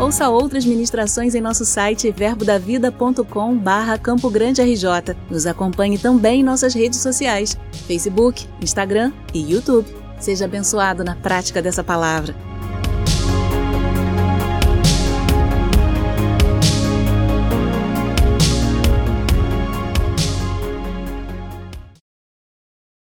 Ouça 0.00 0.28
outras 0.28 0.64
ministrações 0.64 1.34
em 1.34 1.40
nosso 1.40 1.64
site 1.64 2.12
verbodavida.com 2.12 3.56
barra 3.56 3.98
Campo 3.98 4.30
Grande 4.30 4.62
RJ. 4.62 5.16
Nos 5.28 5.46
acompanhe 5.46 5.98
também 5.98 6.40
em 6.40 6.44
nossas 6.44 6.74
redes 6.74 7.00
sociais, 7.00 7.58
Facebook, 7.86 8.46
Instagram 8.62 9.10
e 9.34 9.52
YouTube. 9.52 9.88
Seja 10.20 10.44
abençoado 10.44 11.02
na 11.02 11.16
prática 11.16 11.60
dessa 11.60 11.82
palavra. 11.82 12.47